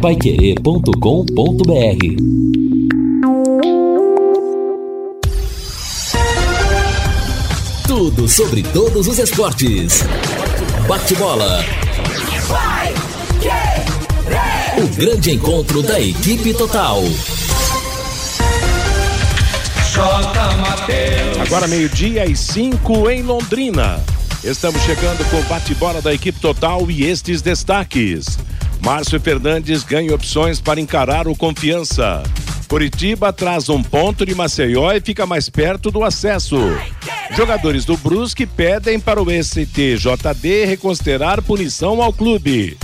paiquerê.com.br 0.00 0.90
Tudo 7.86 8.26
sobre 8.26 8.62
todos 8.62 9.06
os 9.06 9.18
esportes. 9.18 10.02
Bate-bola. 10.88 11.62
O 14.78 14.88
grande 14.96 15.32
encontro 15.32 15.82
da 15.82 16.00
equipe 16.00 16.54
total. 16.54 17.02
Agora 21.42 21.66
meio-dia 21.66 22.24
e 22.24 22.34
cinco 22.34 23.10
em 23.10 23.20
Londrina. 23.22 24.02
Estamos 24.42 24.80
chegando 24.80 25.22
com 25.30 25.38
o 25.38 25.42
bate-bola 25.42 26.00
da 26.00 26.14
equipe 26.14 26.40
total 26.40 26.90
e 26.90 27.04
estes 27.04 27.42
destaques. 27.42 28.38
Márcio 28.82 29.20
Fernandes 29.20 29.84
ganha 29.84 30.14
opções 30.14 30.60
para 30.60 30.80
encarar 30.80 31.28
o 31.28 31.36
confiança. 31.36 32.22
Curitiba 32.66 33.32
traz 33.32 33.68
um 33.68 33.82
ponto 33.82 34.24
de 34.24 34.34
Maceió 34.34 34.92
e 34.92 35.00
fica 35.00 35.26
mais 35.26 35.48
perto 35.48 35.90
do 35.90 36.04
acesso. 36.04 36.56
Jogadores 37.36 37.84
do 37.84 37.96
Brusque 37.96 38.46
pedem 38.46 38.98
para 38.98 39.22
o 39.22 39.26
STJD 39.30 40.64
reconsiderar 40.66 41.42
punição 41.42 42.02
ao 42.02 42.12
clube. 42.12 42.76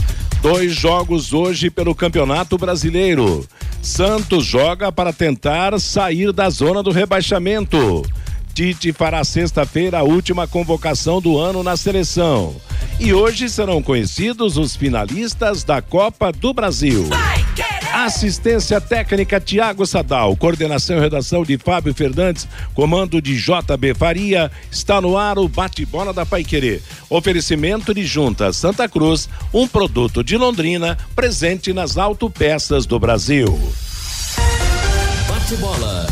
Dois 0.43 0.75
jogos 0.75 1.33
hoje 1.33 1.71
pelo 1.71 1.95
Campeonato 1.95 2.59
Brasileiro. 2.59 3.47
Santos 3.81 4.45
joga 4.45 4.93
para 4.93 5.13
tentar 5.13 5.79
sair 5.81 6.33
da 6.33 6.51
zona 6.51 6.83
do 6.83 6.91
rebaixamento. 6.91 8.05
Tite 8.53 8.93
fará 8.93 9.23
sexta-feira 9.23 9.99
a 9.99 10.03
última 10.03 10.47
convocação 10.47 11.21
do 11.21 11.39
ano 11.39 11.63
na 11.63 11.77
seleção. 11.77 12.57
E 12.99 13.13
hoje 13.13 13.49
serão 13.51 13.83
conhecidos 13.83 14.57
os 14.57 14.75
finalistas 14.75 15.63
da 15.63 15.83
Copa 15.83 16.33
do 16.33 16.55
Brasil. 16.55 17.09
Assistência 17.93 18.81
técnica 18.81 19.39
Tiago 19.39 19.87
Sadal, 19.87 20.35
coordenação 20.37 20.97
e 20.97 21.01
redação 21.01 21.43
de 21.45 21.59
Fábio 21.59 21.95
Fernandes, 21.95 22.49
comando 22.75 23.21
de 23.21 23.37
JB 23.37 23.95
Faria, 23.95 24.51
está 24.71 25.01
no 25.01 25.17
ar 25.17 25.39
o 25.39 25.49
bate-bola 25.49 26.13
da 26.13 26.25
Paiquerê. 26.25 26.81
Oferecimento 27.09 27.95
de 27.95 28.05
Junta 28.05 28.53
Santa 28.53 28.89
Cruz, 28.89 29.29
um 29.53 29.69
produto 29.69 30.25
de 30.25 30.37
Londrina, 30.37 30.97
presente 31.15 31.73
nas 31.73 31.97
autopeças 31.99 32.87
do 32.87 32.99
Brasil. 32.99 33.47
Bate-bola. 35.29 36.07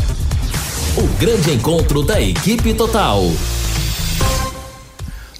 O 0.97 1.07
grande 1.19 1.51
encontro 1.51 2.03
da 2.03 2.21
equipe 2.21 2.73
total. 2.73 3.23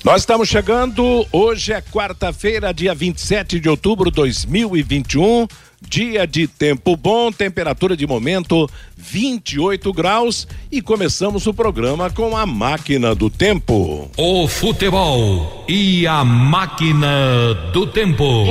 Nós 0.06 0.22
estamos 0.22 0.48
chegando, 0.48 1.28
hoje 1.32 1.74
é 1.74 1.82
quarta-feira, 1.82 2.72
dia 2.72 2.94
27 2.94 3.60
de 3.60 3.68
outubro 3.68 4.12
de 4.12 4.18
2021. 4.18 5.48
Dia 5.82 6.28
de 6.28 6.48
tempo 6.48 6.96
bom, 6.96 7.32
temperatura 7.32 7.98
de 7.98 8.06
momento 8.06 8.70
28 8.96 9.92
graus 9.92 10.48
e 10.72 10.80
começamos 10.80 11.48
o 11.48 11.54
programa 11.56 12.12
com 12.12 12.38
a 12.38 12.46
máquina 12.46 13.16
do 13.16 13.32
tempo. 13.32 14.08
O 14.16 14.48
futebol 14.48 15.66
e 15.68 16.06
a 16.06 16.24
máquina 16.24 17.56
do 17.74 17.88
tempo. 17.88 18.46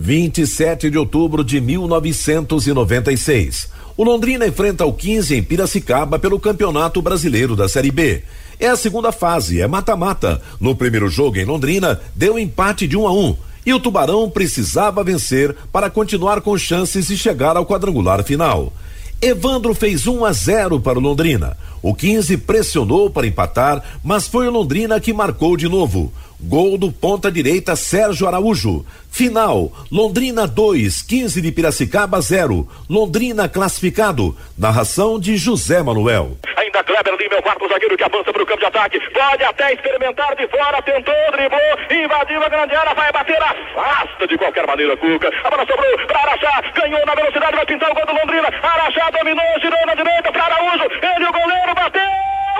27 0.00 0.90
de 0.90 0.98
outubro 0.98 1.44
de 1.44 1.60
1996. 1.60 3.77
O 3.98 4.04
Londrina 4.04 4.46
enfrenta 4.46 4.86
o 4.86 4.92
15 4.92 5.34
em 5.34 5.42
Piracicaba 5.42 6.20
pelo 6.20 6.38
Campeonato 6.38 7.02
Brasileiro 7.02 7.56
da 7.56 7.68
Série 7.68 7.90
B. 7.90 8.22
É 8.60 8.68
a 8.68 8.76
segunda 8.76 9.10
fase, 9.10 9.60
é 9.60 9.66
mata-mata. 9.66 10.40
No 10.60 10.76
primeiro 10.76 11.08
jogo 11.08 11.36
em 11.36 11.44
Londrina, 11.44 12.00
deu 12.14 12.38
empate 12.38 12.86
de 12.86 12.96
1 12.96 13.02
um 13.02 13.08
a 13.08 13.12
1. 13.12 13.26
Um, 13.26 13.36
e 13.66 13.74
o 13.74 13.80
Tubarão 13.80 14.30
precisava 14.30 15.02
vencer 15.02 15.52
para 15.72 15.90
continuar 15.90 16.40
com 16.42 16.56
chances 16.56 17.08
de 17.08 17.18
chegar 17.18 17.56
ao 17.56 17.66
quadrangular 17.66 18.22
final. 18.22 18.72
Evandro 19.20 19.74
fez 19.74 20.06
1 20.06 20.16
um 20.16 20.24
a 20.24 20.32
0 20.32 20.78
para 20.78 20.96
o 20.96 21.02
Londrina. 21.02 21.56
O 21.82 21.92
15 21.92 22.36
pressionou 22.36 23.10
para 23.10 23.26
empatar, 23.26 23.82
mas 24.04 24.28
foi 24.28 24.46
o 24.46 24.52
Londrina 24.52 25.00
que 25.00 25.12
marcou 25.12 25.56
de 25.56 25.68
novo. 25.68 26.12
Gol 26.40 26.78
do 26.78 26.92
ponta 26.92 27.32
direita 27.32 27.74
Sérgio 27.74 28.28
Araújo. 28.28 28.86
Final: 29.10 29.72
Londrina 29.90 30.46
2, 30.46 31.02
15 31.02 31.42
de 31.42 31.50
Piracicaba 31.50 32.20
0. 32.20 32.68
Londrina 32.88 33.48
classificado. 33.48 34.36
Narração 34.56 35.18
de 35.18 35.36
José 35.36 35.82
Manuel. 35.82 36.38
Ainda 36.56 36.84
Kleber 36.84 37.12
ali, 37.12 37.28
meu 37.28 37.42
quarto 37.42 37.68
zagueiro 37.68 37.96
que 37.96 38.04
avança 38.04 38.32
para 38.32 38.40
o 38.40 38.46
campo 38.46 38.60
de 38.60 38.66
ataque. 38.66 39.00
Pode 39.10 39.42
até 39.42 39.74
experimentar 39.74 40.36
de 40.36 40.46
fora, 40.46 40.80
tentou, 40.82 41.14
driblou, 41.32 42.04
invadiu 42.04 42.40
a 42.40 42.48
grande 42.48 42.74
área, 42.76 42.94
vai 42.94 43.10
bater, 43.10 43.42
afasta 43.42 44.28
de 44.28 44.38
qualquer 44.38 44.64
maneira, 44.64 44.96
Cuca. 44.96 45.28
A 45.42 45.50
bola 45.50 45.66
sobrou 45.66 46.06
para 46.06 46.20
Araxá, 46.20 46.62
ganhou 46.76 47.04
na 47.04 47.14
velocidade, 47.16 47.56
vai 47.56 47.66
pintar 47.66 47.90
o 47.90 47.94
gol 47.94 48.06
do 48.06 48.12
Londrina. 48.12 48.48
Araxá 48.62 49.10
dominou, 49.10 49.60
girou 49.60 49.86
na 49.86 49.94
direita 49.94 50.30
para 50.30 50.44
Araújo. 50.44 50.84
Ele, 51.02 51.26
o 51.26 51.32
goleiro, 51.32 51.74
bateu. 51.74 52.02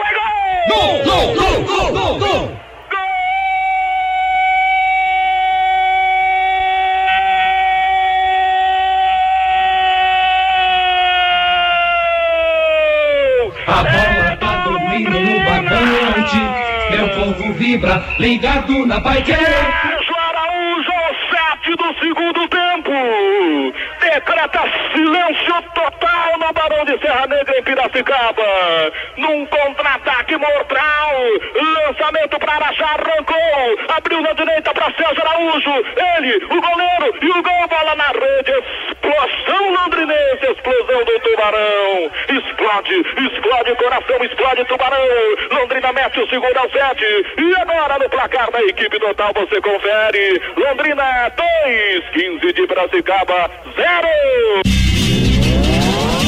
É 0.02 0.14
gol! 0.18 0.38
Gol, 0.68 1.04
gol, 1.04 1.34
gol, 1.36 1.62
gol, 1.62 1.92
gol, 1.92 2.18
gol! 2.18 2.67
A 13.68 13.82
bola 13.84 14.36
tá 14.40 14.56
dormindo 14.64 15.20
no 15.20 15.44
barbante. 15.44 16.40
Meu 16.90 17.08
povo 17.10 17.52
vibra, 17.52 18.02
ligado 18.18 18.86
na 18.86 19.00
paiqueira. 19.00 19.60
Araújo 20.28 20.90
ao 20.90 21.14
sete 21.30 21.76
do 21.76 21.94
segundo 22.00 22.48
tempo. 22.48 22.92
Decreta 24.08 24.62
silêncio 24.94 25.62
total 25.74 26.38
no 26.38 26.52
Barão 26.54 26.82
de 26.86 26.98
Serra 26.98 27.26
Negra 27.26 27.58
em 27.58 27.62
Piracicaba. 27.62 28.42
Num 29.18 29.44
contra-ataque 29.44 30.34
mortal. 30.34 31.14
Lançamento 31.54 32.38
para 32.38 32.54
Araxá, 32.54 32.86
arrancou. 32.86 33.96
Abriu 33.96 34.22
na 34.22 34.32
direita 34.32 34.72
para 34.72 34.92
César 34.92 35.28
Araújo. 35.28 35.84
Ele, 36.16 36.36
o 36.46 36.60
goleiro 36.60 37.18
e 37.20 37.28
o 37.28 37.42
gol, 37.42 37.68
bola 37.68 37.94
na 37.96 38.06
rede. 38.06 38.64
Explosão 38.88 39.70
londrinense, 39.74 40.52
explosão 40.52 41.04
do 41.04 41.20
Tubarão. 41.20 42.10
Explode, 42.28 42.94
explode 43.26 43.74
coração, 43.74 44.24
explode 44.24 44.64
Tubarão. 44.64 45.08
Londrina 45.50 45.92
mete 45.92 46.20
o 46.20 46.28
segundo 46.28 46.56
ao 46.56 46.70
sete. 46.70 47.04
E 47.36 47.60
agora 47.60 47.98
no 47.98 48.08
placar 48.08 48.50
da 48.50 48.62
equipe 48.62 48.98
total 48.98 49.32
você 49.34 49.60
confere. 49.60 50.42
Londrina 50.56 51.30
2, 51.64 52.08
15 52.10 52.52
de 52.54 52.66
Piracicaba 52.66 53.50
0. 53.76 53.97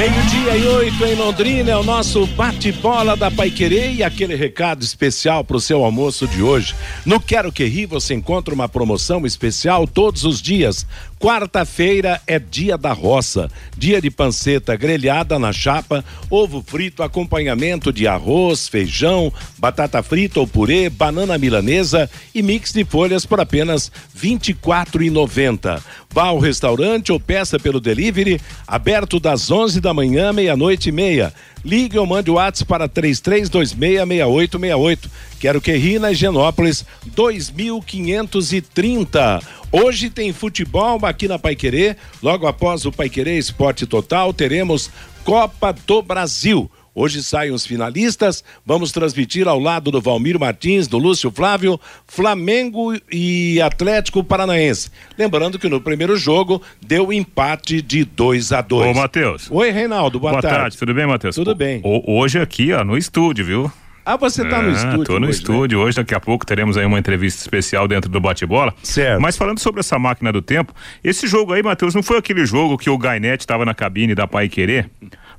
Meio-dia 0.00 0.56
e 0.56 0.66
oito 0.66 1.04
em 1.04 1.14
Londrina 1.14 1.72
é 1.72 1.76
o 1.76 1.82
nosso 1.82 2.26
bate-bola 2.28 3.14
da 3.14 3.30
Paiquerê 3.30 3.92
e 3.92 4.02
aquele 4.02 4.34
recado 4.34 4.82
especial 4.82 5.44
para 5.44 5.58
o 5.58 5.60
seu 5.60 5.84
almoço 5.84 6.26
de 6.26 6.42
hoje. 6.42 6.74
No 7.04 7.20
Quero 7.20 7.52
Que 7.52 7.66
Ri 7.66 7.84
você 7.84 8.14
encontra 8.14 8.54
uma 8.54 8.66
promoção 8.66 9.26
especial 9.26 9.86
todos 9.86 10.24
os 10.24 10.40
dias. 10.40 10.86
Quarta-feira 11.20 12.20
é 12.26 12.38
dia 12.38 12.78
da 12.78 12.94
roça, 12.94 13.50
dia 13.76 14.00
de 14.00 14.10
panceta 14.10 14.74
grelhada 14.74 15.38
na 15.38 15.52
chapa, 15.52 16.02
ovo 16.30 16.64
frito, 16.66 17.02
acompanhamento 17.02 17.92
de 17.92 18.06
arroz, 18.06 18.66
feijão, 18.66 19.30
batata 19.58 20.02
frita 20.02 20.40
ou 20.40 20.46
purê, 20.46 20.88
banana 20.88 21.36
milanesa 21.36 22.08
e 22.34 22.42
mix 22.42 22.72
de 22.72 22.86
folhas 22.86 23.26
por 23.26 23.38
apenas 23.38 23.92
R$ 24.18 24.30
24,90. 24.30 25.82
Vá 26.08 26.24
ao 26.24 26.38
restaurante 26.38 27.12
ou 27.12 27.20
peça 27.20 27.58
pelo 27.58 27.80
delivery, 27.80 28.40
aberto 28.66 29.20
das 29.20 29.50
11 29.50 29.78
da 29.78 29.92
manhã, 29.92 30.32
meia-noite 30.32 30.88
e 30.88 30.92
meia. 30.92 31.34
Ligue 31.62 31.98
ou 31.98 32.06
mande 32.06 32.30
o 32.30 32.34
WhatsApp 32.34 32.66
para 32.66 32.88
33266868. 32.88 35.10
Quero 35.40 35.60
que 35.60 35.72
ri 35.72 35.98
na 35.98 36.12
Higienópolis 36.12 36.84
2530. 37.16 39.40
Hoje 39.72 40.10
tem 40.10 40.32
futebol 40.32 40.98
aqui 41.04 41.26
na 41.26 41.36
Paiquerê. 41.38 41.96
Logo 42.22 42.46
após 42.46 42.84
o 42.84 42.92
Paiquerê 42.92 43.38
Esporte 43.38 43.86
Total, 43.86 44.32
teremos 44.34 44.90
Copa 45.24 45.74
do 45.86 46.02
Brasil. 46.02 46.70
Hoje 46.94 47.22
saem 47.22 47.52
os 47.52 47.64
finalistas. 47.64 48.42
Vamos 48.66 48.90
transmitir 48.92 49.46
ao 49.48 49.58
lado 49.60 49.90
do 49.90 49.98
Valmir 50.00 50.38
Martins, 50.38 50.86
do 50.88 50.98
Lúcio 50.98 51.30
Flávio, 51.30 51.80
Flamengo 52.06 52.92
e 53.10 53.60
Atlético 53.62 54.22
Paranaense. 54.24 54.90
Lembrando 55.16 55.58
que 55.58 55.68
no 55.68 55.80
primeiro 55.80 56.16
jogo 56.16 56.60
deu 56.84 57.12
empate 57.12 57.80
de 57.80 58.04
2 58.04 58.52
a 58.52 58.60
2 58.60 58.96
Ô, 58.96 59.00
Matheus. 59.00 59.48
Oi, 59.50 59.70
Reinaldo. 59.70 60.18
Boa, 60.20 60.32
Boa 60.32 60.42
tarde. 60.42 60.58
tarde. 60.58 60.76
Tudo 60.76 60.92
bem, 60.92 61.06
Matheus? 61.06 61.34
Tudo 61.36 61.54
bem. 61.54 61.80
O- 61.84 62.18
hoje 62.18 62.38
aqui, 62.40 62.72
ó, 62.72 62.82
no 62.84 62.98
estúdio, 62.98 63.44
viu? 63.46 63.72
Ah, 64.12 64.16
você 64.16 64.44
tá 64.44 64.60
no 64.60 64.70
É, 64.70 64.72
estúdio? 64.72 65.04
Tô 65.04 65.12
no 65.12 65.18
hoje, 65.18 65.24
né? 65.26 65.30
estúdio. 65.30 65.78
Hoje, 65.78 65.96
daqui 65.96 66.14
a 66.14 66.20
pouco, 66.20 66.44
teremos 66.44 66.76
aí 66.76 66.84
uma 66.84 66.98
entrevista 66.98 67.40
especial 67.40 67.86
dentro 67.86 68.10
do 68.10 68.20
bate-bola. 68.20 68.74
Certo. 68.82 69.20
Mas 69.20 69.36
falando 69.36 69.58
sobre 69.60 69.80
essa 69.80 69.98
máquina 69.98 70.32
do 70.32 70.42
tempo, 70.42 70.74
esse 71.04 71.26
jogo 71.26 71.52
aí, 71.52 71.62
Matheus, 71.62 71.94
não 71.94 72.02
foi 72.02 72.18
aquele 72.18 72.44
jogo 72.44 72.76
que 72.76 72.90
o 72.90 72.98
Gainete 72.98 73.42
estava 73.42 73.64
na 73.64 73.74
cabine 73.74 74.14
da 74.14 74.26
Pai 74.26 74.48
Querer, 74.48 74.90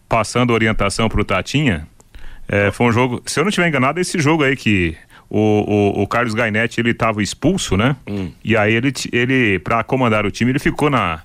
passando 0.07 0.53
orientação 0.53 1.09
pro 1.09 1.23
Tatinha? 1.25 1.88
É, 2.47 2.71
foi 2.71 2.88
um 2.88 2.91
jogo, 2.91 3.21
se 3.25 3.39
eu 3.39 3.44
não 3.44 3.50
estiver 3.50 3.68
enganado, 3.68 4.00
esse 4.00 4.19
jogo 4.19 4.44
aí 4.44 4.56
que 4.56 4.95
o, 5.29 5.39
o, 6.00 6.03
o 6.03 6.07
Carlos 6.07 6.33
Gainetti 6.33 6.79
ele 6.81 6.91
estava 6.91 7.21
expulso, 7.23 7.77
né? 7.77 7.95
Hum. 8.09 8.31
E 8.44 8.57
aí 8.57 8.73
ele, 8.73 8.91
ele 9.12 9.59
para 9.59 9.83
comandar 9.83 10.25
o 10.25 10.31
time, 10.31 10.51
ele 10.51 10.59
ficou 10.59 10.89
na, 10.89 11.21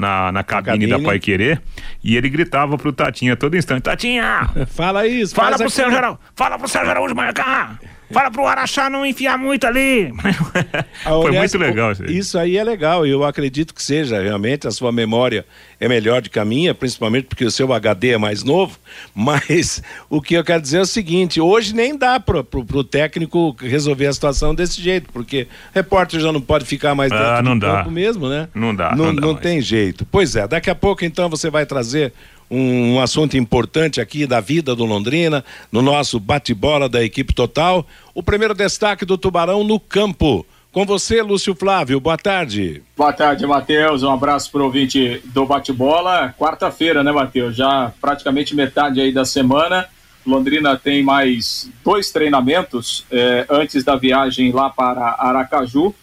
na, 0.00 0.32
na 0.32 0.42
cabine, 0.42 0.86
cabine. 0.86 0.90
da 0.90 0.98
Pai 0.98 1.18
Querer 1.20 1.60
e 2.02 2.16
ele 2.16 2.28
gritava 2.28 2.76
pro 2.78 2.92
Tatinha 2.92 3.36
todo 3.36 3.56
instante: 3.56 3.82
Tatinha! 3.82 4.48
Fala 4.74 5.06
isso, 5.06 5.34
Fala 5.34 5.56
pro 5.56 5.66
aqui. 5.66 5.74
Sérgio 5.74 5.96
Araújo, 5.98 6.18
fala 6.34 6.58
pro 6.58 6.66
Sérgio 6.68 6.90
Araújo 6.90 7.14
marcar! 7.14 7.78
Fala 8.12 8.30
pro 8.30 8.46
Araxá 8.46 8.90
não 8.90 9.06
enfiar 9.06 9.38
muito 9.38 9.66
ali! 9.66 10.12
Foi 11.04 11.30
muito 11.32 11.58
legal 11.58 11.92
isso 11.92 12.02
aí. 12.02 12.18
Isso 12.18 12.38
aí 12.38 12.56
é 12.56 12.64
legal, 12.64 13.06
eu 13.06 13.24
acredito 13.24 13.74
que 13.74 13.82
seja, 13.82 14.20
realmente, 14.20 14.66
a 14.66 14.70
sua 14.70 14.90
memória 14.90 15.44
é 15.78 15.88
melhor 15.88 16.20
do 16.20 16.28
que 16.28 16.38
a 16.38 16.44
minha, 16.44 16.74
principalmente 16.74 17.24
porque 17.26 17.44
o 17.44 17.50
seu 17.50 17.72
HD 17.72 18.10
é 18.10 18.18
mais 18.18 18.42
novo, 18.42 18.78
mas 19.14 19.82
o 20.08 20.20
que 20.20 20.34
eu 20.34 20.44
quero 20.44 20.60
dizer 20.60 20.78
é 20.78 20.82
o 20.82 20.86
seguinte, 20.86 21.40
hoje 21.40 21.74
nem 21.74 21.96
dá 21.96 22.18
pro, 22.18 22.42
pro, 22.42 22.64
pro 22.64 22.84
técnico 22.84 23.54
resolver 23.60 24.06
a 24.06 24.12
situação 24.12 24.54
desse 24.54 24.80
jeito, 24.82 25.08
porque 25.12 25.46
o 25.70 25.74
repórter 25.74 26.20
já 26.20 26.32
não 26.32 26.40
pode 26.40 26.64
ficar 26.64 26.94
mais 26.94 27.10
dentro 27.10 27.26
Ah, 27.26 27.42
não 27.42 27.56
do 27.58 27.66
dá. 27.66 27.84
mesmo, 27.84 28.28
né? 28.28 28.48
Não 28.54 28.74
dá, 28.74 28.94
Não, 28.96 29.06
não 29.06 29.14
dá 29.14 29.20
não 29.20 29.34
tem 29.34 29.60
jeito. 29.60 30.04
Pois 30.10 30.34
é, 30.36 30.46
daqui 30.48 30.68
a 30.68 30.74
pouco 30.74 31.04
então 31.04 31.28
você 31.28 31.48
vai 31.48 31.64
trazer 31.64 32.12
um, 32.50 32.94
um 32.94 33.00
assunto 33.00 33.36
importante 33.36 34.00
aqui 34.00 34.26
da 34.26 34.40
vida 34.40 34.74
do 34.74 34.84
Londrina, 34.84 35.44
no 35.70 35.80
nosso 35.80 36.18
bate-bola 36.18 36.88
da 36.88 37.02
equipe 37.02 37.32
total. 37.32 37.86
O 38.14 38.22
primeiro 38.22 38.54
destaque 38.54 39.04
do 39.04 39.16
Tubarão 39.16 39.62
no 39.62 39.78
campo. 39.78 40.44
Com 40.72 40.86
você, 40.86 41.20
Lúcio 41.20 41.54
Flávio, 41.54 41.98
boa 41.98 42.16
tarde. 42.16 42.82
Boa 42.96 43.12
tarde, 43.12 43.44
Matheus. 43.44 44.04
Um 44.04 44.10
abraço 44.10 44.52
para 44.52 44.60
o 44.60 44.64
ouvinte 44.64 45.20
do 45.26 45.44
Bate-Bola. 45.44 46.32
Quarta-feira, 46.38 47.02
né, 47.02 47.10
Matheus? 47.10 47.56
Já 47.56 47.92
praticamente 48.00 48.54
metade 48.54 49.00
aí 49.00 49.12
da 49.12 49.24
semana. 49.24 49.88
Londrina 50.24 50.76
tem 50.76 51.02
mais 51.02 51.68
dois 51.84 52.12
treinamentos 52.12 53.04
eh, 53.10 53.46
antes 53.50 53.82
da 53.82 53.96
viagem 53.96 54.52
lá 54.52 54.70
para 54.70 55.16
Aracaju, 55.18 55.94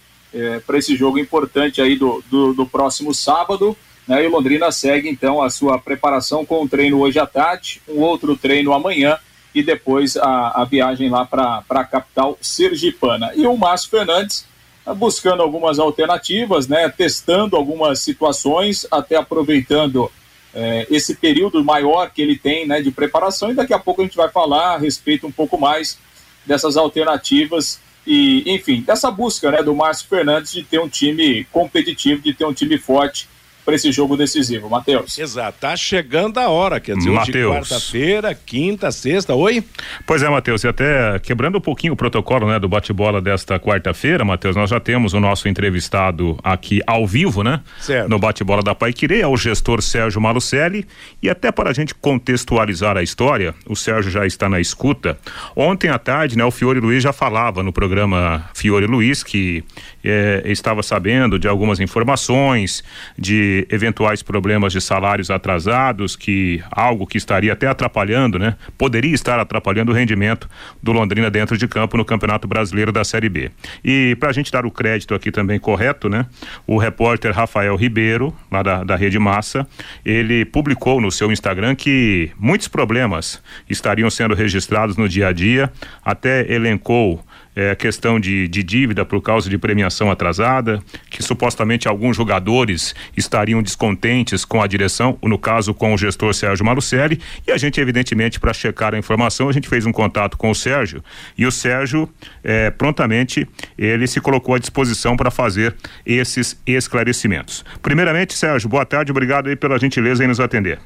para 0.66 0.78
esse 0.78 0.96
jogo 0.96 1.18
importante 1.18 1.82
aí 1.82 1.96
do, 1.96 2.22
do, 2.30 2.54
do 2.54 2.66
próximo 2.66 3.14
sábado. 3.14 3.76
Né? 4.08 4.24
E 4.24 4.28
o 4.28 4.32
Londrina 4.32 4.72
segue 4.72 5.10
então 5.10 5.42
a 5.42 5.50
sua 5.50 5.78
preparação 5.78 6.46
com 6.46 6.64
um 6.64 6.68
treino 6.68 7.00
hoje 7.00 7.20
à 7.20 7.26
tarde, 7.26 7.82
um 7.88 8.00
outro 8.00 8.38
treino 8.38 8.74
amanhã 8.74 9.18
e 9.54 9.62
depois 9.62 10.16
a, 10.16 10.62
a 10.62 10.66
viagem 10.66 11.10
lá 11.10 11.26
para 11.26 11.64
a 11.70 11.84
capital 11.84 12.38
sergipana. 12.40 13.32
E 13.36 13.46
o 13.46 13.58
Márcio 13.58 13.90
Fernandes 13.90 14.46
tá 14.86 14.94
buscando 14.94 15.42
algumas 15.42 15.80
alternativas, 15.80 16.68
né, 16.68 16.88
testando 16.90 17.56
algumas 17.56 18.00
situações, 18.00 18.88
até 18.90 19.16
aproveitando 19.16 20.12
eh, 20.54 20.88
esse 20.90 21.16
período 21.16 21.64
maior 21.64 22.10
que 22.12 22.22
ele 22.22 22.38
tem 22.38 22.68
né, 22.68 22.82
de 22.82 22.92
preparação. 22.92 23.52
E 23.52 23.56
daqui 23.56 23.74
a 23.74 23.80
pouco 23.80 24.02
a 24.02 24.06
gente 24.06 24.16
vai 24.16 24.30
falar 24.30 24.76
a 24.76 24.78
respeito 24.78 25.28
um 25.28 25.32
pouco 25.32 25.58
mais 25.58 25.98
dessas 26.46 26.78
alternativas 26.78 27.80
e, 28.06 28.44
enfim, 28.46 28.82
dessa 28.82 29.12
busca 29.12 29.52
né, 29.52 29.62
do 29.62 29.76
Márcio 29.76 30.08
Fernandes 30.08 30.54
de 30.54 30.64
ter 30.64 30.80
um 30.80 30.88
time 30.88 31.44
competitivo, 31.52 32.22
de 32.22 32.34
ter 32.34 32.46
um 32.46 32.54
time 32.54 32.78
forte 32.78 33.28
para 33.68 33.76
esse 33.76 33.92
jogo 33.92 34.16
decisivo. 34.16 34.70
Matheus. 34.70 35.20
Exato, 35.20 35.58
tá 35.60 35.76
chegando 35.76 36.38
a 36.38 36.48
hora, 36.48 36.80
quer 36.80 36.96
dizer, 36.96 37.10
Mateus. 37.10 37.54
quarta-feira, 37.54 38.34
quinta, 38.34 38.94
sexta, 38.94 39.36
oi? 39.36 39.62
Pois 40.06 40.24
é, 40.24 40.30
Matheus, 40.30 40.64
e 40.64 40.70
até 40.70 41.20
quebrando 41.20 41.58
um 41.58 41.62
pouquinho 41.62 41.92
o 41.92 41.96
protocolo, 41.98 42.48
né, 42.48 42.58
do 42.60 42.70
bate-bola 42.70 43.22
desta 43.22 43.60
quarta-feira, 43.60 44.24
Matheus, 44.24 44.56
nós 44.56 44.70
já 44.70 44.80
temos 44.80 45.12
o 45.12 45.20
nosso 45.20 45.50
entrevistado 45.50 46.40
aqui 46.42 46.82
ao 46.88 47.06
vivo, 47.06 47.44
né? 47.44 47.60
Certo. 47.82 48.08
No 48.10 48.18
bate-bola 48.18 48.64
da 48.64 48.74
Paiquerê, 48.74 49.20
é 49.20 49.28
o 49.28 49.36
gestor 49.36 49.82
Sérgio 49.82 50.22
Malucelli, 50.22 50.88
e 51.22 51.30
até 51.30 51.52
para 51.52 51.70
a 51.70 51.74
gente 51.74 51.94
contextualizar 51.94 52.96
a 52.96 53.04
história, 53.04 53.54
o 53.68 53.76
Sérgio 53.76 54.10
já 54.10 54.26
está 54.26 54.48
na 54.48 54.62
escuta. 54.62 55.20
Ontem 55.54 55.90
à 55.90 56.00
tarde, 56.00 56.38
né, 56.38 56.46
o 56.46 56.52
Fiore 56.52 56.80
Luiz 56.80 57.04
já 57.04 57.12
falava 57.12 57.62
no 57.62 57.74
programa 57.74 58.50
Fiore 58.54 58.86
Luiz 58.86 59.24
que 59.24 59.62
eh, 60.10 60.42
estava 60.46 60.82
sabendo 60.82 61.38
de 61.38 61.48
algumas 61.48 61.80
informações, 61.80 62.84
de 63.18 63.68
eventuais 63.70 64.24
problemas 64.24 64.74
de 64.74 64.82
salários 64.82 65.30
atrasados, 65.30 66.16
que 66.16 66.64
algo 66.72 67.06
que 67.06 67.18
estaria 67.18 67.54
até 67.54 67.68
atrapalhando, 67.68 68.40
né? 68.40 68.56
Poderia 68.78 69.14
estar 69.14 69.40
atrapalhando 69.40 69.92
o 69.92 69.96
rendimento 69.96 70.50
do 70.82 70.92
Londrina 70.92 71.30
dentro 71.30 71.58
de 71.58 71.68
campo 71.68 71.98
no 71.98 72.06
Campeonato 72.06 72.48
Brasileiro 72.48 72.92
da 72.92 73.04
Série 73.04 73.30
B. 73.30 73.52
E 73.84 74.16
para 74.20 74.30
a 74.30 74.34
gente 74.34 74.52
dar 74.52 74.66
o 74.66 74.72
crédito 74.72 75.14
aqui 75.14 75.32
também 75.32 75.60
correto, 75.60 76.10
né? 76.10 76.26
O 76.66 76.78
repórter 76.78 77.34
Rafael 77.34 77.76
Ribeiro, 77.76 78.34
lá 78.52 78.64
da, 78.64 78.84
da 78.84 78.96
Rede 78.96 79.20
Massa, 79.20 79.68
ele 80.06 80.46
publicou 80.46 81.02
no 81.02 81.12
seu 81.12 81.32
Instagram 81.32 81.76
que 81.76 82.32
muitos 82.40 82.68
problemas 82.68 83.42
estariam 83.70 84.10
sendo 84.10 84.34
registrados 84.34 84.96
no 84.98 85.10
dia 85.10 85.28
a 85.28 85.34
dia, 85.34 85.72
até 86.04 86.52
elencou 86.52 87.24
é, 87.58 87.74
questão 87.74 88.20
de, 88.20 88.48
de 88.48 88.62
dívida 88.62 89.04
por 89.04 89.20
causa 89.20 89.50
de 89.50 89.58
premiação 89.58 90.12
atrasada, 90.12 90.80
que 91.10 91.24
supostamente 91.24 91.88
alguns 91.88 92.16
jogadores 92.16 92.94
estariam 93.18 93.64
descontentes 93.64 94.46
com 94.46 94.62
a 94.62 94.68
direção, 94.68 95.18
no 95.24 95.40
caso 95.40 95.74
com 95.74 95.92
o 95.92 95.98
gestor 95.98 96.36
Sérgio 96.36 96.64
Malucelli, 96.64 97.20
e 97.48 97.52
a 97.52 97.58
gente, 97.58 97.82
evidentemente, 97.82 98.40
para 98.40 98.54
checar 98.54 98.94
a 98.94 98.98
informação, 99.00 99.50
a 99.50 99.52
gente 99.52 99.68
fez 99.68 99.88
um 99.88 99.92
contato 99.92 100.38
com 100.38 100.52
o 100.52 100.56
Sérgio, 100.56 101.04
e 101.36 101.48
o 101.48 101.52
Sérgio, 101.52 102.08
é, 102.44 102.70
prontamente, 102.70 103.48
ele 103.76 104.06
se 104.06 104.22
colocou 104.22 104.54
à 104.54 104.60
disposição 104.60 105.18
para 105.18 105.32
fazer 105.32 105.76
esses 106.06 106.62
esclarecimentos. 106.68 107.66
Primeiramente, 107.82 108.36
Sérgio, 108.36 108.70
boa 108.70 108.86
tarde, 108.86 109.12
obrigado 109.12 109.48
aí 109.48 109.56
pela 109.56 109.80
gentileza 109.80 110.24
em 110.24 110.28
nos 110.28 110.40
atender. 110.40 110.80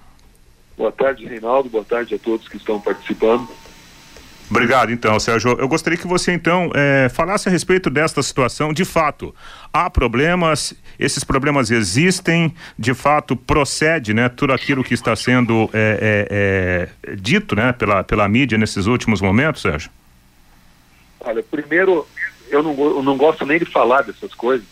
Boa 0.77 0.91
tarde, 0.91 1.25
Reinaldo. 1.25 1.69
Boa 1.69 1.83
tarde 1.83 2.15
a 2.15 2.17
todos 2.17 2.47
que 2.47 2.55
estão 2.55 2.79
participando. 2.79 3.47
Obrigado, 4.51 4.91
então, 4.91 5.17
Sérgio. 5.17 5.55
Eu 5.57 5.67
gostaria 5.69 5.97
que 5.97 6.05
você, 6.05 6.33
então, 6.33 6.69
eh, 6.75 7.07
falasse 7.07 7.47
a 7.47 7.51
respeito 7.51 7.89
desta 7.89 8.21
situação. 8.21 8.73
De 8.73 8.83
fato, 8.83 9.33
há 9.71 9.89
problemas, 9.89 10.73
esses 10.99 11.23
problemas 11.23 11.71
existem, 11.71 12.53
de 12.77 12.93
fato, 12.93 13.33
procede, 13.33 14.13
né, 14.13 14.27
tudo 14.27 14.51
aquilo 14.51 14.83
que 14.83 14.93
está 14.93 15.15
sendo 15.15 15.69
eh, 15.73 16.27
eh, 16.29 17.15
dito, 17.15 17.55
né, 17.55 17.71
pela, 17.71 18.03
pela 18.03 18.27
mídia 18.27 18.57
nesses 18.57 18.87
últimos 18.87 19.21
momentos, 19.21 19.61
Sérgio? 19.61 19.89
Olha, 21.21 21.41
primeiro, 21.41 22.05
eu 22.49 22.61
não, 22.61 22.77
eu 22.77 23.01
não 23.01 23.15
gosto 23.15 23.45
nem 23.45 23.57
de 23.57 23.65
falar 23.65 24.01
dessas 24.01 24.33
coisas, 24.33 24.67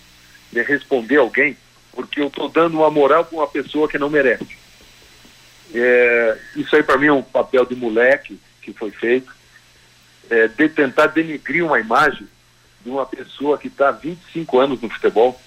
de 0.52 0.62
responder 0.62 1.18
alguém, 1.18 1.56
porque 1.94 2.20
eu 2.20 2.28
estou 2.28 2.50
dando 2.50 2.80
uma 2.80 2.92
moral 2.92 3.24
para 3.24 3.38
uma 3.38 3.48
pessoa 3.48 3.88
que 3.88 3.98
não 3.98 4.10
merece. 4.10 4.58
É, 5.74 6.38
isso 6.58 6.76
aí, 6.76 6.84
para 6.84 6.98
mim, 6.98 7.08
é 7.08 7.14
um 7.14 7.24
papel 7.24 7.66
de 7.66 7.76
moleque 7.78 8.38
que 8.62 8.74
foi 8.74 8.92
feito, 8.92 9.39
é, 10.30 10.48
de 10.48 10.70
tentar 10.70 11.08
denigrir 11.08 11.66
uma 11.66 11.80
imagem 11.80 12.28
de 12.82 12.90
uma 12.90 13.06
pessoa 13.06 13.58
que 13.58 13.68
está 13.68 13.90
há 13.90 13.92
25 13.92 14.60
anos 14.60 14.82
no 14.82 14.90
futebol 14.90 15.40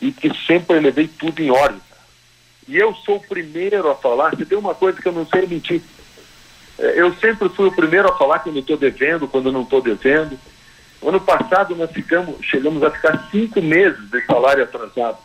e 0.00 0.10
que 0.10 0.32
sempre 0.46 0.78
levei 0.80 1.06
tudo 1.06 1.40
em 1.40 1.50
ordem. 1.50 1.80
E 2.68 2.76
eu 2.76 2.94
sou 2.94 3.16
o 3.16 3.26
primeiro 3.26 3.90
a 3.90 3.94
falar, 3.94 4.36
se 4.36 4.46
tem 4.46 4.56
uma 4.56 4.74
coisa 4.74 5.00
que 5.00 5.06
eu 5.06 5.12
não 5.12 5.26
sei 5.26 5.46
mentir. 5.46 5.82
É, 6.78 7.00
Eu 7.00 7.14
sempre 7.16 7.48
fui 7.48 7.68
o 7.68 7.72
primeiro 7.72 8.08
a 8.08 8.16
falar 8.16 8.40
quando 8.40 8.58
estou 8.58 8.76
devendo, 8.76 9.28
quando 9.28 9.52
não 9.52 9.62
estou 9.62 9.80
devendo. 9.80 10.38
Ano 11.04 11.20
passado 11.20 11.74
nós 11.74 11.90
ficamos, 11.90 12.44
chegamos 12.46 12.82
a 12.82 12.90
ficar 12.90 13.28
cinco 13.30 13.60
meses 13.60 13.98
de 14.10 14.24
salário 14.24 14.62
atrasado. 14.62 15.18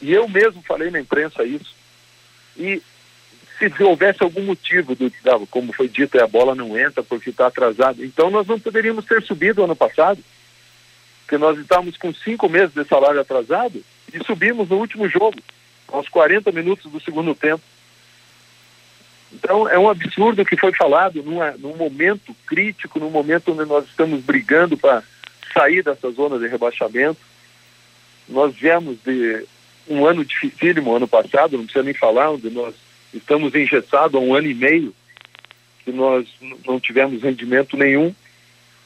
E 0.00 0.12
eu 0.12 0.28
mesmo 0.28 0.62
falei 0.66 0.90
na 0.90 1.00
imprensa 1.00 1.44
isso. 1.44 1.74
E 2.56 2.82
se 3.58 3.82
houvesse 3.82 4.22
algum 4.22 4.42
motivo 4.42 4.94
do 4.94 5.12
como 5.50 5.72
foi 5.72 5.88
dito, 5.88 6.18
é, 6.18 6.22
a 6.22 6.26
bola 6.26 6.54
não 6.54 6.78
entra 6.78 7.02
porque 7.02 7.30
está 7.30 7.46
atrasado, 7.46 8.04
então 8.04 8.30
nós 8.30 8.46
não 8.46 8.58
poderíamos 8.58 9.04
ter 9.04 9.22
subido 9.22 9.62
ano 9.62 9.76
passado. 9.76 10.22
Porque 11.20 11.38
nós 11.38 11.58
estávamos 11.58 11.96
com 11.96 12.12
cinco 12.12 12.48
meses 12.48 12.74
de 12.74 12.84
salário 12.84 13.20
atrasado 13.20 13.82
e 14.12 14.22
subimos 14.24 14.68
no 14.68 14.76
último 14.76 15.08
jogo, 15.08 15.38
aos 15.88 16.08
40 16.08 16.52
minutos 16.52 16.90
do 16.90 17.00
segundo 17.00 17.34
tempo. 17.34 17.62
Então 19.32 19.68
é 19.68 19.78
um 19.78 19.88
absurdo 19.88 20.42
o 20.42 20.44
que 20.44 20.56
foi 20.56 20.72
falado 20.74 21.22
numa, 21.22 21.52
num 21.52 21.76
momento 21.76 22.34
crítico, 22.46 23.00
num 23.00 23.10
momento 23.10 23.52
onde 23.52 23.68
nós 23.68 23.84
estamos 23.86 24.22
brigando 24.22 24.76
para 24.76 25.02
sair 25.52 25.82
dessa 25.82 26.10
zona 26.10 26.38
de 26.38 26.46
rebaixamento. 26.46 27.20
Nós 28.28 28.54
viemos 28.54 28.98
de 29.04 29.46
um 29.88 30.06
ano 30.06 30.24
dificílimo 30.24 30.94
ano 30.94 31.08
passado, 31.08 31.56
não 31.56 31.64
precisa 31.64 31.84
nem 31.84 31.94
falar, 31.94 32.30
onde 32.30 32.50
nós 32.50 32.74
estamos 33.16 33.54
engessados 33.54 34.14
há 34.14 34.18
um 34.18 34.34
ano 34.34 34.48
e 34.48 34.54
meio, 34.54 34.94
que 35.84 35.92
nós 35.92 36.26
não 36.66 36.80
tivemos 36.80 37.22
rendimento 37.22 37.76
nenhum. 37.76 38.14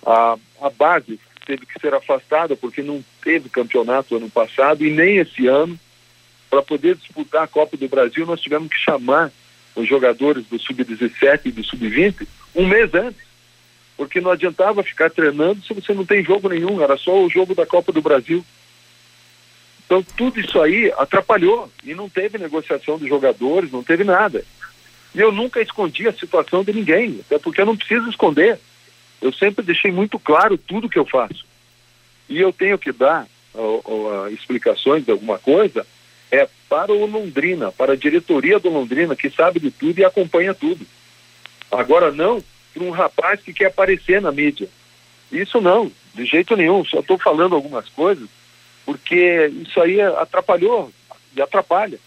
A, 0.04 0.36
a 0.60 0.70
base 0.70 1.18
teve 1.46 1.64
que 1.64 1.80
ser 1.80 1.94
afastada 1.94 2.54
porque 2.56 2.82
não 2.82 3.02
teve 3.22 3.48
campeonato 3.48 4.16
ano 4.16 4.28
passado 4.28 4.84
e 4.84 4.90
nem 4.90 5.16
esse 5.16 5.46
ano. 5.46 5.78
Para 6.50 6.62
poder 6.62 6.96
disputar 6.96 7.42
a 7.42 7.48
Copa 7.48 7.76
do 7.76 7.88
Brasil, 7.88 8.24
nós 8.26 8.40
tivemos 8.40 8.68
que 8.68 8.78
chamar 8.78 9.30
os 9.76 9.88
jogadores 9.88 10.44
do 10.46 10.58
Sub-17 10.58 11.40
e 11.46 11.52
do 11.52 11.62
Sub-20 11.62 12.26
um 12.54 12.66
mês 12.66 12.92
antes. 12.94 13.28
Porque 13.96 14.20
não 14.20 14.30
adiantava 14.30 14.82
ficar 14.82 15.10
treinando 15.10 15.62
se 15.62 15.74
você 15.74 15.92
não 15.92 16.06
tem 16.06 16.24
jogo 16.24 16.48
nenhum, 16.48 16.80
era 16.80 16.96
só 16.96 17.20
o 17.22 17.28
jogo 17.28 17.54
da 17.54 17.66
Copa 17.66 17.92
do 17.92 18.00
Brasil. 18.00 18.44
Então, 19.88 20.02
tudo 20.02 20.38
isso 20.38 20.60
aí 20.60 20.92
atrapalhou 20.98 21.72
e 21.82 21.94
não 21.94 22.10
teve 22.10 22.36
negociação 22.36 22.98
dos 22.98 23.08
jogadores, 23.08 23.72
não 23.72 23.82
teve 23.82 24.04
nada. 24.04 24.44
E 25.14 25.18
eu 25.18 25.32
nunca 25.32 25.62
escondi 25.62 26.06
a 26.06 26.12
situação 26.12 26.62
de 26.62 26.74
ninguém, 26.74 27.20
até 27.24 27.38
porque 27.38 27.62
eu 27.62 27.64
não 27.64 27.74
preciso 27.74 28.06
esconder. 28.10 28.60
Eu 29.18 29.32
sempre 29.32 29.64
deixei 29.64 29.90
muito 29.90 30.18
claro 30.18 30.58
tudo 30.58 30.90
que 30.90 30.98
eu 30.98 31.06
faço. 31.06 31.46
E 32.28 32.38
eu 32.38 32.52
tenho 32.52 32.76
que 32.76 32.92
dar 32.92 33.26
ó, 33.54 33.80
ó, 33.82 34.28
explicações 34.28 35.06
de 35.06 35.10
alguma 35.10 35.38
coisa 35.38 35.86
é 36.30 36.46
para 36.68 36.92
o 36.92 37.06
Londrina, 37.06 37.72
para 37.72 37.94
a 37.94 37.96
diretoria 37.96 38.58
do 38.58 38.68
Londrina, 38.68 39.16
que 39.16 39.30
sabe 39.30 39.58
de 39.58 39.70
tudo 39.70 40.00
e 40.00 40.04
acompanha 40.04 40.52
tudo. 40.52 40.86
Agora 41.72 42.12
não 42.12 42.44
para 42.74 42.84
um 42.84 42.90
rapaz 42.90 43.40
que 43.40 43.54
quer 43.54 43.68
aparecer 43.68 44.20
na 44.20 44.30
mídia. 44.30 44.68
Isso 45.32 45.62
não, 45.62 45.90
de 46.14 46.26
jeito 46.26 46.54
nenhum. 46.54 46.84
Só 46.84 47.00
estou 47.00 47.16
falando 47.16 47.54
algumas 47.54 47.88
coisas 47.88 48.28
porque 48.88 49.52
isso 49.60 49.78
aí 49.82 50.00
atrapalhou 50.00 50.90
e 51.36 51.42
atrapalha. 51.42 51.98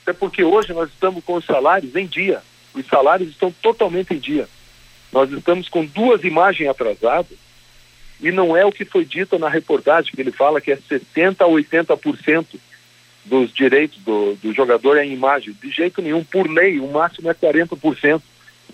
Até 0.00 0.12
porque 0.12 0.44
hoje 0.44 0.72
nós 0.72 0.88
estamos 0.88 1.24
com 1.24 1.34
os 1.34 1.44
salários 1.44 1.96
em 1.96 2.06
dia. 2.06 2.40
Os 2.72 2.86
salários 2.86 3.30
estão 3.30 3.50
totalmente 3.50 4.14
em 4.14 4.18
dia. 4.20 4.48
Nós 5.10 5.28
estamos 5.32 5.68
com 5.68 5.84
duas 5.84 6.22
imagens 6.22 6.70
atrasadas 6.70 7.36
e 8.20 8.30
não 8.30 8.56
é 8.56 8.64
o 8.64 8.70
que 8.70 8.84
foi 8.84 9.04
dito 9.04 9.40
na 9.40 9.48
reportagem, 9.48 10.12
que 10.14 10.20
ele 10.20 10.30
fala 10.30 10.60
que 10.60 10.70
é 10.70 10.76
60% 10.76 11.40
a 11.40 11.48
80% 11.48 12.46
dos 13.24 13.52
direitos 13.52 13.98
do, 14.04 14.36
do 14.36 14.52
jogador 14.54 14.96
é 14.96 15.04
em 15.04 15.14
imagem. 15.14 15.52
De 15.60 15.68
jeito 15.68 16.00
nenhum, 16.00 16.22
por 16.22 16.48
lei, 16.48 16.78
o 16.78 16.86
máximo 16.86 17.28
é 17.28 17.34
40%. 17.34 18.22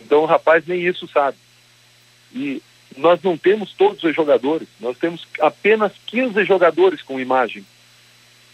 Então 0.04 0.20
o 0.20 0.26
rapaz 0.26 0.66
nem 0.66 0.86
isso 0.86 1.08
sabe. 1.08 1.38
E 2.34 2.62
nós 2.96 3.22
não 3.22 3.36
temos 3.36 3.72
todos 3.72 4.02
os 4.02 4.14
jogadores, 4.14 4.68
nós 4.80 4.96
temos 4.98 5.26
apenas 5.40 5.92
15 6.06 6.44
jogadores 6.44 7.02
com 7.02 7.20
imagem. 7.20 7.64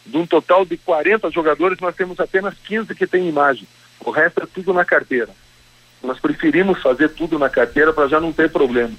De 0.05 0.17
um 0.17 0.27
total 0.27 0.65
de 0.65 0.77
40 0.77 1.31
jogadores, 1.31 1.79
nós 1.81 1.95
temos 1.97 2.21
apenas 2.21 2.55
15 2.65 2.95
que 2.95 3.07
têm 3.07 3.29
imagem. 3.29 3.67
O 4.01 4.11
resto 4.11 4.43
é 4.43 4.47
tudo 4.47 4.73
na 4.73 4.85
carteira. 4.85 5.31
Nós 6.03 6.21
preferimos 6.21 6.81
fazer 6.81 7.09
tudo 7.09 7.39
na 7.39 7.49
carteira 7.49 7.93
para 7.93 8.09
já 8.09 8.21
não 8.21 8.33
ter 8.33 8.51
problema. 8.51 8.95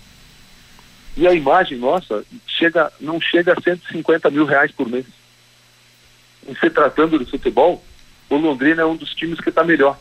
E 1.15 1.25
a 1.25 1.33
imagem 1.33 1.77
nossa 1.77 2.25
chega, 2.45 2.91
não 2.99 3.21
chega 3.21 3.53
a 3.53 3.61
150 3.61 4.29
mil 4.29 4.45
reais 4.45 4.71
por 4.71 4.89
mês. 4.89 5.05
Em 6.47 6.55
se 6.55 6.69
tratando 6.69 7.17
de 7.17 7.25
futebol, 7.25 7.83
o 8.29 8.35
Londrina 8.35 8.81
é 8.81 8.85
um 8.85 8.95
dos 8.95 9.13
times 9.13 9.39
que 9.39 9.49
está 9.49 9.63
melhor. 9.63 9.97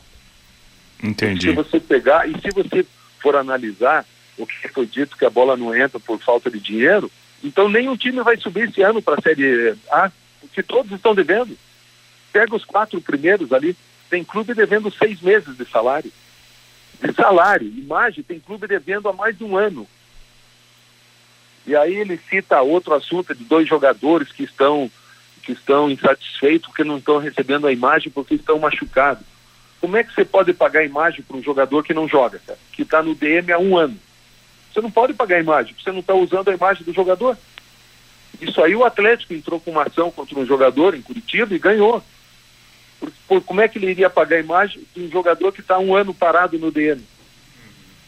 Entendi. 1.03 1.49
Se 1.49 1.53
você 1.53 1.79
pegar, 1.79 2.29
e 2.29 2.33
se 2.41 2.51
você 2.51 2.85
for 3.21 3.37
analisar 3.37 4.05
o 4.39 4.47
que 4.47 4.69
foi 4.69 4.87
dito 4.87 5.17
que 5.17 5.25
a 5.25 5.31
bola 5.31 5.57
não 5.57 5.75
entra 5.75 5.99
por 5.99 6.19
falta 6.21 6.51
de 6.51 6.61
dinheiro, 6.61 7.11
então 7.43 7.69
nenhum 7.69 7.97
time 7.97 8.23
vai 8.23 8.37
subir 8.37 8.69
esse 8.69 8.83
ano 8.83 9.01
para 9.01 9.19
a 9.19 9.23
Série 9.23 9.77
A, 9.91 10.11
porque 10.41 10.63
todos 10.63 10.93
estão 10.93 11.15
devendo. 11.15 11.57
Pega 12.33 12.55
os 12.55 12.65
quatro 12.65 13.01
primeiros 13.01 13.53
ali, 13.53 13.77
tem 14.11 14.25
clube 14.25 14.55
devendo 14.55 14.91
seis 14.91 15.21
meses 15.21 15.57
de 15.57 15.65
salário. 15.65 16.13
De 17.01 17.13
salário, 17.13 17.67
imagem, 17.67 18.25
tem 18.25 18.41
clube 18.41 18.67
devendo 18.67 19.09
há 19.09 19.13
mais 19.13 19.37
de 19.37 19.45
um 19.45 19.57
ano. 19.57 19.87
E 21.67 21.75
aí 21.75 21.95
ele 21.95 22.19
cita 22.31 22.61
outro 22.63 22.95
assunto 22.95 23.35
de 23.35 23.45
dois 23.45 23.69
jogadores 23.69 24.31
que 24.31 24.45
estão 24.45 24.91
que 25.43 25.53
estão 25.53 25.89
insatisfeitos 25.89 26.67
porque 26.67 26.83
não 26.83 26.99
estão 26.99 27.19
recebendo 27.19 27.69
a 27.69 27.73
imagem 27.73 28.11
porque 28.11 28.35
estão 28.35 28.59
machucados. 28.59 29.25
Como 29.81 29.97
é 29.97 30.03
que 30.03 30.13
você 30.13 30.25
pode 30.25 30.53
pagar 30.53 30.85
imagem 30.85 31.23
para 31.23 31.37
um 31.37 31.43
jogador 31.43 31.85
que 31.85 31.95
não 31.95 32.09
joga, 32.09 32.41
cara? 32.45 32.59
que 32.73 32.83
está 32.83 33.01
no 33.01 33.15
DM 33.15 33.53
há 33.53 33.59
um 33.59 33.77
ano? 33.77 33.97
Você 34.77 34.83
não 34.83 34.91
pode 34.91 35.15
pagar 35.15 35.41
imagem, 35.41 35.75
você 35.75 35.91
não 35.91 36.01
está 36.01 36.13
usando 36.13 36.51
a 36.51 36.55
imagem 36.55 36.85
do 36.85 36.93
jogador. 36.93 37.39
Isso 38.39 38.63
aí 38.63 38.77
o 38.77 38.85
Atlético 38.85 39.33
entrou 39.33 39.59
com 39.59 39.71
uma 39.71 39.85
ação 39.85 40.11
contra 40.11 40.39
um 40.39 40.45
jogador 40.45 40.95
em 40.95 41.01
Curitiba 41.01 41.55
e 41.55 41.59
ganhou. 41.59 42.05
Por, 43.01 43.11
por, 43.27 43.41
como 43.41 43.63
é 43.63 43.69
que 43.69 43.79
ele 43.79 43.91
iria 43.91 44.11
pagar 44.11 44.37
a 44.37 44.41
imagem 44.41 44.83
de 44.95 45.05
um 45.05 45.11
jogador 45.11 45.51
que 45.51 45.63
está 45.63 45.79
um 45.79 45.97
ano 45.97 46.13
parado 46.13 46.59
no 46.59 46.71
DM? 46.71 47.03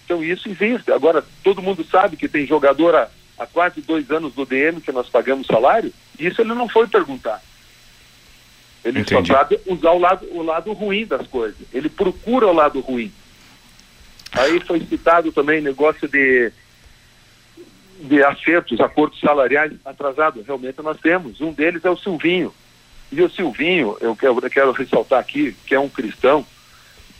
Então 0.05 0.23
isso 0.23 0.47
existe. 0.47 0.93
Agora, 0.93 1.25
todo 1.43 1.63
mundo 1.63 1.83
sabe 1.91 2.19
que 2.19 2.29
tem 2.29 2.47
jogador 2.47 2.95
há, 2.95 3.09
há 3.39 3.47
quase 3.47 3.81
dois 3.81 4.11
anos 4.11 4.35
do 4.35 4.45
DM 4.45 4.83
que 4.83 4.93
nós 4.93 5.09
pagamos 5.09 5.47
salário, 5.47 5.91
e 6.19 6.27
isso 6.27 6.43
ele 6.43 6.53
não 6.53 6.69
foi 6.69 6.87
perguntar. 6.87 7.43
Ele 8.85 9.01
Entendi. 9.01 9.29
só 9.29 9.39
sabe 9.39 9.59
usar 9.65 9.93
o 9.93 9.99
lado, 9.99 10.27
o 10.33 10.43
lado 10.43 10.71
ruim 10.75 11.07
das 11.07 11.27
coisas. 11.29 11.57
Ele 11.73 11.89
procura 11.89 12.47
o 12.47 12.53
lado 12.53 12.79
ruim. 12.81 13.11
Aí 14.33 14.61
foi 14.61 14.81
citado 14.81 15.33
também 15.33 15.61
negócio 15.61 16.07
de, 16.09 16.53
de 18.01 18.23
acertos, 18.23 18.81
acordos 18.81 19.19
salariais 19.21 19.73
atrasados. 19.85 20.47
Realmente 20.47 20.81
nós 20.83 20.99
temos. 21.01 21.41
Um 21.41 21.53
deles 21.53 21.85
é 21.85 21.91
o 21.91 21.97
Silvinho. 21.97 22.53
E 23.11 23.23
o 23.23 23.31
Silvinho, 23.31 23.97
eu 24.01 24.15
quero, 24.15 24.39
eu 24.39 24.51
quero 24.51 24.73
ressaltar 24.73 25.19
aqui, 25.19 25.57
que 25.67 25.75
é 25.75 25.81
um 25.81 25.89
cristão, 25.89 26.45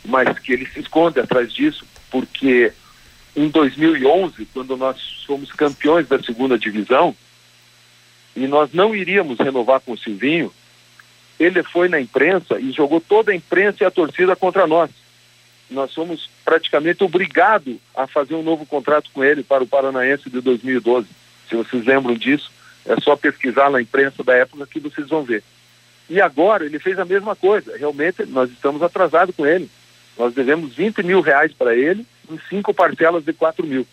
mas 0.05 0.37
que 0.39 0.53
ele 0.53 0.65
se 0.67 0.79
esconde 0.79 1.19
atrás 1.19 1.51
disso, 1.51 1.83
porque 2.11 2.71
em 3.35 3.49
2011, 3.49 4.45
quando 4.53 4.77
nós 4.77 5.23
fomos 5.25 5.51
campeões 5.51 6.07
da 6.07 6.21
segunda 6.21 6.59
divisão, 6.59 7.15
e 8.35 8.47
nós 8.47 8.71
não 8.71 8.95
iríamos 8.95 9.39
renovar 9.39 9.79
com 9.79 9.93
o 9.93 9.97
Silvinho, 9.97 10.53
ele 11.39 11.63
foi 11.63 11.89
na 11.89 11.99
imprensa 11.99 12.59
e 12.59 12.71
jogou 12.71 13.01
toda 13.01 13.31
a 13.31 13.35
imprensa 13.35 13.83
e 13.83 13.85
a 13.85 13.91
torcida 13.91 14.35
contra 14.35 14.67
nós. 14.67 14.91
Nós 15.69 15.93
fomos 15.93 16.29
praticamente 16.43 17.03
obrigados 17.03 17.77
a 17.95 18.07
fazer 18.07 18.33
um 18.33 18.43
novo 18.43 18.65
contrato 18.65 19.09
com 19.13 19.23
ele 19.23 19.43
para 19.43 19.63
o 19.63 19.67
Paranaense 19.67 20.29
de 20.29 20.41
2012. 20.41 21.07
Se 21.47 21.55
vocês 21.55 21.85
lembram 21.85 22.15
disso, 22.15 22.51
é 22.85 22.99
só 23.01 23.15
pesquisar 23.15 23.69
na 23.69 23.81
imprensa 23.81 24.23
da 24.23 24.35
época 24.35 24.65
que 24.65 24.79
vocês 24.79 25.07
vão 25.07 25.23
ver. 25.23 25.43
E 26.09 26.19
agora 26.19 26.65
ele 26.65 26.79
fez 26.79 26.97
a 26.97 27.05
mesma 27.05 27.35
coisa. 27.35 27.77
Realmente 27.77 28.25
nós 28.25 28.49
estamos 28.49 28.81
atrasados 28.81 29.35
com 29.35 29.45
ele. 29.45 29.69
Nós 30.17 30.33
devemos 30.33 30.73
20 30.75 31.03
mil 31.03 31.21
reais 31.21 31.53
para 31.53 31.75
ele 31.75 32.05
em 32.29 32.39
cinco 32.49 32.73
parcelas 32.73 33.23
de 33.23 33.31
4 33.31 33.65
mil. 33.65 33.87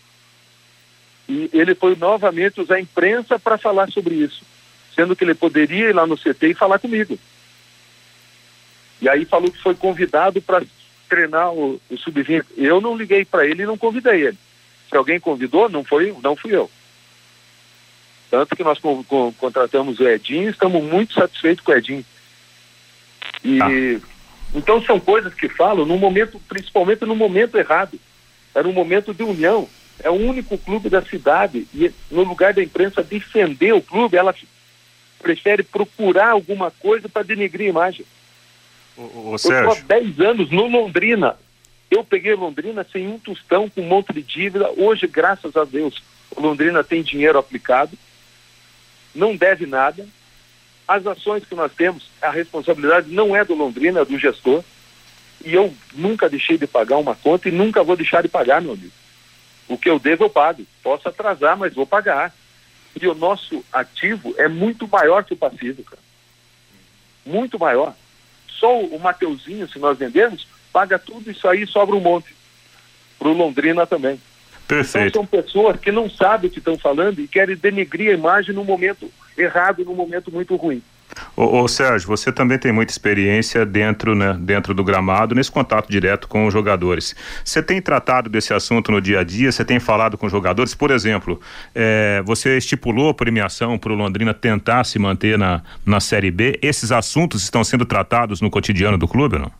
E 1.29 1.49
ele 1.53 1.75
foi 1.75 1.95
novamente 1.95 2.61
usar 2.61 2.75
a 2.75 2.81
imprensa 2.81 3.37
para 3.37 3.57
falar 3.57 3.91
sobre 3.91 4.15
isso, 4.15 4.43
sendo 4.95 5.15
que 5.15 5.23
ele 5.23 5.35
poderia 5.35 5.89
ir 5.89 5.95
lá 5.95 6.07
no 6.07 6.17
CT 6.17 6.47
e 6.47 6.53
falar 6.53 6.79
comigo. 6.79 7.19
E 9.01 9.09
aí 9.09 9.25
falou 9.25 9.51
que 9.51 9.61
foi 9.61 9.75
convidado 9.75 10.41
para 10.41 10.63
treinar 11.07 11.53
o, 11.53 11.79
o 11.89 11.97
sub-20. 11.97 12.45
Eu 12.55 12.79
não 12.81 12.95
liguei 12.95 13.25
para 13.25 13.45
ele 13.45 13.63
e 13.63 13.65
não 13.65 13.77
convidei 13.77 14.27
ele. 14.27 14.37
Se 14.89 14.95
alguém 14.95 15.19
convidou, 15.19 15.69
não 15.69 15.83
foi, 15.83 16.15
não 16.23 16.35
fui 16.35 16.55
eu. 16.55 16.69
Tanto 18.29 18.55
que 18.55 18.63
nós 18.63 18.79
contratamos 19.37 19.99
o 19.99 20.07
Edinho, 20.07 20.49
estamos 20.49 20.83
muito 20.83 21.13
satisfeitos 21.13 21.63
com 21.63 21.71
o 21.71 21.75
Edinho. 21.75 22.05
E 23.43 23.61
ah. 23.61 24.01
então 24.53 24.81
são 24.83 24.99
coisas 24.99 25.33
que 25.33 25.47
falam 25.47 25.85
no 25.85 25.97
momento, 25.97 26.39
principalmente 26.47 27.05
no 27.05 27.15
momento 27.15 27.57
errado. 27.57 27.99
Era 28.53 28.67
um 28.67 28.73
momento 28.73 29.13
de 29.13 29.23
união. 29.23 29.67
É 30.03 30.09
o 30.09 30.13
único 30.13 30.57
clube 30.57 30.89
da 30.89 31.01
cidade 31.01 31.67
e 31.73 31.91
no 32.11 32.23
lugar 32.23 32.53
da 32.53 32.61
imprensa 32.61 33.03
defender 33.03 33.73
o 33.73 33.81
clube, 33.81 34.17
ela 34.17 34.35
prefere 35.19 35.63
procurar 35.63 36.29
alguma 36.29 36.69
coisa 36.69 37.09
para 37.09 37.23
denegrir 37.23 37.67
a 37.67 37.69
imagem. 37.69 38.05
O, 38.97 39.01
o. 39.01 39.29
Eu 39.31 39.35
estou 39.35 39.71
há 39.71 39.75
10 39.75 40.19
anos 40.19 40.51
no 40.51 40.67
Londrina. 40.67 41.37
Eu 41.89 42.03
peguei 42.03 42.35
Londrina 42.35 42.85
sem 42.91 43.07
um 43.07 43.17
tostão, 43.17 43.69
com 43.69 43.81
um 43.81 43.87
monte 43.87 44.11
de 44.13 44.21
dívida. 44.21 44.69
Hoje, 44.75 45.07
graças 45.07 45.55
a 45.55 45.63
Deus, 45.63 46.01
Londrina 46.35 46.83
tem 46.83 47.01
dinheiro 47.01 47.37
aplicado, 47.37 47.97
não 49.15 49.35
deve 49.35 49.65
nada. 49.65 50.05
As 50.87 51.05
ações 51.05 51.45
que 51.45 51.55
nós 51.55 51.71
temos, 51.73 52.09
a 52.21 52.29
responsabilidade 52.29 53.09
não 53.09 53.35
é 53.35 53.43
do 53.43 53.55
Londrina, 53.55 54.01
é 54.01 54.05
do 54.05 54.17
gestor. 54.17 54.63
E 55.45 55.53
eu 55.53 55.73
nunca 55.93 56.29
deixei 56.29 56.57
de 56.57 56.65
pagar 56.65 56.97
uma 56.97 57.15
conta 57.15 57.47
e 57.47 57.51
nunca 57.51 57.83
vou 57.83 57.95
deixar 57.95 58.21
de 58.21 58.27
pagar, 58.27 58.61
meu 58.61 58.73
amigo. 58.73 58.93
O 59.67 59.77
que 59.77 59.89
eu 59.89 59.99
devo, 59.99 60.25
eu 60.25 60.29
pago. 60.29 60.65
Posso 60.81 61.07
atrasar, 61.07 61.57
mas 61.57 61.73
vou 61.73 61.85
pagar. 61.85 62.33
E 62.99 63.07
o 63.07 63.13
nosso 63.13 63.63
ativo 63.71 64.33
é 64.37 64.47
muito 64.47 64.87
maior 64.87 65.23
que 65.23 65.33
o 65.33 65.37
passivo, 65.37 65.83
cara. 65.83 66.01
Muito 67.25 67.59
maior. 67.59 67.93
Só 68.59 68.79
o 68.79 68.99
Mateuzinho, 68.99 69.67
se 69.69 69.79
nós 69.79 69.97
vendermos, 69.97 70.47
paga 70.71 70.97
tudo 70.97 71.29
isso 71.29 71.47
aí 71.47 71.63
e 71.63 71.67
sobra 71.67 71.95
um 71.95 72.01
monte. 72.01 72.35
Para 73.17 73.29
o 73.29 73.33
Londrina 73.33 73.85
também. 73.87 74.19
Perfeito. 74.67 75.07
Então 75.07 75.21
são 75.21 75.25
pessoas 75.25 75.79
que 75.79 75.91
não 75.91 76.09
sabem 76.09 76.49
o 76.49 76.53
que 76.53 76.59
estão 76.59 76.77
falando 76.77 77.19
e 77.19 77.27
querem 77.27 77.55
denegrir 77.55 78.11
a 78.11 78.13
imagem 78.13 78.53
no 78.53 78.63
momento 78.63 79.09
errado, 79.37 79.85
num 79.85 79.95
momento 79.95 80.31
muito 80.31 80.55
ruim. 80.55 80.81
Ô, 81.37 81.61
ô, 81.61 81.67
Sérgio, 81.67 82.07
você 82.07 82.31
também 82.31 82.57
tem 82.57 82.71
muita 82.71 82.91
experiência 82.91 83.63
dentro, 83.63 84.15
né, 84.15 84.35
dentro 84.39 84.73
do 84.73 84.83
gramado, 84.83 85.35
nesse 85.35 85.51
contato 85.51 85.87
direto 85.87 86.27
com 86.27 86.47
os 86.47 86.51
jogadores. 86.51 87.15
Você 87.45 87.61
tem 87.61 87.79
tratado 87.79 88.27
desse 88.27 88.55
assunto 88.55 88.91
no 88.91 88.99
dia 88.99 89.19
a 89.19 89.23
dia? 89.23 89.51
Você 89.51 89.63
tem 89.63 89.79
falado 89.79 90.17
com 90.17 90.25
os 90.25 90.31
jogadores? 90.31 90.73
Por 90.73 90.89
exemplo, 90.89 91.39
é, 91.75 92.23
você 92.25 92.57
estipulou 92.57 93.13
premiação 93.13 93.77
para 93.77 93.93
o 93.93 93.95
Londrina 93.95 94.33
tentar 94.33 94.83
se 94.83 94.97
manter 94.97 95.37
na, 95.37 95.61
na 95.85 95.99
Série 95.99 96.31
B. 96.31 96.57
Esses 96.59 96.91
assuntos 96.91 97.43
estão 97.43 97.63
sendo 97.63 97.85
tratados 97.85 98.41
no 98.41 98.49
cotidiano 98.49 98.97
do 98.97 99.07
clube 99.07 99.37
não? 99.37 99.51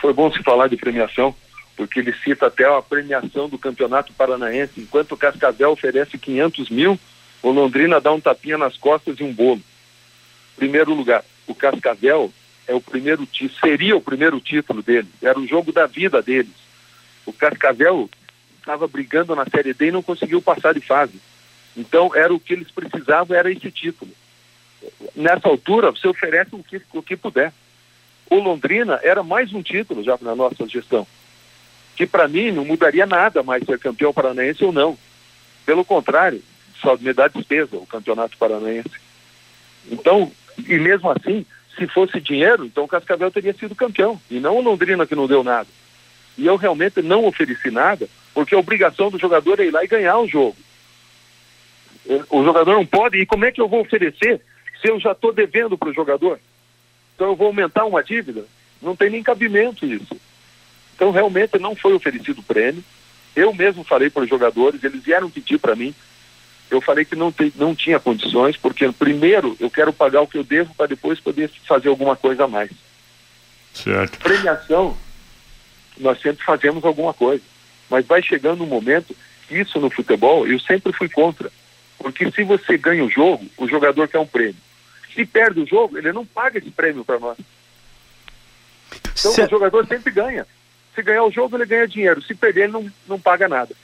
Foi 0.00 0.14
bom 0.14 0.32
se 0.32 0.42
falar 0.42 0.68
de 0.68 0.78
premiação, 0.78 1.34
porque 1.76 2.00
ele 2.00 2.14
cita 2.24 2.46
até 2.46 2.64
a 2.64 2.80
premiação 2.80 3.46
do 3.46 3.58
Campeonato 3.58 4.10
Paranaense. 4.14 4.80
Enquanto 4.80 5.12
o 5.12 5.18
Cascavel 5.18 5.72
oferece 5.72 6.16
500 6.16 6.70
mil, 6.70 6.98
o 7.42 7.50
Londrina 7.50 8.00
dá 8.00 8.10
um 8.10 8.20
tapinha 8.20 8.56
nas 8.56 8.78
costas 8.78 9.20
e 9.20 9.22
um 9.22 9.34
bolo 9.34 9.60
primeiro 10.60 10.92
lugar. 10.92 11.24
O 11.46 11.54
Cascavel 11.54 12.30
é 12.68 12.74
o 12.74 12.80
primeiro 12.82 13.26
seria 13.58 13.96
o 13.96 14.00
primeiro 14.00 14.38
título 14.38 14.82
dele, 14.82 15.08
era 15.22 15.40
o 15.40 15.46
jogo 15.46 15.72
da 15.72 15.86
vida 15.86 16.20
deles. 16.20 16.52
O 17.24 17.32
Cascavel 17.32 18.08
estava 18.58 18.86
brigando 18.86 19.34
na 19.34 19.46
Série 19.46 19.72
D 19.72 19.88
e 19.88 19.90
não 19.90 20.02
conseguiu 20.02 20.42
passar 20.42 20.74
de 20.74 20.80
fase. 20.80 21.18
Então, 21.74 22.14
era 22.14 22.32
o 22.32 22.38
que 22.38 22.52
eles 22.52 22.70
precisavam, 22.70 23.34
era 23.34 23.50
esse 23.50 23.70
título. 23.70 24.10
Nessa 25.16 25.48
altura, 25.48 25.90
você 25.90 26.06
oferece 26.06 26.54
o 26.54 26.62
que, 26.62 26.82
o 26.92 27.02
que 27.02 27.16
puder. 27.16 27.52
O 28.28 28.36
Londrina 28.36 29.00
era 29.02 29.22
mais 29.22 29.52
um 29.52 29.62
título 29.62 30.04
já 30.04 30.18
na 30.20 30.36
nossa 30.36 30.68
gestão. 30.68 31.06
Que 31.96 32.06
para 32.06 32.28
mim 32.28 32.50
não 32.50 32.64
mudaria 32.64 33.06
nada 33.06 33.42
mais 33.42 33.64
ser 33.64 33.78
campeão 33.78 34.12
paranaense 34.12 34.64
ou 34.64 34.72
não. 34.72 34.98
Pelo 35.64 35.84
contrário, 35.84 36.42
só 36.80 36.96
me 36.96 37.12
dá 37.12 37.28
despesa 37.28 37.76
o 37.76 37.86
campeonato 37.86 38.36
paranaense. 38.36 38.90
Então, 39.90 40.30
e 40.68 40.78
mesmo 40.78 41.10
assim, 41.10 41.44
se 41.76 41.86
fosse 41.86 42.20
dinheiro, 42.20 42.64
então 42.64 42.84
o 42.84 42.88
Cascavel 42.88 43.30
teria 43.30 43.52
sido 43.54 43.74
campeão, 43.74 44.20
e 44.30 44.40
não 44.40 44.56
o 44.56 44.62
Londrina 44.62 45.06
que 45.06 45.14
não 45.14 45.26
deu 45.26 45.42
nada. 45.42 45.68
E 46.36 46.46
eu 46.46 46.56
realmente 46.56 47.02
não 47.02 47.24
ofereci 47.24 47.70
nada, 47.70 48.08
porque 48.34 48.54
a 48.54 48.58
obrigação 48.58 49.10
do 49.10 49.18
jogador 49.18 49.60
é 49.60 49.66
ir 49.66 49.70
lá 49.70 49.84
e 49.84 49.88
ganhar 49.88 50.18
o 50.18 50.28
jogo. 50.28 50.56
O 52.28 52.44
jogador 52.44 52.74
não 52.74 52.86
pode, 52.86 53.18
e 53.18 53.26
como 53.26 53.44
é 53.44 53.52
que 53.52 53.60
eu 53.60 53.68
vou 53.68 53.80
oferecer 53.80 54.40
se 54.80 54.88
eu 54.88 54.98
já 54.98 55.12
estou 55.12 55.32
devendo 55.32 55.76
para 55.76 55.90
o 55.90 55.94
jogador? 55.94 56.40
Então 57.14 57.28
eu 57.28 57.36
vou 57.36 57.48
aumentar 57.48 57.84
uma 57.84 58.02
dívida? 58.02 58.44
Não 58.80 58.96
tem 58.96 59.10
nem 59.10 59.22
cabimento 59.22 59.84
isso. 59.84 60.16
Então 60.94 61.10
realmente 61.10 61.58
não 61.58 61.76
foi 61.76 61.92
oferecido 61.92 62.42
prêmio. 62.42 62.82
Eu 63.36 63.52
mesmo 63.52 63.84
falei 63.84 64.10
para 64.10 64.22
os 64.22 64.28
jogadores, 64.28 64.82
eles 64.82 65.02
vieram 65.02 65.30
pedir 65.30 65.58
para 65.58 65.76
mim, 65.76 65.94
eu 66.70 66.80
falei 66.80 67.04
que 67.04 67.16
não, 67.16 67.32
te, 67.32 67.52
não 67.56 67.74
tinha 67.74 67.98
condições, 67.98 68.56
porque 68.56 68.90
primeiro 68.92 69.56
eu 69.58 69.68
quero 69.68 69.92
pagar 69.92 70.20
o 70.20 70.26
que 70.26 70.38
eu 70.38 70.44
devo 70.44 70.74
para 70.74 70.86
depois 70.86 71.18
poder 71.18 71.50
fazer 71.66 71.88
alguma 71.88 72.14
coisa 72.14 72.44
a 72.44 72.48
mais. 72.48 72.70
Certo. 73.74 74.18
Premiação, 74.18 74.96
nós 75.98 76.20
sempre 76.20 76.44
fazemos 76.44 76.84
alguma 76.84 77.12
coisa, 77.12 77.42
mas 77.88 78.06
vai 78.06 78.22
chegando 78.22 78.62
um 78.62 78.66
momento 78.66 79.14
que 79.48 79.58
isso 79.58 79.80
no 79.80 79.90
futebol 79.90 80.46
eu 80.46 80.60
sempre 80.60 80.92
fui 80.92 81.08
contra, 81.08 81.50
porque 81.98 82.30
se 82.30 82.44
você 82.44 82.78
ganha 82.78 83.04
o 83.04 83.10
jogo, 83.10 83.44
o 83.56 83.68
jogador 83.68 84.06
quer 84.08 84.18
um 84.18 84.26
prêmio. 84.26 84.56
Se 85.14 85.26
perde 85.26 85.60
o 85.60 85.66
jogo, 85.66 85.98
ele 85.98 86.12
não 86.12 86.24
paga 86.24 86.58
esse 86.58 86.70
prêmio 86.70 87.04
para 87.04 87.18
nós. 87.18 87.36
Então 89.18 89.44
o 89.44 89.50
jogador 89.50 89.86
sempre 89.86 90.12
ganha. 90.12 90.46
Se 90.94 91.02
ganhar 91.02 91.24
o 91.24 91.32
jogo, 91.32 91.56
ele 91.56 91.66
ganha 91.66 91.86
dinheiro. 91.86 92.22
Se 92.22 92.34
perder, 92.34 92.64
ele 92.64 92.72
não, 92.72 92.90
não 93.08 93.20
paga 93.20 93.48
nada. 93.48 93.74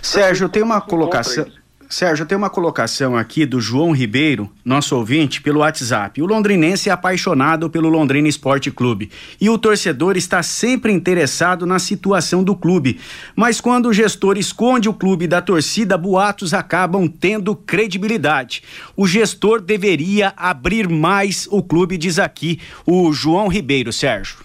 Sérgio, 0.00 0.48
tem 0.48 0.62
uma 0.62 0.80
colocação. 0.80 1.50
Sérgio, 1.92 2.24
tem 2.24 2.38
uma 2.38 2.48
colocação 2.48 3.14
aqui 3.14 3.44
do 3.44 3.60
João 3.60 3.92
Ribeiro, 3.92 4.50
nosso 4.64 4.96
ouvinte, 4.96 5.42
pelo 5.42 5.60
WhatsApp. 5.60 6.22
O 6.22 6.26
londrinense 6.26 6.88
é 6.88 6.92
apaixonado 6.92 7.68
pelo 7.68 7.90
Londrina 7.90 8.26
Esporte 8.26 8.70
Clube 8.70 9.10
e 9.38 9.50
o 9.50 9.58
torcedor 9.58 10.16
está 10.16 10.42
sempre 10.42 10.90
interessado 10.90 11.66
na 11.66 11.78
situação 11.78 12.42
do 12.42 12.56
clube. 12.56 12.98
Mas 13.36 13.60
quando 13.60 13.90
o 13.90 13.92
gestor 13.92 14.38
esconde 14.38 14.88
o 14.88 14.94
clube 14.94 15.26
da 15.26 15.42
torcida, 15.42 15.98
boatos 15.98 16.54
acabam 16.54 17.06
tendo 17.06 17.54
credibilidade. 17.54 18.62
O 18.96 19.06
gestor 19.06 19.60
deveria 19.60 20.32
abrir 20.34 20.88
mais 20.88 21.46
o 21.50 21.62
clube, 21.62 21.98
diz 21.98 22.18
aqui 22.18 22.58
o 22.86 23.12
João 23.12 23.48
Ribeiro, 23.48 23.92
Sérgio. 23.92 24.38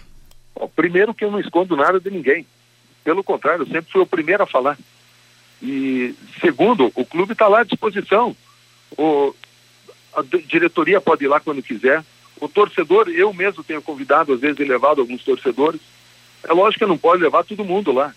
Primeiro 0.76 1.14
que 1.14 1.24
eu 1.24 1.30
não 1.30 1.40
escondo 1.40 1.74
nada 1.74 1.98
de 1.98 2.10
ninguém. 2.10 2.44
Pelo 3.02 3.24
contrário, 3.24 3.62
eu 3.62 3.66
sempre 3.66 3.90
fui 3.90 4.02
o 4.02 4.06
primeiro 4.06 4.42
a 4.42 4.46
falar. 4.46 4.76
E 5.62 6.14
segundo, 6.40 6.92
o 6.94 7.04
clube 7.04 7.32
está 7.32 7.48
lá 7.48 7.60
à 7.60 7.64
disposição. 7.64 8.36
O, 8.96 9.34
a 10.14 10.22
diretoria 10.22 11.00
pode 11.00 11.24
ir 11.24 11.28
lá 11.28 11.40
quando 11.40 11.62
quiser. 11.62 12.04
O 12.40 12.48
torcedor, 12.48 13.08
eu 13.08 13.32
mesmo 13.32 13.64
tenho 13.64 13.82
convidado, 13.82 14.32
às 14.32 14.40
vezes, 14.40 14.60
e 14.60 14.64
levado 14.64 15.00
alguns 15.00 15.24
torcedores. 15.24 15.80
É 16.44 16.52
lógico 16.52 16.84
que 16.84 16.90
não 16.90 16.98
pode 16.98 17.22
levar 17.22 17.44
todo 17.44 17.64
mundo 17.64 17.92
lá. 17.92 18.14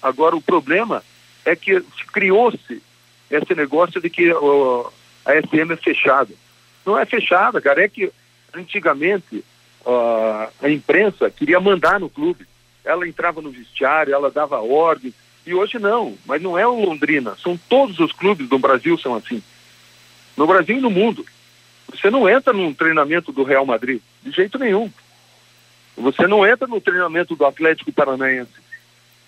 Agora, 0.00 0.36
o 0.36 0.42
problema 0.42 1.02
é 1.44 1.56
que 1.56 1.80
criou-se 2.12 2.82
esse 3.30 3.54
negócio 3.54 4.00
de 4.00 4.08
que 4.08 4.30
a 4.30 5.32
SM 5.40 5.72
é 5.72 5.76
fechada. 5.76 6.32
Não 6.86 6.98
é 6.98 7.04
fechada, 7.04 7.60
cara. 7.60 7.82
É 7.82 7.88
que 7.88 8.12
antigamente 8.54 9.44
uh, 9.84 10.48
a 10.62 10.68
imprensa 10.68 11.30
queria 11.30 11.58
mandar 11.58 11.98
no 11.98 12.08
clube. 12.08 12.46
Ela 12.84 13.08
entrava 13.08 13.40
no 13.40 13.50
vestiário, 13.50 14.14
ela 14.14 14.30
dava 14.30 14.60
ordem, 14.60 15.12
e 15.46 15.54
hoje 15.54 15.78
não, 15.78 16.16
mas 16.26 16.40
não 16.40 16.58
é 16.58 16.66
o 16.66 16.80
Londrina, 16.80 17.36
são 17.42 17.58
todos 17.68 17.98
os 17.98 18.12
clubes 18.12 18.48
do 18.48 18.58
Brasil 18.58 18.96
são 18.98 19.14
assim. 19.14 19.42
No 20.36 20.46
Brasil 20.46 20.78
e 20.78 20.80
no 20.80 20.90
mundo. 20.90 21.24
Você 21.90 22.10
não 22.10 22.28
entra 22.28 22.52
num 22.52 22.72
treinamento 22.72 23.30
do 23.30 23.44
Real 23.44 23.64
Madrid, 23.64 24.00
de 24.22 24.30
jeito 24.30 24.58
nenhum. 24.58 24.90
Você 25.96 26.26
não 26.26 26.46
entra 26.46 26.66
no 26.66 26.80
treinamento 26.80 27.36
do 27.36 27.44
Atlético 27.44 27.92
Paranaense. 27.92 28.52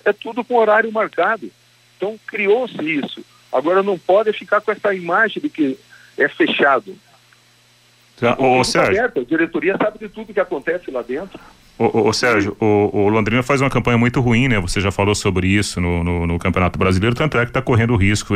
É 0.05 0.12
tudo 0.12 0.44
com 0.44 0.57
horário 0.57 0.90
marcado. 0.90 1.50
Então 1.96 2.18
criou-se 2.26 2.83
isso. 2.83 3.24
Agora 3.52 3.83
não 3.83 3.98
pode 3.98 4.33
ficar 4.33 4.61
com 4.61 4.72
essa 4.72 4.94
imagem 4.94 5.40
de 5.42 5.48
que 5.48 5.79
é 6.18 6.29
fechado. 6.29 6.96
Tá, 8.16 8.37
ô, 8.38 8.64
Sérgio. 8.64 8.98
Aberto, 8.98 9.20
a 9.20 9.24
diretoria 9.24 9.76
sabe 9.76 9.98
de 9.98 10.09
tudo 10.09 10.33
que 10.33 10.40
acontece 10.40 10.90
lá 10.90 11.02
dentro. 11.02 11.38
Ô, 11.78 12.10
Sérgio, 12.10 12.56
o, 12.58 12.90
o, 12.90 13.08
Londrina 13.10 13.42
faz 13.42 13.60
uma 13.60 13.68
campanha 13.68 13.98
muito 13.98 14.18
ruim, 14.18 14.48
né? 14.48 14.58
Você 14.60 14.80
já 14.80 14.90
falou 14.90 15.14
sobre 15.14 15.46
isso 15.46 15.78
no, 15.78 16.02
no, 16.02 16.26
no 16.26 16.38
Campeonato 16.38 16.78
Brasileiro, 16.78 17.14
tanto 17.14 17.36
é 17.36 17.42
que 17.44 17.50
está 17.50 17.60
correndo 17.60 17.94
risco, 17.96 18.32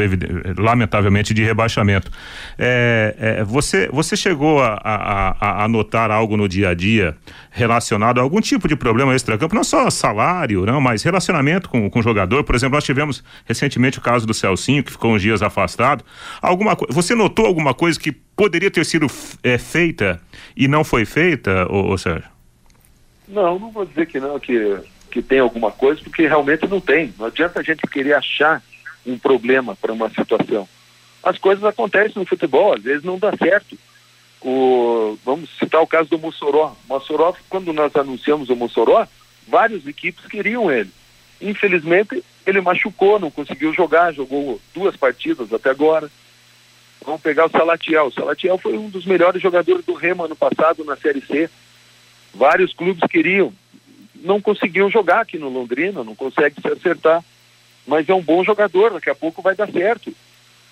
lamentavelmente, 0.59 1.33
de 1.33 1.42
rebaixamento. 1.42 2.11
É, 2.59 3.14
é, 3.18 3.44
você, 3.44 3.88
você 3.90 4.14
chegou 4.14 4.62
a, 4.62 4.79
a, 4.85 5.64
a, 5.64 5.68
notar 5.68 6.11
algo 6.11 6.37
no 6.37 6.46
dia 6.46 6.68
a 6.68 6.74
dia 6.74 7.16
relacionado 7.50 8.18
a 8.18 8.22
algum 8.22 8.42
tipo 8.42 8.68
de 8.68 8.76
problema 8.76 9.14
extra-campo, 9.14 9.55
não 9.55 9.64
só 9.64 9.88
salário, 9.88 10.66
não, 10.66 10.79
mas 10.79 11.03
relacionamento 11.03 11.70
com, 11.70 11.88
com 11.88 11.98
o 12.00 12.03
jogador? 12.03 12.44
Por 12.44 12.55
exemplo, 12.55 12.74
nós 12.74 12.85
tivemos 12.85 13.24
recentemente 13.46 13.98
o 13.98 14.03
caso 14.03 14.26
do 14.26 14.35
Celcinho, 14.35 14.85
que 14.85 14.92
ficou 14.92 15.14
uns 15.14 15.22
dias 15.22 15.40
afastado. 15.40 16.05
Alguma, 16.42 16.76
você 16.90 17.14
notou 17.14 17.46
alguma 17.46 17.72
coisa 17.72 17.98
que 17.98 18.12
poderia 18.12 18.70
ter 18.70 18.85
sido 18.85 19.07
é, 19.42 19.57
feita 19.57 20.20
e 20.55 20.68
não 20.68 20.85
foi 20.85 21.07
feita, 21.07 21.66
ô, 21.70 21.90
ô 21.90 21.96
Sérgio? 21.96 22.30
Não, 23.31 23.59
não 23.59 23.71
vou 23.71 23.87
dizer 23.87 24.07
que 24.07 24.19
não, 24.19 24.38
que, 24.38 24.79
que 25.11 25.23
tem 25.23 25.38
alguma 25.38 25.71
coisa, 25.71 26.01
porque 26.03 26.27
realmente 26.27 26.66
não 26.66 26.81
tem. 26.81 27.14
Não 27.19 27.27
adianta 27.27 27.61
a 27.61 27.62
gente 27.62 27.83
querer 27.87 28.14
achar 28.14 28.62
um 29.07 29.19
problema 29.19 29.77
para 29.77 29.93
uma 29.93 30.11
situação. 30.11 30.69
As 31.23 31.38
coisas 31.38 31.64
acontecem 31.64 32.14
no 32.16 32.27
futebol, 32.27 32.75
às 32.75 32.83
vezes 32.83 33.05
não 33.05 33.19
dá 33.19 33.33
certo. 33.37 33.79
O, 34.43 35.19
vamos 35.25 35.51
citar 35.59 35.81
o 35.81 35.87
caso 35.87 36.09
do 36.09 36.19
Mossoró. 36.19 36.75
Mossoró, 36.88 37.35
quando 37.49 37.73
nós 37.73 37.95
anunciamos 37.95 38.49
o 38.49 38.57
Mossoró, 38.57 39.07
várias 39.47 39.87
equipes 39.87 40.25
queriam 40.27 40.71
ele. 40.71 40.90
Infelizmente, 41.40 42.25
ele 42.47 42.61
machucou, 42.61 43.19
não 43.19 43.31
conseguiu 43.31 43.73
jogar, 43.73 44.12
jogou 44.12 44.61
duas 44.75 44.97
partidas 44.97 45.53
até 45.53 45.71
agora. 45.71 46.11
Vamos 47.05 47.21
pegar 47.21 47.47
o 47.47 47.51
Salatiel. 47.51 48.07
O 48.07 48.12
Salatiel 48.12 48.59
foi 48.59 48.77
um 48.77 48.88
dos 48.88 49.07
melhores 49.07 49.40
jogadores 49.40 49.85
do 49.85 49.95
Remo 49.95 50.25
ano 50.25 50.37
passado 50.37 50.85
na 50.85 50.97
Série 50.97 51.21
C. 51.21 51.49
Vários 52.35 52.73
clubes 52.73 53.03
queriam, 53.11 53.53
não 54.16 54.40
conseguiam 54.40 54.90
jogar 54.90 55.21
aqui 55.21 55.38
no 55.38 55.49
Londrina, 55.49 56.05
não 56.05 56.14
consegue 56.14 56.61
se 56.61 56.69
acertar. 56.69 57.25
Mas 57.87 58.09
é 58.09 58.14
um 58.14 58.23
bom 58.23 58.45
jogador, 58.45 58.93
daqui 58.93 59.11
a 59.11 59.14
pouco 59.14 59.43
vai 59.43 59.55
dar 59.55 59.71
certo. 59.71 60.14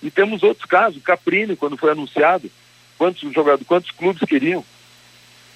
E 0.02 0.10
temos 0.10 0.42
outros 0.42 0.66
casos, 0.66 1.02
Caprini, 1.02 1.56
quando 1.56 1.76
foi 1.76 1.90
anunciado, 1.90 2.50
quantos 2.96 3.20
jogadores, 3.32 3.66
quantos 3.66 3.90
clubes 3.90 4.28
queriam. 4.28 4.64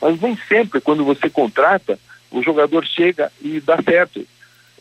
Mas 0.01 0.21
nem 0.21 0.37
sempre, 0.49 0.81
quando 0.81 1.05
você 1.05 1.31
contrata, 1.31 1.99
o 2.31 2.43
jogador 2.43 2.85
chega 2.85 3.31
e 3.41 3.61
dá 3.61 3.81
certo. 3.83 4.27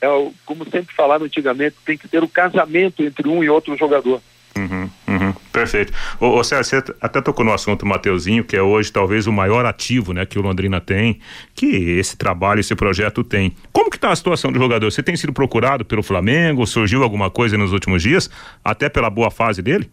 É, 0.02 0.08
como 0.46 0.68
sempre 0.68 0.96
falaram 0.96 1.26
antigamente, 1.26 1.76
tem 1.86 1.98
que 1.98 2.08
ter 2.08 2.24
o 2.24 2.28
casamento 2.28 3.04
entre 3.04 3.28
um 3.28 3.44
e 3.44 3.50
outro 3.50 3.78
jogador. 3.78 4.20
Uhum, 4.58 4.90
perfeito. 5.62 5.94
Ô, 6.20 6.28
ô 6.28 6.44
você 6.44 6.84
até 7.00 7.22
tocou 7.22 7.46
no 7.46 7.54
assunto 7.54 7.86
Mateuzinho, 7.86 8.44
que 8.44 8.56
é 8.56 8.62
hoje 8.62 8.92
talvez 8.92 9.28
o 9.28 9.32
maior 9.32 9.66
ativo 9.66 10.14
né, 10.14 10.26
que 10.26 10.40
o 10.40 10.42
Londrina 10.42 10.82
tem, 10.82 11.20
que 11.54 11.68
esse 12.00 12.18
trabalho, 12.18 12.60
esse 12.60 12.76
projeto 12.76 13.24
tem. 13.24 13.56
Como 13.72 13.90
que 13.90 13.98
está 13.98 14.12
a 14.12 14.16
situação 14.16 14.52
do 14.52 14.60
jogador? 14.60 14.92
Você 14.92 15.04
tem 15.04 15.16
sido 15.16 15.34
procurado 15.34 15.86
pelo 15.86 16.02
Flamengo? 16.02 16.66
Surgiu 16.66 17.04
alguma 17.04 17.30
coisa 17.30 17.58
nos 17.58 17.72
últimos 17.72 18.02
dias? 18.02 18.30
Até 18.64 18.90
pela 18.90 19.10
boa 19.10 19.30
fase 19.30 19.62
dele? 19.62 19.90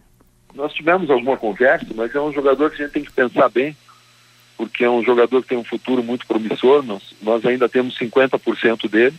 Nós 0.55 0.73
tivemos 0.73 1.09
alguma 1.09 1.37
conversa, 1.37 1.85
mas 1.95 2.13
é 2.13 2.19
um 2.19 2.33
jogador 2.33 2.71
que 2.71 2.81
a 2.81 2.85
gente 2.85 2.93
tem 2.93 3.03
que 3.03 3.11
pensar 3.11 3.49
bem, 3.49 3.77
porque 4.57 4.83
é 4.83 4.89
um 4.89 5.03
jogador 5.03 5.41
que 5.43 5.49
tem 5.49 5.57
um 5.57 5.63
futuro 5.63 6.03
muito 6.03 6.25
promissor, 6.25 6.83
nós, 6.83 7.15
nós 7.21 7.45
ainda 7.45 7.69
temos 7.69 7.97
50% 7.97 8.89
dele. 8.89 9.15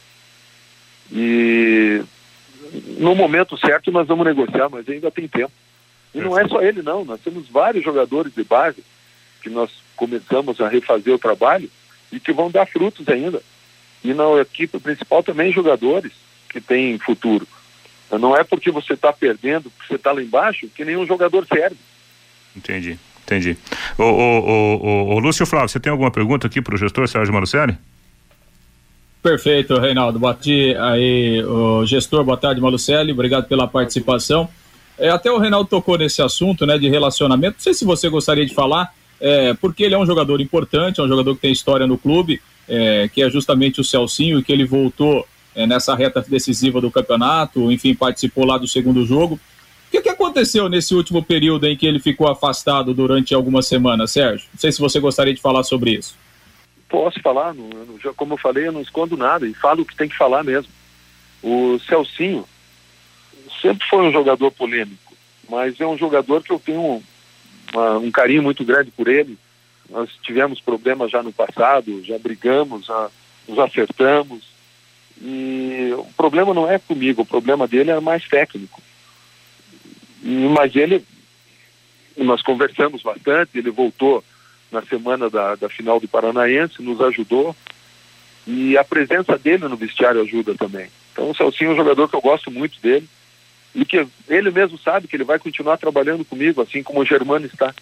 E 1.13 2.03
no 2.99 3.15
momento 3.15 3.57
certo 3.57 3.91
nós 3.91 4.07
vamos 4.07 4.27
negociar, 4.27 4.69
mas 4.69 4.89
ainda 4.89 5.11
tem 5.11 5.29
tempo. 5.29 5.53
E 6.15 6.21
não 6.21 6.39
é 6.39 6.47
só 6.49 6.61
ele, 6.61 6.83
não. 6.83 7.05
Nós 7.05 7.21
temos 7.21 7.49
vários 7.49 7.85
jogadores 7.85 8.35
de 8.35 8.43
base 8.45 8.83
que 9.43 9.49
nós 9.49 9.71
começamos 9.97 10.61
a 10.61 10.69
refazer 10.69 11.15
o 11.15 11.19
trabalho 11.19 11.71
e 12.13 12.19
que 12.19 12.33
vão 12.33 12.51
dar 12.51 12.67
frutos 12.67 13.09
ainda. 13.09 13.43
E 14.03 14.13
na 14.13 14.25
equipe 14.41 14.79
principal 14.79 15.23
também 15.23 15.53
jogadores 15.53 16.13
que 16.49 16.61
têm 16.61 16.99
futuro. 16.99 17.47
Não 18.11 18.37
é 18.37 18.43
porque 18.43 18.71
você 18.71 18.95
está 18.95 19.13
perdendo, 19.13 19.71
porque 19.71 19.87
você 19.89 19.95
está 19.95 20.11
lá 20.11 20.21
embaixo, 20.21 20.69
que 20.75 20.85
nenhum 20.85 21.07
jogador 21.07 21.47
serve. 21.47 21.77
Entendi, 22.57 22.99
entendi. 23.23 23.57
Ô, 23.97 24.03
ô, 24.03 24.41
ô, 24.41 24.77
ô, 24.77 25.15
ô 25.15 25.19
Lúcio 25.21 25.47
Flávio, 25.47 25.69
você 25.69 25.79
tem 25.79 25.93
alguma 25.93 26.11
pergunta 26.11 26.49
aqui 26.49 26.61
para 26.61 26.75
o 26.75 26.79
gestor 26.79 27.07
Sérgio 27.07 27.33
Marucelli? 27.33 27.79
Perfeito, 29.23 29.79
Reinaldo. 29.79 30.19
Bati 30.19 30.75
aí, 30.77 31.45
o 31.45 31.85
gestor, 31.87 32.25
boa 32.25 32.37
tarde, 32.37 32.61
Malucelli, 32.61 33.13
obrigado 33.13 33.47
pela 33.47 33.69
participação. 33.69 34.49
É, 35.01 35.09
até 35.09 35.33
o 35.33 35.39
Reinaldo 35.39 35.69
tocou 35.69 35.97
nesse 35.97 36.21
assunto, 36.21 36.67
né, 36.67 36.77
de 36.77 36.87
relacionamento. 36.87 37.55
Não 37.55 37.63
sei 37.63 37.73
se 37.73 37.87
você 37.87 38.11
gostaria 38.11 38.45
de 38.45 38.53
falar, 38.53 38.95
é, 39.19 39.55
porque 39.55 39.83
ele 39.83 39.95
é 39.95 39.99
um 39.99 40.05
jogador 40.05 40.43
importante, 40.43 41.01
é 41.01 41.03
um 41.03 41.09
jogador 41.09 41.35
que 41.35 41.41
tem 41.41 41.51
história 41.51 41.87
no 41.87 41.97
clube, 41.97 42.41
é, 42.69 43.09
que 43.09 43.23
é 43.23 43.31
justamente 43.31 43.81
o 43.81 43.85
Celcinho, 43.85 44.43
que 44.43 44.53
ele 44.53 44.67
voltou 44.67 45.27
é, 45.55 45.67
nessa 45.67 45.95
reta 45.95 46.21
decisiva 46.21 46.83
do 46.83 46.91
campeonato, 46.91 47.73
enfim, 47.73 47.95
participou 47.95 48.45
lá 48.45 48.59
do 48.59 48.69
segundo 48.69 49.07
jogo. 49.07 49.37
O 49.37 49.91
que, 49.91 50.03
que 50.03 50.09
aconteceu 50.11 50.69
nesse 50.69 50.95
último 50.95 51.23
período 51.23 51.67
em 51.67 51.75
que 51.75 51.87
ele 51.87 51.99
ficou 51.99 52.29
afastado 52.29 52.93
durante 52.93 53.35
algumas 53.35 53.67
semanas, 53.67 54.11
Sérgio? 54.11 54.47
Não 54.53 54.61
sei 54.61 54.71
se 54.71 54.81
você 54.81 55.01
gostaria 55.01 55.33
de 55.33 55.41
falar 55.41 55.63
sobre 55.63 55.93
isso. 55.93 56.15
Posso 56.91 57.19
falar, 57.23 57.55
como 58.17 58.35
eu 58.35 58.39
falei, 58.39 58.69
eu 58.69 58.73
não 58.73 58.83
escondo 58.83 59.17
nada 59.17 59.49
e 59.49 59.55
falo 59.55 59.81
o 59.81 59.87
que 59.87 59.97
tem 59.97 60.11
que 60.11 60.17
falar 60.17 60.45
mesmo. 60.45 60.71
O 61.43 61.79
Celcinho 61.89 62.45
sempre 63.61 63.87
foi 63.89 64.03
um 64.03 64.13
jogador 64.13 64.51
polêmico, 64.51 65.15
mas 65.49 65.81
é 65.81 65.87
um 65.87 65.97
jogador 65.97 66.43
que 66.43 66.53
eu 66.53 66.59
tenho 66.59 67.03
uma, 67.73 67.99
um 67.99 68.11
carinho 68.11 68.43
muito 68.43 68.65
grande 68.65 68.91
por 68.91 69.09
ele. 69.09 69.39
Nós 69.89 70.11
tivemos 70.23 70.61
problemas 70.61 71.11
já 71.11 71.23
no 71.23 71.33
passado, 71.33 72.05
já 72.05 72.19
brigamos, 72.19 72.87
já 72.87 73.11
nos 73.49 73.59
acertamos. 73.59 74.49
E 75.21 75.93
o 75.99 76.07
problema 76.17 76.55
não 76.55 76.71
é 76.71 76.79
comigo, 76.79 77.23
o 77.23 77.27
problema 77.27 77.67
dele 77.67 77.91
é 77.91 78.01
mais 78.01 78.27
técnico 78.27 78.81
mas 80.23 80.75
ele, 80.77 81.05
nós 82.17 82.43
conversamos 82.43 83.03
bastante, 83.03 83.59
ele 83.59 83.71
voltou 83.71 84.23
na 84.71 84.83
semana 84.83 85.29
da, 85.29 85.57
da 85.57 85.69
final 85.69 85.99
do 85.99 86.07
Paranaense, 86.07 86.83
nos 86.83 87.01
ajudou, 87.01 87.57
e 88.47 88.77
a 88.77 88.85
presença 88.85 89.37
dele 89.39 89.67
no 89.69 89.77
vestiário 89.77 90.21
ajuda 90.21 90.55
também. 90.55 90.89
Então 91.13 91.31
o 91.31 91.35
Celcinho 91.35 91.71
é 91.71 91.75
um 91.75 91.77
jogador 91.77 92.09
que 92.09 92.15
eu 92.15 92.21
gosto 92.21 92.51
muito 92.51 92.81
dele, 92.81 93.09
e 93.75 93.85
que 93.85 94.07
ele 94.29 94.51
mesmo 94.51 94.79
sabe 94.79 95.07
que 95.07 95.17
ele 95.17 95.25
vai 95.25 95.39
continuar 95.39 95.77
trabalhando 95.77 96.25
comigo, 96.25 96.61
assim 96.61 96.83
como 96.83 97.01
o 97.01 97.05
Germano 97.05 97.47
está. 97.47 97.75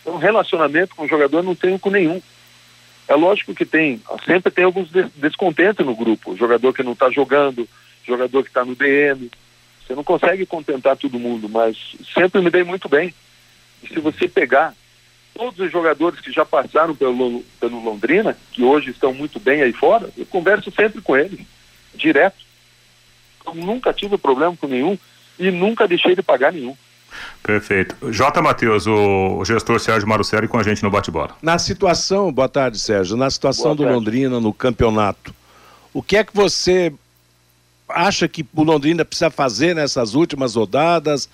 Então 0.00 0.16
relacionamento 0.16 0.94
com 0.94 1.04
o 1.04 1.08
jogador 1.08 1.42
não 1.42 1.54
tenho 1.54 1.78
com 1.78 1.90
nenhum. 1.90 2.20
É 3.06 3.14
lógico 3.14 3.54
que 3.54 3.64
tem, 3.64 4.02
sempre 4.24 4.50
tem 4.50 4.64
alguns 4.64 4.90
descontentes 5.16 5.84
no 5.84 5.96
grupo, 5.96 6.36
jogador 6.36 6.72
que 6.72 6.82
não 6.82 6.92
está 6.92 7.10
jogando, 7.10 7.68
jogador 8.06 8.42
que 8.42 8.50
está 8.50 8.64
no 8.64 8.74
DM, 8.74 9.30
você 9.86 9.94
não 9.94 10.04
consegue 10.04 10.44
contentar 10.44 10.96
todo 10.96 11.18
mundo, 11.18 11.48
mas 11.48 11.76
sempre 12.12 12.42
me 12.42 12.50
dei 12.50 12.62
muito 12.62 12.88
bem. 12.88 13.14
E 13.82 13.88
se 13.88 13.98
você 13.98 14.28
pegar 14.28 14.74
todos 15.34 15.58
os 15.58 15.72
jogadores 15.72 16.20
que 16.20 16.30
já 16.30 16.44
passaram 16.44 16.94
pelo, 16.94 17.42
pelo 17.58 17.82
Londrina, 17.82 18.36
que 18.52 18.62
hoje 18.62 18.90
estão 18.90 19.14
muito 19.14 19.40
bem 19.40 19.62
aí 19.62 19.72
fora, 19.72 20.10
eu 20.16 20.26
converso 20.26 20.70
sempre 20.70 21.00
com 21.00 21.16
eles, 21.16 21.40
direto. 21.94 22.36
Eu 23.46 23.54
nunca 23.54 23.94
tive 23.94 24.18
problema 24.18 24.54
com 24.56 24.66
nenhum 24.66 24.98
e 25.38 25.50
nunca 25.50 25.86
deixei 25.86 26.14
de 26.14 26.22
pagar 26.22 26.52
nenhum. 26.52 26.76
Perfeito. 27.42 28.12
J. 28.12 28.42
Matheus, 28.42 28.86
o 28.86 29.42
gestor 29.44 29.80
Sérgio 29.80 30.08
Marucelli 30.08 30.46
com 30.46 30.58
a 30.58 30.62
gente 30.62 30.82
no 30.82 30.90
bate-bola. 30.90 31.36
Na 31.42 31.58
situação, 31.58 32.32
boa 32.32 32.48
tarde, 32.48 32.78
Sérgio, 32.78 33.16
na 33.16 33.30
situação 33.30 33.74
boa 33.74 33.76
do 33.76 33.82
tarde. 33.84 33.98
Londrina 33.98 34.40
no 34.40 34.52
campeonato, 34.52 35.34
o 35.92 36.02
que 36.02 36.16
é 36.16 36.24
que 36.24 36.34
você 36.34 36.92
acha 37.88 38.28
que 38.28 38.46
o 38.54 38.62
Londrina 38.62 39.04
precisa 39.04 39.30
fazer 39.30 39.74
nessas 39.74 40.14
últimas 40.14 40.54
rodadas? 40.54 41.28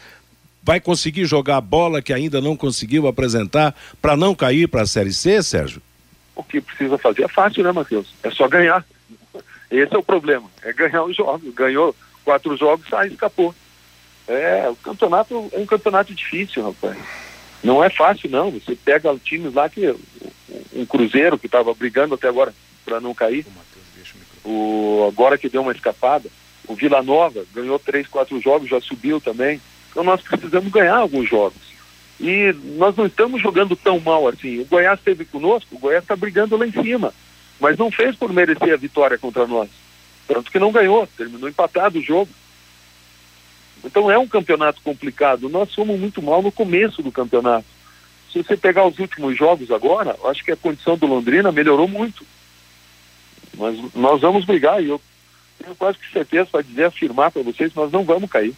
Vai 0.62 0.80
conseguir 0.80 1.26
jogar 1.26 1.56
a 1.56 1.60
bola 1.60 2.00
que 2.00 2.12
ainda 2.12 2.40
não 2.40 2.56
conseguiu 2.56 3.06
apresentar 3.06 3.74
para 4.00 4.16
não 4.16 4.34
cair 4.34 4.68
para 4.68 4.82
a 4.82 4.86
Série 4.86 5.12
C, 5.12 5.42
Sérgio? 5.42 5.82
O 6.36 6.42
que 6.42 6.60
precisa 6.60 6.96
fazer 6.96 7.24
é 7.24 7.28
fácil, 7.28 7.62
né, 7.62 7.72
Matheus? 7.72 8.14
É 8.22 8.30
só 8.30 8.48
ganhar. 8.48 8.84
Esse 9.70 9.94
é 9.94 9.98
o 9.98 10.02
problema. 10.02 10.48
É 10.62 10.72
ganhar 10.72 11.02
os 11.04 11.16
jogos. 11.16 11.52
Ganhou 11.54 11.94
quatro 12.24 12.56
jogos, 12.56 12.88
sai, 12.88 13.08
escapou. 13.08 13.54
É, 14.26 14.68
o 14.68 14.76
campeonato 14.76 15.50
é 15.52 15.58
um 15.58 15.66
campeonato 15.66 16.14
difícil, 16.14 16.64
rapaz. 16.64 16.96
Não 17.62 17.82
é 17.82 17.88
fácil, 17.90 18.30
não. 18.30 18.50
Você 18.50 18.76
pega 18.76 19.14
times 19.16 19.54
lá 19.54 19.68
que. 19.68 19.94
Um 20.74 20.86
Cruzeiro 20.86 21.38
que 21.38 21.46
estava 21.46 21.72
brigando 21.74 22.14
até 22.14 22.28
agora 22.28 22.54
para 22.84 23.00
não 23.00 23.14
cair. 23.14 23.46
O, 24.44 25.06
agora 25.08 25.38
que 25.38 25.48
deu 25.48 25.62
uma 25.62 25.72
escapada. 25.72 26.28
O 26.66 26.74
Vila 26.74 27.02
Nova 27.02 27.44
ganhou 27.54 27.78
três, 27.78 28.06
quatro 28.06 28.40
jogos, 28.40 28.68
já 28.68 28.80
subiu 28.80 29.20
também. 29.20 29.60
Então 29.90 30.02
nós 30.02 30.20
precisamos 30.22 30.70
ganhar 30.72 30.96
alguns 30.96 31.28
jogos. 31.28 31.74
E 32.20 32.54
nós 32.76 32.96
não 32.96 33.06
estamos 33.06 33.42
jogando 33.42 33.76
tão 33.76 33.98
mal 34.00 34.28
assim. 34.28 34.60
O 34.60 34.64
Goiás 34.64 34.98
esteve 34.98 35.24
conosco, 35.24 35.74
o 35.74 35.78
Goiás 35.78 36.04
está 36.04 36.16
brigando 36.16 36.56
lá 36.56 36.66
em 36.66 36.72
cima. 36.72 37.12
Mas 37.60 37.78
não 37.78 37.90
fez 37.90 38.16
por 38.16 38.32
merecer 38.32 38.72
a 38.72 38.76
vitória 38.76 39.18
contra 39.18 39.46
nós. 39.46 39.68
Tanto 40.26 40.50
que 40.50 40.58
não 40.58 40.72
ganhou, 40.72 41.06
terminou 41.16 41.48
empatado 41.48 41.98
o 41.98 42.02
jogo. 42.02 42.28
Então 43.84 44.10
é 44.10 44.18
um 44.18 44.26
campeonato 44.26 44.80
complicado. 44.82 45.48
Nós 45.48 45.70
somos 45.70 45.98
muito 45.98 46.22
mal 46.22 46.42
no 46.42 46.50
começo 46.50 47.02
do 47.02 47.12
campeonato. 47.12 47.66
Se 48.32 48.42
você 48.42 48.56
pegar 48.56 48.86
os 48.86 48.98
últimos 48.98 49.36
jogos 49.36 49.70
agora, 49.70 50.16
acho 50.24 50.44
que 50.44 50.50
a 50.50 50.56
condição 50.56 50.96
do 50.96 51.06
Londrina 51.06 51.52
melhorou 51.52 51.86
muito. 51.86 52.24
Mas 53.56 53.78
nós 53.94 54.20
vamos 54.20 54.44
brigar 54.44 54.82
e 54.82 54.88
eu 54.88 55.00
tenho 55.62 55.74
quase 55.76 55.98
que 55.98 56.10
certeza 56.12 56.48
para 56.50 56.62
dizer, 56.62 56.84
afirmar 56.84 57.30
para 57.30 57.42
vocês, 57.42 57.72
nós 57.74 57.92
não 57.92 58.02
vamos 58.02 58.30
cair. 58.30 58.54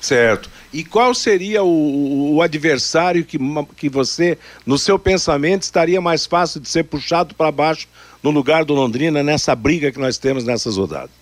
Certo. 0.00 0.48
E 0.72 0.84
qual 0.84 1.12
seria 1.14 1.62
o, 1.62 2.36
o, 2.36 2.42
adversário 2.42 3.24
que, 3.24 3.38
que 3.76 3.88
você, 3.88 4.38
no 4.64 4.78
seu 4.78 4.98
pensamento, 4.98 5.62
estaria 5.62 6.00
mais 6.00 6.24
fácil 6.26 6.60
de 6.60 6.68
ser 6.68 6.84
puxado 6.84 7.34
para 7.34 7.50
baixo 7.50 7.88
no 8.22 8.30
lugar 8.30 8.64
do 8.64 8.72
Londrina 8.72 9.22
nessa 9.22 9.54
briga 9.54 9.90
que 9.90 9.98
nós 9.98 10.16
temos 10.16 10.44
nessas 10.44 10.76
rodadas? 10.76 11.19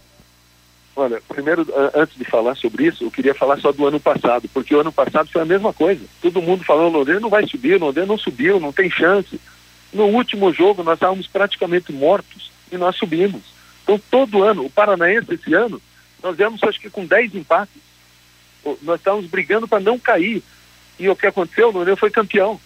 Olha, 0.98 1.22
primeiro, 1.28 1.64
antes 1.94 2.18
de 2.18 2.24
falar 2.24 2.56
sobre 2.56 2.86
isso, 2.86 3.04
eu 3.04 3.10
queria 3.12 3.32
falar 3.32 3.56
só 3.60 3.70
do 3.70 3.86
ano 3.86 4.00
passado, 4.00 4.48
porque 4.52 4.74
o 4.74 4.80
ano 4.80 4.90
passado 4.90 5.30
foi 5.30 5.40
a 5.40 5.44
mesma 5.44 5.72
coisa. 5.72 6.04
Todo 6.20 6.42
mundo 6.42 6.64
falando, 6.64 6.92
Londrina 6.92 7.20
não 7.20 7.30
vai 7.30 7.46
subir, 7.46 7.80
Londrina 7.80 8.08
não 8.08 8.18
subiu, 8.18 8.58
não 8.58 8.72
tem 8.72 8.90
chance. 8.90 9.40
No 9.92 10.06
último 10.06 10.52
jogo, 10.52 10.82
nós 10.82 10.94
estávamos 10.94 11.28
praticamente 11.28 11.92
mortos 11.92 12.50
e 12.72 12.76
nós 12.76 12.96
subimos. 12.96 13.42
Então, 13.84 13.96
todo 14.10 14.42
ano, 14.42 14.64
o 14.64 14.70
Paranaense 14.70 15.34
esse 15.34 15.54
ano, 15.54 15.80
nós 16.20 16.36
viemos 16.36 16.60
acho 16.64 16.80
que 16.80 16.90
com 16.90 17.06
10 17.06 17.36
empates. 17.36 17.80
Nós 18.82 18.98
estávamos 18.98 19.30
brigando 19.30 19.68
para 19.68 19.78
não 19.78 20.00
cair. 20.00 20.42
E 20.98 21.08
o 21.08 21.14
que 21.14 21.28
aconteceu? 21.28 21.68
O 21.68 21.70
Londrina 21.70 21.96
foi 21.96 22.10
campeão. 22.10 22.60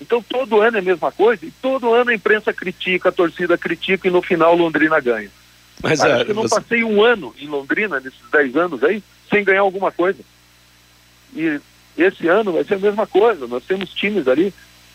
Então, 0.00 0.22
todo 0.22 0.60
ano 0.60 0.76
é 0.76 0.80
a 0.80 0.84
mesma 0.84 1.10
coisa, 1.10 1.44
e 1.44 1.50
todo 1.50 1.92
ano 1.92 2.10
a 2.10 2.14
imprensa 2.14 2.52
critica, 2.52 3.08
a 3.08 3.12
torcida 3.12 3.58
critica, 3.58 4.06
e 4.06 4.10
no 4.12 4.22
final 4.22 4.54
Londrina 4.54 5.00
ganha. 5.00 5.32
Mas 5.82 6.00
acho 6.00 6.22
é, 6.22 6.24
que 6.24 6.30
eu 6.30 6.34
não 6.34 6.42
você... 6.42 6.54
passei 6.54 6.84
um 6.84 7.02
ano 7.02 7.34
em 7.38 7.46
Londrina, 7.46 8.00
nesses 8.00 8.20
10 8.30 8.56
anos 8.56 8.84
aí, 8.84 9.02
sem 9.30 9.44
ganhar 9.44 9.60
alguma 9.60 9.92
coisa. 9.92 10.20
E 11.34 11.60
esse 11.96 12.28
ano 12.28 12.52
vai 12.52 12.64
ser 12.64 12.74
a 12.74 12.78
mesma 12.78 13.06
coisa. 13.06 13.46
Nós 13.46 13.64
temos 13.64 13.92
times 13.92 14.26
ali, 14.28 14.52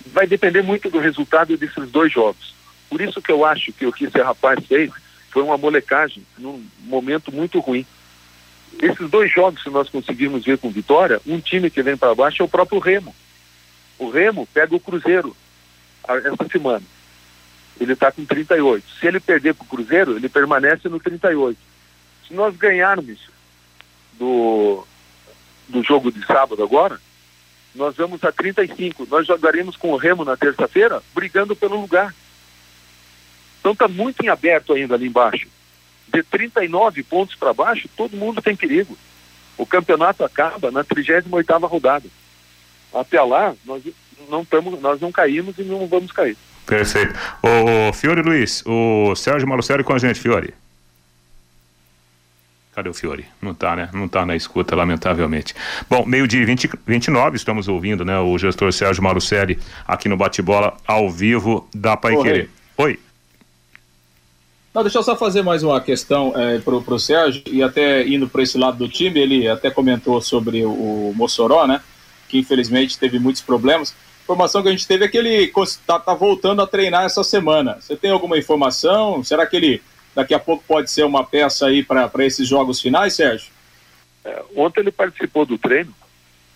vai 0.08 0.26
depender 0.26 0.62
muito 0.62 0.90
do 0.90 1.00
resultado 1.00 1.56
desses 1.58 1.90
dois 1.90 2.12
jogos. 2.12 2.54
Por 2.90 3.00
isso 3.02 3.22
que 3.22 3.32
eu 3.32 3.46
acho 3.46 3.72
que 3.74 3.86
o 3.86 3.94
que 3.94 4.06
esse 4.06 4.20
rapaz 4.20 4.60
fez 4.66 4.92
foi 5.30 5.44
uma 5.44 5.58
molecagem 5.58 6.26
num 6.38 6.64
momento 6.82 7.32
muito 7.32 7.60
ruim. 7.60 7.86
Esses 8.82 9.10
dois 9.10 9.32
jogos 9.32 9.64
que 9.64 9.70
nós 9.70 9.90
conseguimos 9.90 10.44
ver 10.44 10.58
com 10.58 10.70
vitória, 10.70 11.22
um 11.26 11.40
time 11.40 11.70
que 11.70 11.82
vem 11.82 11.98
para 11.98 12.16
baixo 12.16 12.42
é 12.42 12.46
o 12.46 12.50
próprio 12.50 12.80
Remo. 12.80 13.16
O 13.98 14.10
Remo 14.10 14.48
pega 14.54 14.76
o 14.76 14.80
Cruzeiro 14.80 15.36
essa 16.08 16.50
semana. 16.52 16.84
Ele 17.80 17.94
está 17.94 18.12
com 18.12 18.26
38. 18.26 18.86
Se 19.00 19.08
ele 19.08 19.20
perder 19.20 19.56
para 19.56 19.64
o 19.64 19.68
Cruzeiro, 19.68 20.16
ele 20.16 20.30
permanece 20.30 20.88
no 20.88 21.00
38. 21.00 21.58
Se 22.28 22.34
nós 22.34 22.56
ganharmos 22.56 23.20
do, 24.14 24.86
do 25.68 25.84
jogo 25.84 26.12
de 26.12 26.26
sábado 26.26 26.64
agora, 26.64 27.00
nós 27.74 27.96
vamos 27.96 28.24
a 28.24 28.32
35. 28.32 29.08
Nós 29.10 29.26
jogaremos 29.26 29.76
com 29.76 29.92
o 29.92 29.98
Remo 29.98 30.24
na 30.24 30.38
terça-feira, 30.38 31.02
brigando 31.14 31.56
pelo 31.56 31.80
lugar. 31.80 32.14
Então 33.60 33.72
está 33.72 33.88
muito 33.88 34.24
em 34.24 34.30
aberto 34.30 34.74
ainda 34.74 34.96
ali 34.96 35.08
embaixo. 35.08 35.48
De 36.08 36.22
39 36.24 37.04
pontos 37.04 37.36
para 37.36 37.54
baixo, 37.54 37.90
todo 37.96 38.18
mundo 38.18 38.42
tem 38.42 38.56
perigo. 38.56 38.98
O 39.58 39.66
campeonato 39.66 40.24
acaba 40.24 40.72
na 40.72 40.84
38ª 40.84 41.68
rodada. 41.68 42.08
Até 42.94 43.22
lá, 43.22 43.56
nós 43.64 43.84
não, 44.28 44.44
tamo, 44.44 44.78
nós 44.82 45.00
não 45.00 45.12
caímos 45.12 45.58
e 45.58 45.64
não 45.64 45.88
vamos 45.88 46.12
cair. 46.12 46.36
Perfeito. 46.66 47.14
O 47.44 47.94
Fiore 47.94 48.22
Luiz, 48.22 48.64
o 48.66 49.16
Sérgio 49.16 49.48
Malucelli 49.48 49.84
com 49.84 49.94
a 49.94 49.98
gente, 49.98 50.20
Fiore. 50.20 50.54
Cadê 52.74 52.88
o 52.88 52.94
Fiore? 52.94 53.26
Não 53.42 53.52
está, 53.52 53.76
né? 53.76 53.90
Não 53.92 54.06
está 54.06 54.26
na 54.26 54.34
escuta, 54.34 54.76
lamentavelmente. 54.76 55.54
Bom, 55.90 56.06
meio-dia 56.06 56.46
29, 56.46 57.36
estamos 57.36 57.68
ouvindo, 57.68 58.06
né? 58.06 58.18
O 58.20 58.38
gestor 58.38 58.72
Sérgio 58.72 59.04
Malucelli 59.04 59.60
aqui 59.86 60.08
no 60.08 60.16
Bate-Bola, 60.16 60.78
ao 60.88 61.10
vivo 61.10 61.68
da 61.76 61.98
Pai 61.98 62.16
Querer. 62.16 62.50
Oi. 62.78 62.98
Não, 64.74 64.84
deixa 64.84 65.00
eu 65.00 65.04
só 65.04 65.18
fazer 65.18 65.42
mais 65.42 65.64
uma 65.64 65.82
questão 65.82 66.32
é, 66.34 66.60
para 66.60 66.74
o 66.74 67.00
Sérgio, 67.00 67.44
e 67.46 67.62
até 67.62 68.08
indo 68.08 68.30
para 68.30 68.42
esse 68.42 68.58
lado 68.58 68.78
do 68.78 68.88
time, 68.88 69.20
ele 69.20 69.50
até 69.50 69.70
comentou 69.70 70.22
sobre 70.22 70.64
o 70.64 71.12
Mossoró, 71.14 71.68
né? 71.68 71.82
Que 72.30 72.40
infelizmente 72.40 72.98
teve 72.98 73.20
muitos 73.20 73.42
problemas. 73.42 73.94
Informação 74.24 74.62
que 74.62 74.70
a 74.70 74.72
gente 74.72 74.88
teve 74.88 75.06
é 75.06 75.08
que 75.08 75.18
ele 75.18 75.52
está 75.64 76.00
tá 76.00 76.14
voltando 76.14 76.62
a 76.62 76.68
treinar 76.68 77.04
essa 77.04 77.24
semana. 77.24 77.78
Você 77.80 77.96
tem 77.96 78.12
alguma 78.12 78.38
informação? 78.38 79.24
Será 79.24 79.46
que 79.46 79.56
ele 79.58 79.82
daqui 80.16 80.34
a 80.34 80.40
pouco 80.40 80.64
pode 80.68 80.92
ser 80.92 81.04
uma 81.04 81.24
peça 81.24 81.68
aí 81.68 81.84
para 81.84 82.10
esses 82.20 82.48
jogos 82.48 82.80
finais, 82.80 83.14
Sérgio? 83.14 83.52
É, 84.24 84.44
ontem 84.56 84.82
ele 84.82 84.92
participou 84.92 85.46
do 85.46 85.58
treino, 85.58 85.94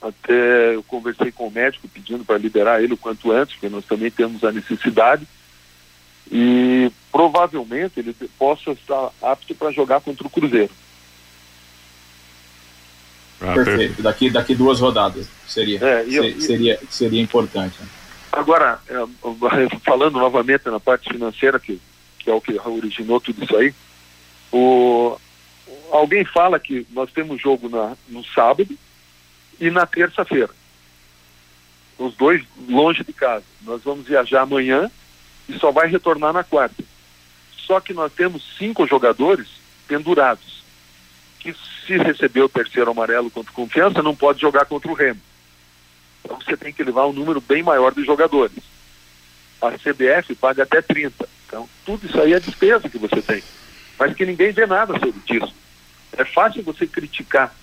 até 0.01 0.75
eu 0.75 0.83
conversei 0.83 1.31
com 1.31 1.47
o 1.47 1.51
médico 1.51 1.87
pedindo 1.87 2.23
para 2.23 2.37
liberar 2.37 2.83
ele 2.83 2.93
o 2.93 2.97
quanto 2.97 3.31
antes, 3.31 3.55
porque 3.55 3.69
nós 3.69 3.85
também 3.85 4.11
temos 4.11 4.43
a 4.43 4.51
necessidade. 4.51 5.27
E 6.31 6.91
provavelmente 7.11 7.99
ele 7.99 8.15
possa 8.37 8.71
estar 8.71 9.11
apto 9.21 9.53
para 9.55 9.71
jogar 9.71 10.01
contra 10.01 10.25
o 10.25 10.29
Cruzeiro. 10.29 10.71
Ah, 13.41 13.53
perfeito. 13.53 14.01
Daqui, 14.01 14.29
daqui 14.29 14.55
duas 14.55 14.79
rodadas 14.79 15.27
seria, 15.47 15.79
é, 15.83 16.05
eu, 16.07 16.39
seria, 16.39 16.79
seria 16.89 17.21
importante. 17.21 17.75
Né? 17.79 17.87
Agora, 18.31 18.79
é, 18.87 18.95
falando 19.85 20.17
novamente 20.17 20.65
na 20.69 20.79
parte 20.79 21.09
financeira, 21.09 21.59
que, 21.59 21.79
que 22.19 22.29
é 22.29 22.33
o 22.33 22.41
que 22.41 22.59
originou 22.59 23.19
tudo 23.19 23.43
isso 23.43 23.55
aí, 23.55 23.73
o, 24.51 25.17
alguém 25.91 26.25
fala 26.25 26.59
que 26.59 26.85
nós 26.91 27.11
temos 27.11 27.41
jogo 27.41 27.69
na, 27.69 27.95
no 28.09 28.23
sábado 28.25 28.77
e 29.59 29.69
na 29.69 29.85
terça-feira. 29.85 30.51
Os 31.97 32.15
dois 32.15 32.43
longe 32.67 33.03
de 33.03 33.13
casa. 33.13 33.45
Nós 33.61 33.81
vamos 33.83 34.05
viajar 34.07 34.41
amanhã 34.41 34.91
e 35.47 35.57
só 35.59 35.71
vai 35.71 35.87
retornar 35.87 36.33
na 36.33 36.43
quarta. 36.43 36.83
Só 37.57 37.79
que 37.79 37.93
nós 37.93 38.11
temos 38.11 38.43
cinco 38.57 38.85
jogadores 38.85 39.47
pendurados 39.87 40.64
que 41.45 41.55
se 41.85 41.97
receber 41.97 42.41
o 42.41 42.49
terceiro 42.49 42.89
amarelo 42.89 43.29
contra 43.29 43.53
confiança, 43.53 44.01
não 44.01 44.15
pode 44.15 44.41
jogar 44.41 44.65
contra 44.65 44.89
o 44.89 44.95
Remo. 44.95 45.21
Então 46.23 46.39
você 46.39 46.57
tem 46.57 46.73
que 46.73 46.83
levar 46.83 47.05
um 47.05 47.13
número 47.13 47.39
bem 47.39 47.61
maior 47.61 47.93
de 47.93 48.03
jogadores. 48.03 48.57
A 49.61 49.71
CBF 49.71 50.33
paga 50.35 50.63
até 50.63 50.81
30. 50.81 51.29
Então, 51.45 51.69
tudo 51.85 52.07
isso 52.07 52.19
aí 52.19 52.33
é 52.33 52.39
despesa 52.39 52.89
que 52.89 52.97
você 52.97 53.21
tem. 53.21 53.43
Mas 53.99 54.15
que 54.15 54.25
ninguém 54.25 54.51
vê 54.51 54.65
nada 54.65 54.93
sobre 54.93 55.21
isso. 55.29 55.53
É 56.17 56.25
fácil 56.25 56.63
você 56.63 56.87
criticar. 56.87 57.55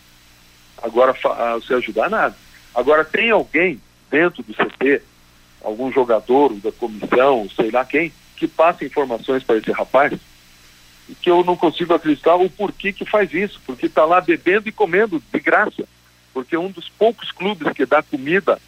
Agora, 0.81 1.13
você 1.55 1.75
ajudar 1.75 2.09
nada. 2.09 2.37
Agora, 2.75 3.05
tem 3.05 3.31
alguém 3.31 3.81
dentro 4.11 4.43
do 4.43 4.55
CT, 4.55 5.03
algum 5.61 5.93
jogador 5.93 6.55
da 6.55 6.71
comissão, 6.71 7.49
sei 7.57 7.71
lá 7.71 7.85
quem, 7.85 8.13
que 8.37 8.47
passa 8.47 8.85
informações 8.85 9.43
para 9.43 9.57
esse 9.57 9.73
rapaz 9.73 10.13
que 11.21 11.31
eu 11.31 11.45
não 11.45 11.57
consigo 11.57 11.95
acreditar 11.95 12.37
o 12.37 12.49
porquê 12.49 12.93
que 12.93 13.05
faz 13.05 13.33
isso, 13.33 13.61
porque 13.67 13.87
está 13.87 14.05
lá 14.05 14.21
bebendo 14.21 14.69
e 14.69 14.73
comendo 14.73 15.23
de 15.33 15.41
graça, 15.41 15.85
porque 16.33 16.57
um 16.57 16.71
dos 16.71 16.89
poucos 16.89 17.31
clubes 17.31 17.73
que 17.73 17.85
dá 17.85 18.03
comida 18.03 18.61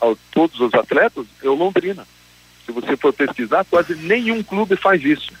a 0.00 0.14
todos 0.32 0.58
os 0.60 0.72
atletas 0.74 1.26
é 1.42 1.48
o 1.48 1.54
Londrina. 1.54 2.06
Se 2.64 2.72
você 2.72 2.96
for 2.96 3.12
pesquisar, 3.12 3.64
quase 3.64 3.94
nenhum 3.94 4.42
clube 4.42 4.76
faz 4.76 5.04
isso. 5.04 5.32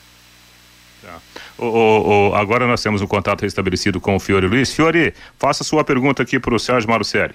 Tá. 1.02 1.18
O, 1.56 1.64
o, 1.64 2.30
o, 2.30 2.34
agora 2.34 2.66
nós 2.66 2.82
temos 2.82 3.00
um 3.00 3.06
contato 3.06 3.42
restabelecido 3.42 4.00
com 4.00 4.16
o 4.16 4.20
Fiore 4.20 4.46
Luiz. 4.46 4.72
Fiore, 4.72 5.14
faça 5.38 5.64
sua 5.64 5.82
pergunta 5.82 6.22
aqui 6.22 6.38
para 6.38 6.54
o 6.54 6.58
Sérgio 6.58 6.90
Marucelli. 6.90 7.34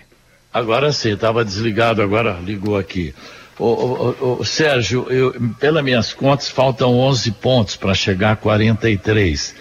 Agora 0.53 0.91
sim, 0.93 1.13
estava 1.13 1.43
desligado, 1.43 2.01
agora 2.01 2.39
ligou 2.43 2.77
aqui. 2.77 3.13
Ô, 3.57 4.43
Sérgio, 4.43 5.07
eu, 5.09 5.33
pelas 5.59 5.83
minhas 5.83 6.13
contas, 6.13 6.49
faltam 6.49 6.97
11 6.99 7.31
pontos 7.31 7.77
para 7.77 7.93
chegar 7.93 8.31
a 8.31 8.35
43. 8.35 9.55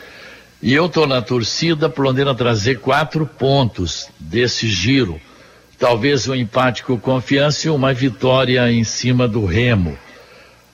E 0.61 0.75
eu 0.75 0.87
estou 0.87 1.07
na 1.07 1.23
torcida 1.23 1.89
para 1.89 2.03
Londrina 2.03 2.35
trazer 2.35 2.81
quatro 2.81 3.25
pontos 3.25 4.09
desse 4.19 4.67
giro. 4.67 5.21
Talvez 5.79 6.27
um 6.27 6.35
empate 6.35 6.83
com 6.83 6.99
confiança 6.99 7.69
e 7.69 7.71
uma 7.71 7.93
vitória 7.93 8.73
em 8.73 8.83
cima 8.83 9.29
do 9.29 9.45
Remo. 9.45 9.97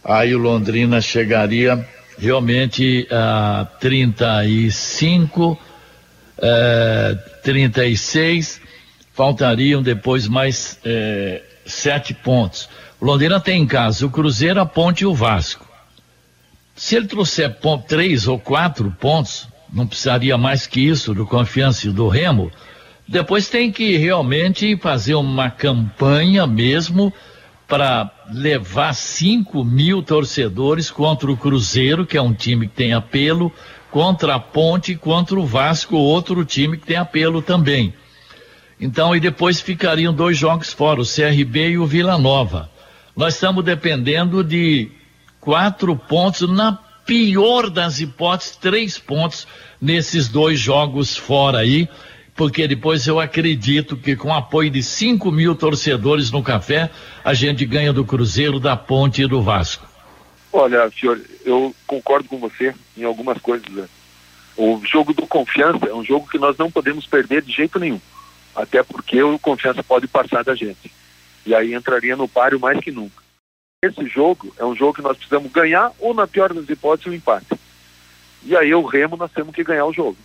Aí 0.02 0.34
o 0.34 0.38
Londrina 0.38 1.00
chegaria 1.00 1.86
realmente 2.18 3.06
a 3.10 3.66
35, 3.80 5.58
eh, 6.40 7.18
36. 7.42 8.60
Faltariam 9.12 9.82
depois 9.82 10.26
mais 10.28 10.78
eh, 10.84 11.42
sete 11.66 12.14
pontos. 12.14 12.68
O 13.00 13.06
Londrina 13.06 13.40
tem 13.40 13.62
em 13.62 13.66
casa 13.66 14.04
o 14.04 14.10
Cruzeiro, 14.10 14.60
a 14.60 14.66
Ponte 14.66 15.04
e 15.04 15.06
o 15.06 15.14
Vasco. 15.14 15.66
Se 16.76 16.96
ele 16.96 17.06
trouxer 17.06 17.58
ponto, 17.58 17.86
três 17.86 18.28
ou 18.28 18.38
quatro 18.38 18.94
pontos, 19.00 19.48
não 19.72 19.86
precisaria 19.86 20.36
mais 20.36 20.66
que 20.66 20.80
isso 20.80 21.14
do 21.14 21.26
Confiança 21.26 21.88
e 21.88 21.90
do 21.90 22.08
Remo. 22.08 22.52
Depois 23.08 23.48
tem 23.48 23.72
que 23.72 23.96
realmente 23.96 24.76
fazer 24.76 25.14
uma 25.14 25.50
campanha 25.50 26.46
mesmo 26.46 27.10
para 27.66 28.10
levar 28.30 28.92
5 28.92 29.64
mil 29.64 30.02
torcedores 30.02 30.90
contra 30.90 31.30
o 31.30 31.36
Cruzeiro, 31.36 32.04
que 32.04 32.18
é 32.18 32.22
um 32.22 32.34
time 32.34 32.68
que 32.68 32.74
tem 32.74 32.92
apelo, 32.92 33.50
contra 33.90 34.34
a 34.34 34.38
Ponte 34.38 34.94
contra 34.94 35.40
o 35.40 35.46
Vasco, 35.46 35.96
outro 35.96 36.44
time 36.44 36.76
que 36.76 36.86
tem 36.86 36.96
apelo 36.96 37.40
também. 37.40 37.94
Então, 38.78 39.16
e 39.16 39.20
depois 39.20 39.58
ficariam 39.58 40.12
dois 40.12 40.36
jogos 40.36 40.72
fora, 40.72 41.00
o 41.00 41.06
CRB 41.06 41.70
e 41.70 41.78
o 41.78 41.86
Vila 41.86 42.18
Nova. 42.18 42.70
Nós 43.16 43.34
estamos 43.34 43.64
dependendo 43.64 44.44
de 44.44 44.90
quatro 45.40 45.96
pontos, 45.96 46.48
na 46.48 46.78
pior 47.04 47.68
das 47.68 47.98
hipóteses, 47.98 48.56
três 48.56 48.98
pontos 48.98 49.46
nesses 49.80 50.28
dois 50.28 50.60
jogos 50.60 51.16
fora 51.16 51.58
aí, 51.58 51.88
porque 52.36 52.68
depois 52.68 53.06
eu 53.06 53.18
acredito 53.18 53.96
que 53.96 54.14
com 54.14 54.32
apoio 54.32 54.70
de 54.70 54.82
5 54.82 55.30
mil 55.32 55.54
torcedores 55.54 56.30
no 56.30 56.42
café, 56.42 56.90
a 57.24 57.34
gente 57.34 57.66
ganha 57.66 57.92
do 57.92 58.04
Cruzeiro, 58.04 58.60
da 58.60 58.76
Ponte 58.76 59.22
e 59.22 59.26
do 59.26 59.42
Vasco. 59.42 59.88
Olha, 60.52 60.90
senhor, 60.90 61.20
eu 61.44 61.74
concordo 61.86 62.28
com 62.28 62.38
você 62.38 62.74
em 62.96 63.04
algumas 63.04 63.38
coisas. 63.38 63.68
Né? 63.68 63.88
O 64.56 64.80
jogo 64.84 65.12
do 65.12 65.26
confiança 65.26 65.86
é 65.86 65.94
um 65.94 66.04
jogo 66.04 66.28
que 66.28 66.38
nós 66.38 66.56
não 66.56 66.70
podemos 66.70 67.06
perder 67.06 67.42
de 67.42 67.52
jeito 67.52 67.78
nenhum. 67.78 68.00
Até 68.54 68.82
porque 68.82 69.22
o 69.22 69.38
confiança 69.38 69.82
pode 69.82 70.06
passar 70.06 70.44
da 70.44 70.54
gente 70.54 70.90
e 71.44 71.54
aí 71.54 71.74
entraria 71.74 72.16
no 72.16 72.28
páreo 72.28 72.60
mais 72.60 72.78
que 72.80 72.90
nunca. 72.90 73.22
Esse 73.82 74.06
jogo 74.06 74.54
é 74.58 74.64
um 74.64 74.76
jogo 74.76 74.94
que 74.94 75.02
nós 75.02 75.16
precisamos 75.16 75.50
ganhar 75.50 75.92
ou, 75.98 76.12
na 76.12 76.26
pior 76.26 76.52
das 76.52 76.68
hipóteses, 76.68 77.10
um 77.10 77.14
empate. 77.14 77.48
E 78.42 78.56
aí 78.56 78.74
o 78.74 78.84
Remo 78.84 79.16
nós 79.16 79.32
temos 79.32 79.54
que 79.54 79.64
ganhar 79.64 79.86
o 79.86 79.92
jogo, 79.92 80.16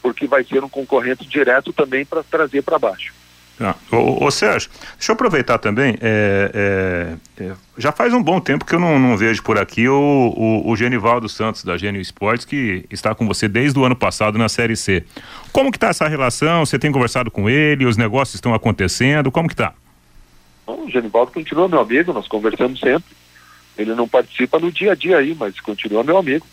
porque 0.00 0.26
vai 0.26 0.42
ser 0.44 0.64
um 0.64 0.68
concorrente 0.68 1.26
direto 1.26 1.72
também 1.72 2.04
para 2.04 2.22
trazer 2.22 2.62
para 2.62 2.78
baixo. 2.78 3.12
Ah, 3.60 3.76
ô, 3.92 4.24
ô, 4.24 4.30
Sérgio, 4.30 4.70
deixa 4.96 5.12
eu 5.12 5.14
aproveitar 5.14 5.58
também. 5.58 5.96
É, 6.00 7.18
é, 7.38 7.44
é, 7.44 7.52
já 7.76 7.92
faz 7.92 8.12
um 8.12 8.22
bom 8.22 8.40
tempo 8.40 8.64
que 8.64 8.74
eu 8.74 8.80
não, 8.80 8.98
não 8.98 9.16
vejo 9.16 9.42
por 9.42 9.58
aqui 9.58 9.86
o, 9.88 9.94
o, 10.36 10.70
o, 10.70 10.76
Genivaldo 10.76 11.28
Santos 11.28 11.62
da 11.62 11.76
Gênio 11.76 12.00
Esportes, 12.00 12.44
que 12.44 12.86
está 12.90 13.14
com 13.14 13.26
você 13.26 13.48
desde 13.48 13.78
o 13.78 13.84
ano 13.84 13.94
passado 13.94 14.38
na 14.38 14.48
Série 14.48 14.76
C. 14.76 15.04
Como 15.52 15.70
que 15.70 15.76
está 15.76 15.88
essa 15.88 16.08
relação? 16.08 16.64
Você 16.64 16.78
tem 16.78 16.90
conversado 16.90 17.30
com 17.30 17.48
ele? 17.48 17.84
Os 17.84 17.96
negócios 17.96 18.34
estão 18.34 18.54
acontecendo? 18.54 19.30
Como 19.30 19.46
que 19.46 19.54
está? 19.54 19.74
O 20.84 20.90
Genivaldo 20.90 21.32
continua 21.32 21.68
meu 21.68 21.80
amigo, 21.80 22.12
nós 22.12 22.28
conversamos 22.28 22.80
sempre. 22.80 23.14
Ele 23.76 23.94
não 23.94 24.06
participa 24.06 24.58
no 24.58 24.70
dia 24.70 24.92
a 24.92 24.94
dia 24.94 25.18
aí, 25.18 25.34
mas 25.34 25.58
continua 25.60 26.04
meu 26.04 26.18
amigo. 26.18 26.46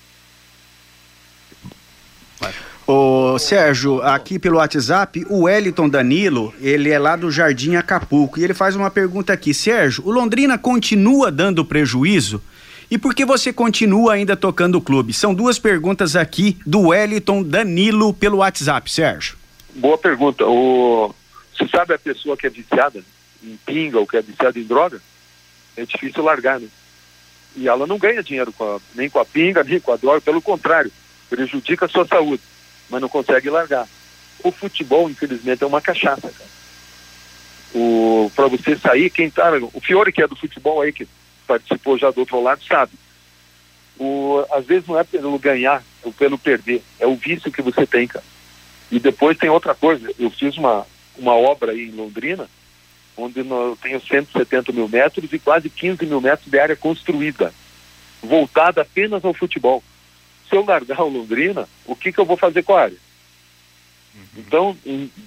Ô 2.88 3.38
Sérgio, 3.38 4.02
aqui 4.02 4.39
pelo 4.39 4.58
WhatsApp, 4.58 5.24
o 5.30 5.44
Wellington 5.44 5.88
Danilo, 5.88 6.52
ele 6.60 6.89
é 6.89 6.98
lá 6.98 7.15
do 7.15 7.30
Jardim 7.30 7.76
Acapulco, 7.76 8.39
e 8.39 8.44
ele 8.44 8.54
faz 8.54 8.76
uma 8.76 8.89
pergunta 8.89 9.32
aqui. 9.32 9.54
Sérgio, 9.54 10.08
o 10.08 10.12
Londrina 10.12 10.58
continua 10.58 11.32
dando 11.32 11.63
prejuízo? 11.63 12.42
E 12.89 12.98
por 12.98 13.13
que 13.13 13.24
você 13.24 13.54
continua 13.54 14.13
ainda 14.13 14.36
tocando 14.36 14.80
o 14.80 14.82
clube? 14.82 15.13
São 15.13 15.36
duas 15.36 15.60
perguntas 15.60 16.15
aqui 16.15 16.58
do 16.65 16.88
Wellington 16.88 17.44
Danilo 17.44 18.12
pelo 18.12 18.38
WhatsApp, 18.38 18.92
Sérgio. 18.92 19.38
Boa 19.76 19.98
pergunta. 19.98 20.44
O... 20.48 21.13
Você 21.56 21.68
sabe 21.68 21.94
a 21.94 22.00
pessoa 22.00 22.36
que 22.36 22.48
é 22.48 22.50
viciada? 22.50 23.04
Em 23.43 23.58
pinga 23.65 23.99
ou 23.99 24.08
que 24.08 24.17
é 24.17 24.21
viciado 24.21 24.60
em 24.60 24.63
droga, 24.63 25.02
é 25.78 25.86
difícil 25.86 26.23
largar, 26.23 26.60
né? 26.60 26.67
E 27.56 27.67
ela 27.67 27.88
não 27.88 27.97
ganha 27.97 28.23
dinheiro 28.23 28.52
com 28.54 28.63
a, 28.63 28.80
nem 28.95 29.10
com 29.10 29.19
a 29.19 29.25
pinga, 29.25 29.63
nem 29.63 29.80
com 29.80 29.91
a 29.91 29.97
droga, 29.97 30.21
pelo 30.21 30.41
contrário, 30.41 30.91
prejudica 31.30 31.86
a 31.86 31.89
sua 31.89 32.06
saúde, 32.06 32.43
mas 32.89 33.02
não 33.02 33.10
consegue 33.10 33.49
largar. 33.49 33.88
O 34.43 34.52
futebol, 34.52 35.10
infelizmente, 35.10 35.63
é 35.63 35.67
uma 35.67 35.82
cachaça, 35.82 36.30
cara. 36.32 36.49
O, 37.73 38.32
pra 38.36 38.47
você 38.47 38.75
sair, 38.75 39.10
quem 39.10 39.30
tá. 39.30 39.52
O 39.73 39.82
Fiore, 39.82 40.12
que 40.12 40.21
é 40.21 40.28
do 40.28 40.36
futebol 40.36 40.82
aí, 40.82 40.91
que 40.91 41.08
participou 41.45 41.97
já 41.97 42.10
do 42.12 42.21
outro 42.21 42.41
lado, 42.41 42.63
sabe. 42.63 42.93
O, 43.97 44.45
às 44.52 44.65
vezes 44.65 44.88
não 44.88 44.97
é 44.97 45.04
pelo 45.04 45.38
ganhar 45.38 45.84
ou 46.04 46.13
pelo 46.13 46.38
perder, 46.38 46.82
é 46.99 47.06
o 47.06 47.15
vício 47.15 47.52
que 47.52 47.62
você 47.62 47.86
tem, 47.86 48.08
cara. 48.08 48.23
E 48.91 48.99
depois 48.99 49.38
tem 49.38 49.49
outra 49.49 49.75
coisa, 49.75 50.10
eu 50.17 50.30
fiz 50.32 50.58
uma, 50.58 50.86
uma 51.17 51.34
obra 51.34 51.73
aí 51.73 51.89
em 51.89 51.91
Londrina, 51.91 52.49
onde 53.19 53.39
eu 53.39 53.77
tenho 53.82 54.01
170 54.01 54.71
mil 54.71 54.88
metros 54.88 55.32
e 55.32 55.39
quase 55.39 55.69
15 55.69 56.05
mil 56.05 56.21
metros 56.21 56.49
de 56.49 56.60
área 56.60 56.75
construída, 56.75 57.53
voltada 58.21 58.82
apenas 58.82 59.23
ao 59.23 59.34
futebol. 59.34 59.84
Se 60.49 60.55
eu 60.55 60.65
largar 60.65 61.01
o 61.01 61.10
Londrina, 61.10 61.67
o 61.86 61.95
que, 61.95 62.12
que 62.12 62.19
eu 62.19 62.25
vou 62.25 62.38
fazer 62.38 62.63
com 62.63 62.73
a 62.73 62.82
área? 62.82 62.97
Uhum. 64.15 64.21
Então, 64.38 64.77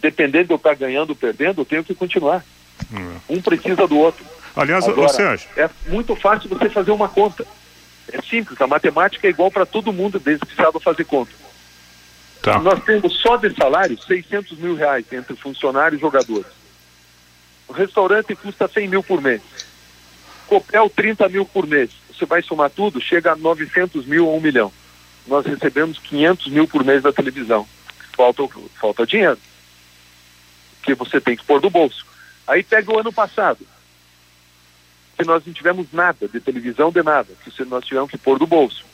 dependendo 0.00 0.46
de 0.46 0.52
eu 0.52 0.56
estar 0.56 0.74
ganhando 0.74 1.10
ou 1.10 1.16
perdendo, 1.16 1.60
eu 1.60 1.64
tenho 1.64 1.84
que 1.84 1.94
continuar. 1.94 2.44
Uhum. 2.90 3.20
Um 3.28 3.42
precisa 3.42 3.86
do 3.86 3.98
outro. 3.98 4.24
Aliás, 4.56 4.86
Agora, 4.86 5.08
Sérgio. 5.08 5.48
É 5.56 5.68
muito 5.86 6.14
fácil 6.16 6.48
você 6.48 6.68
fazer 6.68 6.90
uma 6.90 7.08
conta. 7.08 7.46
É 8.12 8.20
simples, 8.22 8.60
a 8.60 8.66
matemática 8.66 9.26
é 9.26 9.30
igual 9.30 9.50
para 9.50 9.64
todo 9.64 9.92
mundo 9.92 10.18
desde 10.18 10.44
que 10.44 10.54
saiba 10.54 10.80
fazer 10.80 11.04
conta. 11.04 11.32
Tá. 12.42 12.58
Nós 12.58 12.82
temos 12.82 13.14
só 13.20 13.36
de 13.36 13.54
salário 13.54 13.96
600 14.02 14.58
mil 14.58 14.74
reais 14.74 15.06
entre 15.12 15.36
funcionários 15.36 15.98
e 15.98 16.02
jogadores. 16.02 16.61
Restaurante 17.72 18.34
custa 18.36 18.68
100 18.68 18.88
mil 18.88 19.02
por 19.02 19.20
mês. 19.20 19.42
Copel 20.46 20.90
30 20.90 21.28
mil 21.28 21.44
por 21.44 21.66
mês. 21.66 21.90
Você 22.08 22.26
vai 22.26 22.42
somar 22.42 22.70
tudo, 22.70 23.00
chega 23.00 23.32
a 23.32 23.36
900 23.36 24.06
mil 24.06 24.26
ou 24.26 24.36
1 24.36 24.40
milhão. 24.40 24.72
Nós 25.26 25.46
recebemos 25.46 25.98
500 25.98 26.48
mil 26.48 26.68
por 26.68 26.84
mês 26.84 27.02
da 27.02 27.12
televisão. 27.12 27.66
Falta, 28.14 28.42
falta 28.80 29.06
dinheiro. 29.06 29.38
Que 30.82 30.94
você 30.94 31.20
tem 31.20 31.36
que 31.36 31.44
pôr 31.44 31.60
do 31.60 31.70
bolso. 31.70 32.04
Aí 32.46 32.62
pega 32.62 32.92
o 32.92 32.98
ano 32.98 33.12
passado. 33.12 33.66
Que 35.16 35.24
nós 35.24 35.44
não 35.46 35.52
tivemos 35.52 35.86
nada 35.92 36.28
de 36.28 36.40
televisão, 36.40 36.90
de 36.90 37.02
nada. 37.02 37.28
Que 37.44 37.64
nós 37.64 37.84
tivemos 37.84 38.10
que 38.10 38.18
pôr 38.18 38.38
do 38.38 38.46
bolso. 38.46 38.84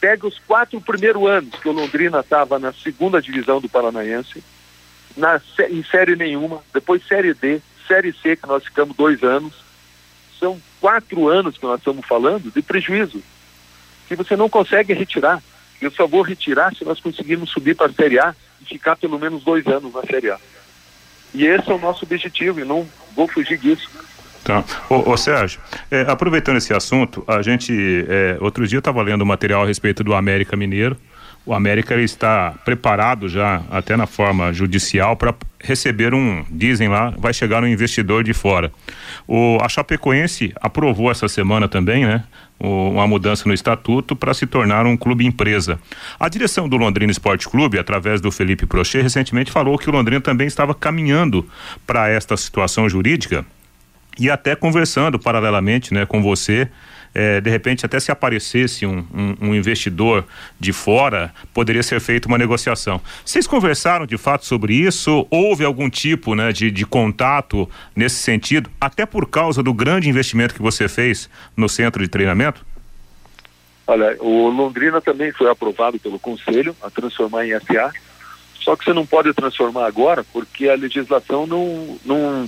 Pega 0.00 0.26
os 0.26 0.38
quatro 0.40 0.80
primeiros 0.80 1.26
anos 1.26 1.54
que 1.58 1.68
o 1.68 1.72
Londrina 1.72 2.20
estava 2.20 2.58
na 2.58 2.72
segunda 2.72 3.22
divisão 3.22 3.60
do 3.60 3.68
Paranaense, 3.68 4.44
na, 5.16 5.40
em 5.70 5.82
série 5.84 6.14
nenhuma, 6.14 6.62
depois 6.74 7.06
série 7.06 7.32
D, 7.32 7.62
série 7.86 8.12
C, 8.12 8.36
que 8.36 8.46
nós 8.46 8.64
ficamos 8.64 8.96
dois 8.96 9.22
anos. 9.22 9.52
São 10.38 10.60
quatro 10.80 11.28
anos 11.28 11.56
que 11.56 11.64
nós 11.64 11.78
estamos 11.78 12.04
falando 12.06 12.50
de 12.50 12.60
prejuízo, 12.60 13.22
que 14.08 14.16
você 14.16 14.36
não 14.36 14.48
consegue 14.48 14.92
retirar. 14.92 15.42
Eu 15.80 15.90
só 15.90 16.06
vou 16.06 16.22
retirar 16.22 16.74
se 16.74 16.84
nós 16.84 17.00
conseguirmos 17.00 17.50
subir 17.50 17.74
para 17.74 17.86
a 17.86 17.92
Série 17.92 18.18
A 18.18 18.34
e 18.60 18.64
ficar 18.64 18.96
pelo 18.96 19.18
menos 19.18 19.42
dois 19.42 19.66
anos 19.66 19.92
na 19.94 20.02
Série 20.02 20.30
A. 20.30 20.38
E 21.32 21.46
esse 21.46 21.70
é 21.70 21.74
o 21.74 21.78
nosso 21.78 22.04
objetivo, 22.04 22.60
e 22.60 22.64
não 22.64 22.86
vou 23.14 23.26
fugir 23.26 23.58
disso. 23.58 23.90
Tá. 24.44 24.62
Ô, 24.90 25.10
ô 25.10 25.16
Sérgio, 25.16 25.58
é, 25.90 26.02
aproveitando 26.02 26.58
esse 26.58 26.74
assunto, 26.74 27.24
a 27.26 27.40
gente, 27.40 27.72
é, 28.08 28.36
outro 28.40 28.66
dia 28.68 28.78
estava 28.78 29.02
lendo 29.02 29.24
material 29.24 29.62
a 29.62 29.66
respeito 29.66 30.04
do 30.04 30.14
América 30.14 30.56
Mineiro. 30.56 30.96
O 31.46 31.52
América 31.52 31.94
está 32.00 32.54
preparado 32.64 33.28
já, 33.28 33.62
até 33.70 33.96
na 33.96 34.06
forma 34.06 34.52
judicial, 34.52 35.16
para 35.16 35.34
receber 35.64 36.14
um, 36.14 36.44
dizem 36.50 36.88
lá, 36.88 37.12
vai 37.16 37.32
chegar 37.32 37.62
um 37.64 37.66
investidor 37.66 38.22
de 38.22 38.34
fora. 38.34 38.70
O, 39.26 39.58
a 39.60 39.68
Chapecoense 39.68 40.52
aprovou 40.60 41.10
essa 41.10 41.26
semana 41.26 41.66
também, 41.66 42.04
né? 42.04 42.22
O, 42.60 42.90
uma 42.90 43.06
mudança 43.06 43.48
no 43.48 43.54
estatuto 43.54 44.14
para 44.14 44.34
se 44.34 44.46
tornar 44.46 44.86
um 44.86 44.96
clube 44.96 45.26
empresa. 45.26 45.80
A 46.20 46.28
direção 46.28 46.68
do 46.68 46.76
Londrina 46.76 47.10
Esporte 47.10 47.48
Clube, 47.48 47.78
através 47.78 48.20
do 48.20 48.30
Felipe 48.30 48.66
Prochet, 48.66 49.02
recentemente 49.02 49.50
falou 49.50 49.78
que 49.78 49.88
o 49.88 49.92
Londrina 49.92 50.20
também 50.20 50.46
estava 50.46 50.74
caminhando 50.74 51.48
para 51.86 52.08
esta 52.08 52.36
situação 52.36 52.88
jurídica 52.88 53.44
e 54.18 54.30
até 54.30 54.54
conversando 54.54 55.18
paralelamente 55.18 55.92
né, 55.92 56.06
com 56.06 56.22
você, 56.22 56.68
é, 57.14 57.40
de 57.40 57.48
repente 57.48 57.86
até 57.86 58.00
se 58.00 58.10
aparecesse 58.10 58.84
um, 58.84 59.06
um, 59.14 59.48
um, 59.48 59.54
investidor 59.54 60.24
de 60.58 60.72
fora, 60.72 61.32
poderia 61.52 61.82
ser 61.82 62.00
feita 62.00 62.28
uma 62.28 62.36
negociação. 62.36 63.00
Vocês 63.24 63.46
conversaram 63.46 64.06
de 64.06 64.18
fato 64.18 64.44
sobre 64.44 64.74
isso? 64.74 65.26
Houve 65.30 65.64
algum 65.64 65.88
tipo 65.88 66.34
né, 66.34 66.52
de, 66.52 66.70
de 66.70 66.84
contato 66.84 67.68
nesse 67.94 68.16
sentido, 68.16 68.70
até 68.80 69.06
por 69.06 69.28
causa 69.28 69.62
do 69.62 69.72
grande 69.72 70.08
investimento 70.08 70.54
que 70.54 70.62
você 70.62 70.88
fez 70.88 71.30
no 71.56 71.68
centro 71.68 72.02
de 72.02 72.08
treinamento? 72.08 72.64
Olha, 73.86 74.16
o 74.20 74.48
Londrina 74.48 75.00
também 75.00 75.30
foi 75.32 75.50
aprovado 75.50 75.98
pelo 75.98 76.18
Conselho 76.18 76.74
a 76.82 76.90
transformar 76.90 77.46
em 77.46 77.50
SA, 77.60 77.92
só 78.54 78.74
que 78.74 78.84
você 78.84 78.92
não 78.94 79.04
pode 79.04 79.32
transformar 79.34 79.86
agora 79.86 80.24
porque 80.32 80.68
a 80.68 80.74
legislação 80.74 81.46
não, 81.46 81.98
não, 82.04 82.46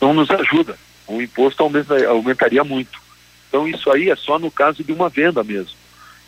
não 0.00 0.14
nos 0.14 0.30
ajuda 0.30 0.74
o 1.10 1.20
imposto 1.20 1.62
aumentaria 2.08 2.62
muito. 2.62 3.00
Então 3.50 3.66
isso 3.66 3.90
aí 3.90 4.08
é 4.08 4.16
só 4.16 4.38
no 4.38 4.50
caso 4.50 4.84
de 4.84 4.92
uma 4.92 5.08
venda 5.08 5.42
mesmo. 5.42 5.74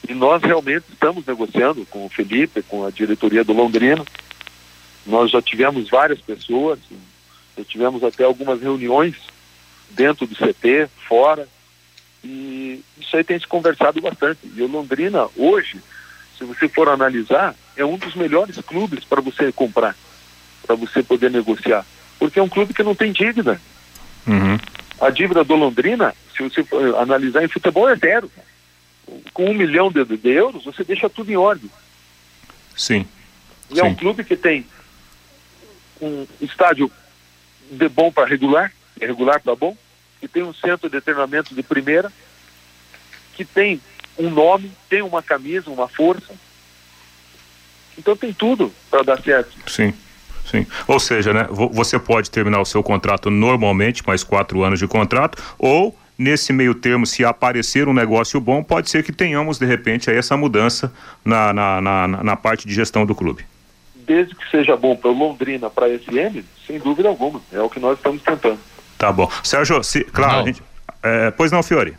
E 0.08 0.12
nós 0.12 0.42
realmente 0.42 0.84
estamos 0.92 1.24
negociando 1.24 1.86
com 1.86 2.04
o 2.04 2.08
Felipe, 2.08 2.62
com 2.64 2.84
a 2.84 2.90
diretoria 2.90 3.44
do 3.44 3.52
Londrina. 3.52 4.04
Nós 5.06 5.30
já 5.30 5.40
tivemos 5.40 5.88
várias 5.88 6.20
pessoas, 6.20 6.80
já 7.56 7.64
tivemos 7.64 8.02
até 8.02 8.24
algumas 8.24 8.60
reuniões 8.60 9.14
dentro 9.90 10.26
do 10.26 10.34
CT, 10.34 10.88
fora, 11.08 11.48
e 12.24 12.82
isso 12.98 13.16
aí 13.16 13.22
tem 13.22 13.38
se 13.38 13.46
conversado 13.46 14.00
bastante. 14.00 14.40
E 14.56 14.62
o 14.62 14.66
Londrina, 14.66 15.28
hoje, 15.36 15.80
se 16.36 16.44
você 16.44 16.68
for 16.68 16.88
analisar, 16.88 17.54
é 17.76 17.84
um 17.84 17.96
dos 17.96 18.14
melhores 18.16 18.56
clubes 18.66 19.04
para 19.04 19.20
você 19.20 19.52
comprar, 19.52 19.94
para 20.66 20.74
você 20.74 21.02
poder 21.02 21.30
negociar. 21.30 21.86
Porque 22.18 22.40
é 22.40 22.42
um 22.42 22.48
clube 22.48 22.74
que 22.74 22.82
não 22.82 22.94
tem 22.94 23.12
dívida. 23.12 23.60
Uhum. 24.26 24.58
A 25.00 25.10
dívida 25.10 25.44
do 25.44 25.54
Londrina, 25.54 26.14
se 26.32 26.42
você 26.42 26.64
analisar 26.98 27.44
em 27.44 27.48
futebol, 27.48 27.88
é 27.88 27.96
zero. 27.96 28.30
Com 29.32 29.46
um 29.46 29.54
milhão 29.54 29.90
de, 29.90 30.04
de 30.04 30.30
euros, 30.30 30.64
você 30.64 30.84
deixa 30.84 31.08
tudo 31.08 31.30
em 31.30 31.36
ordem. 31.36 31.70
Sim. 32.76 33.06
E 33.70 33.80
é 33.80 33.84
um 33.84 33.94
clube 33.94 34.24
que 34.24 34.36
tem 34.36 34.66
um 36.00 36.26
estádio 36.40 36.90
de 37.70 37.88
bom 37.88 38.12
para 38.12 38.26
regular, 38.26 38.72
é 39.00 39.06
regular 39.06 39.40
para 39.40 39.54
bom, 39.54 39.76
que 40.20 40.28
tem 40.28 40.42
um 40.42 40.52
centro 40.52 40.88
de 40.88 41.00
treinamento 41.00 41.54
de 41.54 41.62
primeira, 41.62 42.12
que 43.34 43.44
tem 43.44 43.80
um 44.18 44.30
nome, 44.30 44.70
tem 44.88 45.02
uma 45.02 45.22
camisa, 45.22 45.70
uma 45.70 45.88
força. 45.88 46.34
Então 47.96 48.16
tem 48.16 48.32
tudo 48.32 48.72
para 48.90 49.02
dar 49.02 49.22
certo. 49.22 49.52
Sim. 49.66 49.94
Sim. 50.44 50.66
Ou 50.86 50.98
seja, 50.98 51.32
né, 51.32 51.46
você 51.50 51.98
pode 51.98 52.30
terminar 52.30 52.60
o 52.60 52.64
seu 52.64 52.82
contrato 52.82 53.30
normalmente, 53.30 54.02
mais 54.06 54.22
quatro 54.22 54.62
anos 54.62 54.78
de 54.78 54.86
contrato, 54.86 55.42
ou 55.58 55.96
nesse 56.22 56.52
meio 56.52 56.74
termo, 56.74 57.06
se 57.06 57.24
aparecer 57.24 57.88
um 57.88 57.92
negócio 57.92 58.40
bom, 58.40 58.62
pode 58.62 58.88
ser 58.88 59.02
que 59.02 59.12
tenhamos, 59.12 59.58
de 59.58 59.66
repente, 59.66 60.10
aí 60.10 60.16
essa 60.16 60.36
mudança 60.36 60.92
na, 61.24 61.52
na, 61.52 61.80
na, 61.80 62.08
na 62.08 62.36
parte 62.36 62.66
de 62.66 62.74
gestão 62.74 63.04
do 63.04 63.14
clube. 63.14 63.44
Desde 63.94 64.34
que 64.34 64.50
seja 64.50 64.76
bom 64.76 64.96
para 64.96 65.10
o 65.10 65.16
Londrina, 65.16 65.68
para 65.68 65.86
a 65.86 65.98
SM, 65.98 66.42
sem 66.66 66.78
dúvida 66.78 67.08
alguma. 67.08 67.40
É 67.52 67.60
o 67.60 67.68
que 67.68 67.78
nós 67.80 67.96
estamos 67.96 68.22
tentando. 68.22 68.58
Tá 68.98 69.12
bom. 69.12 69.30
Sérgio, 69.42 69.82
se, 69.82 70.04
claro, 70.04 70.46
gente, 70.46 70.62
é, 71.02 71.30
pois 71.30 71.50
não, 71.50 71.62
Fiore. 71.62 71.94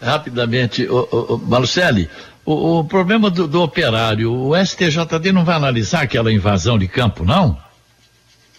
Rapidamente, 0.00 0.86
o, 0.88 1.08
o, 1.10 1.34
o 1.34 1.38
Marcelli, 1.38 2.08
o, 2.44 2.80
o 2.80 2.84
problema 2.84 3.30
do, 3.30 3.46
do 3.46 3.62
operário, 3.62 4.32
o 4.32 4.56
STJD 4.56 5.32
não 5.32 5.44
vai 5.44 5.56
analisar 5.56 6.02
aquela 6.02 6.32
invasão 6.32 6.78
de 6.78 6.88
campo, 6.88 7.24
não? 7.24 7.58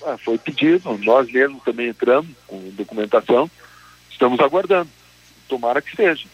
Ah, 0.05 0.17
foi 0.17 0.38
pedido, 0.38 0.97
nós 1.03 1.32
mesmos 1.32 1.63
também 1.63 1.89
entramos 1.89 2.29
com 2.47 2.58
documentação, 2.71 3.49
estamos 4.10 4.39
aguardando. 4.39 4.89
Tomara 5.49 5.81
que 5.81 5.93
seja. 5.95 6.25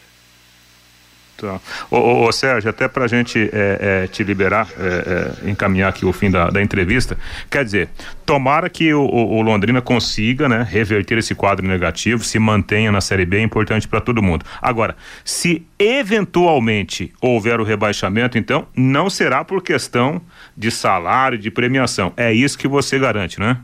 Tá. 1.38 1.60
Ô, 1.92 1.98
ô, 1.98 2.28
ô 2.28 2.32
Sérgio, 2.32 2.70
até 2.70 2.88
para 2.88 3.06
a 3.06 3.08
gente 3.08 3.50
é, 3.52 4.04
é, 4.04 4.08
te 4.08 4.24
liberar, 4.24 4.70
é, 4.80 5.46
é, 5.46 5.50
encaminhar 5.50 5.90
aqui 5.90 6.06
o 6.06 6.14
fim 6.14 6.32
da, 6.32 6.50
da, 6.50 6.62
entrevista, 6.62 7.18
quer 7.50 7.66
dizer, 7.66 7.90
tomara 8.26 8.70
que 8.70 8.94
o, 8.94 9.02
o, 9.02 9.38
o, 9.38 9.42
Londrina 9.42 9.82
consiga 9.82 10.48
né, 10.48 10.66
reverter 10.70 11.18
esse 11.18 11.36
quadro 11.36 11.68
negativo, 11.68 12.24
se 12.24 12.40
mantenha 12.40 12.90
na 12.90 13.02
Série 13.02 13.26
B, 13.26 13.38
é 13.38 13.42
importante 13.42 13.86
para 13.86 14.00
todo 14.00 14.24
mundo. 14.24 14.46
Agora, 14.62 14.96
se 15.26 15.66
eventualmente 15.78 17.12
houver 17.20 17.60
o 17.60 17.66
rebaixamento, 17.66 18.38
então, 18.38 18.66
não 18.74 19.10
será 19.10 19.44
por 19.44 19.62
questão 19.62 20.22
de 20.56 20.72
salário, 20.72 21.38
de 21.38 21.52
premiação. 21.52 22.14
É 22.16 22.32
isso 22.32 22.58
que 22.58 22.68
você 22.68 22.98
garante, 22.98 23.42
né? 23.42 23.58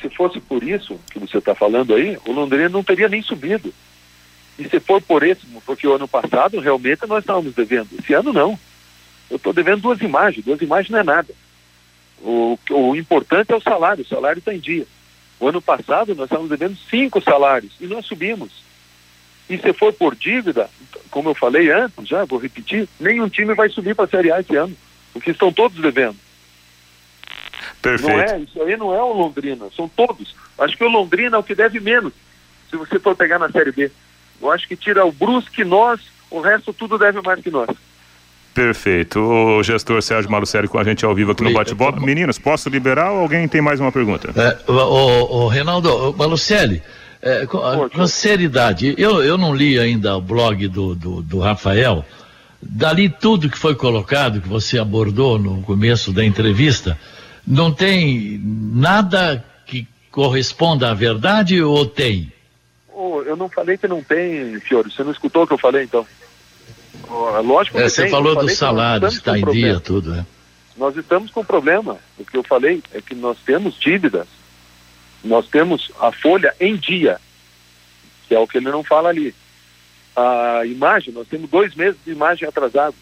Se 0.00 0.08
fosse 0.10 0.40
por 0.40 0.62
isso 0.62 0.98
que 1.10 1.18
você 1.18 1.38
está 1.38 1.54
falando 1.54 1.94
aí, 1.94 2.16
o 2.26 2.32
Londrina 2.32 2.68
não 2.68 2.84
teria 2.84 3.08
nem 3.08 3.20
subido. 3.20 3.72
E 4.58 4.68
se 4.68 4.78
for 4.80 5.02
por 5.02 5.22
esse, 5.22 5.46
porque 5.66 5.86
o 5.86 5.94
ano 5.94 6.06
passado 6.06 6.60
realmente 6.60 7.06
nós 7.06 7.20
estávamos 7.20 7.54
devendo. 7.54 7.88
Esse 7.98 8.14
ano 8.14 8.32
não. 8.32 8.58
Eu 9.30 9.36
estou 9.36 9.52
devendo 9.52 9.82
duas 9.82 10.00
imagens, 10.00 10.44
duas 10.44 10.60
imagens 10.60 10.90
não 10.90 10.98
é 11.00 11.02
nada. 11.02 11.34
O, 12.20 12.58
o 12.70 12.96
importante 12.96 13.52
é 13.52 13.56
o 13.56 13.60
salário, 13.60 14.04
o 14.04 14.08
salário 14.08 14.38
está 14.38 14.54
em 14.54 14.60
dia. 14.60 14.86
O 15.40 15.48
ano 15.48 15.60
passado 15.60 16.14
nós 16.14 16.26
estávamos 16.26 16.50
devendo 16.50 16.76
cinco 16.88 17.20
salários 17.20 17.72
e 17.80 17.86
nós 17.86 18.06
subimos. 18.06 18.64
E 19.48 19.58
se 19.58 19.72
for 19.72 19.92
por 19.92 20.14
dívida, 20.14 20.70
como 21.10 21.30
eu 21.30 21.34
falei 21.34 21.70
antes, 21.70 22.08
já 22.08 22.24
vou 22.24 22.38
repetir, 22.38 22.88
nenhum 22.98 23.28
time 23.28 23.54
vai 23.54 23.68
subir 23.68 23.94
para 23.94 24.06
a 24.06 24.08
Série 24.08 24.32
A 24.32 24.40
esse 24.40 24.56
ano, 24.56 24.74
porque 25.12 25.32
estão 25.32 25.52
todos 25.52 25.80
devendo. 25.82 26.16
Perfeito. 27.82 28.10
Não 28.10 28.20
é, 28.20 28.40
isso 28.40 28.62
aí 28.62 28.76
não 28.76 28.94
é 28.94 29.02
o 29.02 29.12
Londrina, 29.12 29.66
são 29.76 29.88
todos. 29.88 30.34
Acho 30.58 30.76
que 30.76 30.84
o 30.84 30.88
Londrina 30.88 31.36
é 31.36 31.40
o 31.40 31.44
que 31.44 31.54
deve 31.54 31.80
menos, 31.80 32.12
se 32.70 32.76
você 32.76 32.98
for 32.98 33.14
pegar 33.14 33.38
na 33.38 33.50
Série 33.50 33.72
B. 33.72 33.90
Eu 34.40 34.50
acho 34.50 34.68
que 34.68 34.76
tira 34.76 35.04
o 35.04 35.12
Brusque 35.12 35.64
nós, 35.64 36.00
o 36.30 36.40
resto 36.40 36.72
tudo 36.72 36.98
deve 36.98 37.20
mais 37.22 37.40
que 37.40 37.50
nós. 37.50 37.68
Perfeito. 38.54 39.18
O 39.18 39.62
gestor 39.62 40.00
Sérgio 40.00 40.30
Malucelli 40.30 40.68
com 40.68 40.78
a 40.78 40.84
gente 40.84 41.04
ao 41.04 41.14
vivo 41.14 41.32
aqui 41.32 41.42
no 41.42 41.52
bate-bola. 41.52 41.98
Meninos, 42.00 42.38
posso 42.38 42.68
liberar 42.68 43.10
ou 43.10 43.20
alguém 43.20 43.48
tem 43.48 43.60
mais 43.60 43.80
uma 43.80 43.90
pergunta? 43.90 44.30
É, 44.36 44.70
o, 44.70 44.74
o, 44.74 45.44
o 45.44 45.48
Reinaldo, 45.48 46.14
Malucelli, 46.16 46.80
é, 47.20 47.46
com, 47.46 47.88
com 47.88 48.06
seriedade, 48.06 48.94
eu, 48.96 49.22
eu 49.24 49.36
não 49.36 49.54
li 49.54 49.78
ainda 49.78 50.16
o 50.16 50.20
blog 50.20 50.68
do, 50.68 50.94
do, 50.94 51.22
do 51.22 51.38
Rafael. 51.40 52.04
Dali 52.62 53.08
tudo 53.08 53.50
que 53.50 53.58
foi 53.58 53.74
colocado, 53.74 54.40
que 54.40 54.48
você 54.48 54.78
abordou 54.78 55.38
no 55.38 55.62
começo 55.62 56.12
da 56.12 56.24
entrevista, 56.24 56.98
não 57.46 57.72
tem 57.72 58.40
nada 58.44 59.44
que 59.66 59.86
corresponda 60.10 60.90
à 60.90 60.94
verdade 60.94 61.60
ou 61.60 61.84
tem? 61.84 62.32
Oh, 62.96 63.22
eu 63.22 63.36
não 63.36 63.48
falei 63.48 63.76
que 63.76 63.88
não 63.88 64.02
tem, 64.02 64.58
Fiore. 64.60 64.90
Você 64.90 65.02
não 65.02 65.10
escutou 65.10 65.42
o 65.42 65.46
que 65.46 65.52
eu 65.52 65.58
falei, 65.58 65.82
então? 65.82 66.06
lógico 67.44 67.78
é, 67.78 67.82
que 67.82 67.90
você 67.90 68.02
tem. 68.02 68.10
falou 68.10 68.36
dos 68.36 68.56
salários, 68.56 69.14
está 69.14 69.32
com 69.32 69.38
em 69.38 69.40
problema. 69.40 69.66
dia 69.68 69.80
tudo, 69.80 70.10
né? 70.10 70.26
Nós 70.76 70.96
estamos 70.96 71.30
com 71.30 71.44
problema. 71.44 71.98
O 72.18 72.24
que 72.24 72.36
eu 72.36 72.42
falei 72.44 72.82
é 72.92 73.00
que 73.00 73.14
nós 73.14 73.36
temos 73.44 73.78
dívidas. 73.78 74.26
Nós 75.22 75.48
temos 75.48 75.90
a 76.00 76.12
folha 76.12 76.54
em 76.60 76.76
dia, 76.76 77.20
que 78.28 78.34
é 78.34 78.38
o 78.38 78.46
que 78.46 78.58
ele 78.58 78.70
não 78.70 78.84
fala 78.84 79.08
ali. 79.08 79.34
A 80.14 80.64
imagem, 80.64 81.12
nós 81.12 81.26
temos 81.26 81.50
dois 81.50 81.74
meses 81.74 81.98
de 82.04 82.12
imagem 82.12 82.46
atrasado. 82.46 82.94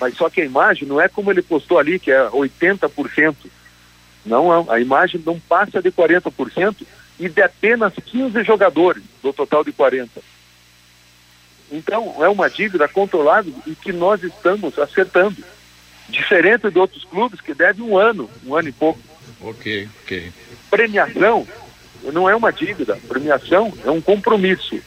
Mas 0.00 0.16
só 0.16 0.28
que 0.28 0.40
a 0.40 0.44
imagem 0.44 0.86
não 0.86 1.00
é 1.00 1.08
como 1.08 1.30
ele 1.30 1.42
postou 1.42 1.78
ali, 1.78 1.98
que 1.98 2.10
é 2.10 2.28
80%. 2.28 3.36
Não, 4.24 4.48
não. 4.48 4.70
a 4.70 4.80
imagem 4.80 5.22
não 5.24 5.38
passa 5.38 5.80
de 5.80 5.90
40% 5.90 6.84
e 7.18 7.28
de 7.28 7.42
apenas 7.42 7.92
15 7.94 8.42
jogadores 8.44 9.02
do 9.22 9.32
total 9.32 9.64
de 9.64 9.72
40. 9.72 10.20
Então, 11.70 12.14
é 12.22 12.28
uma 12.28 12.48
dívida 12.48 12.86
controlada 12.86 13.50
e 13.66 13.74
que 13.74 13.92
nós 13.92 14.22
estamos 14.22 14.78
acertando. 14.78 15.36
Diferente 16.08 16.70
de 16.70 16.78
outros 16.78 17.04
clubes 17.04 17.40
que 17.40 17.52
devem 17.52 17.84
um 17.84 17.98
ano, 17.98 18.30
um 18.44 18.54
ano 18.54 18.68
e 18.68 18.72
pouco. 18.72 19.00
Ok, 19.40 19.88
ok. 20.02 20.32
Premiação 20.70 21.46
não 22.12 22.30
é 22.30 22.36
uma 22.36 22.52
dívida, 22.52 22.96
premiação 23.08 23.72
é 23.84 23.90
um 23.90 24.00
compromisso 24.00 24.78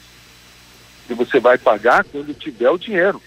que 1.07 1.13
você 1.13 1.39
vai 1.39 1.57
pagar 1.57 2.05
quando 2.05 2.33
tiver 2.33 2.69
o 2.69 2.77
dinheiro. 2.77 3.21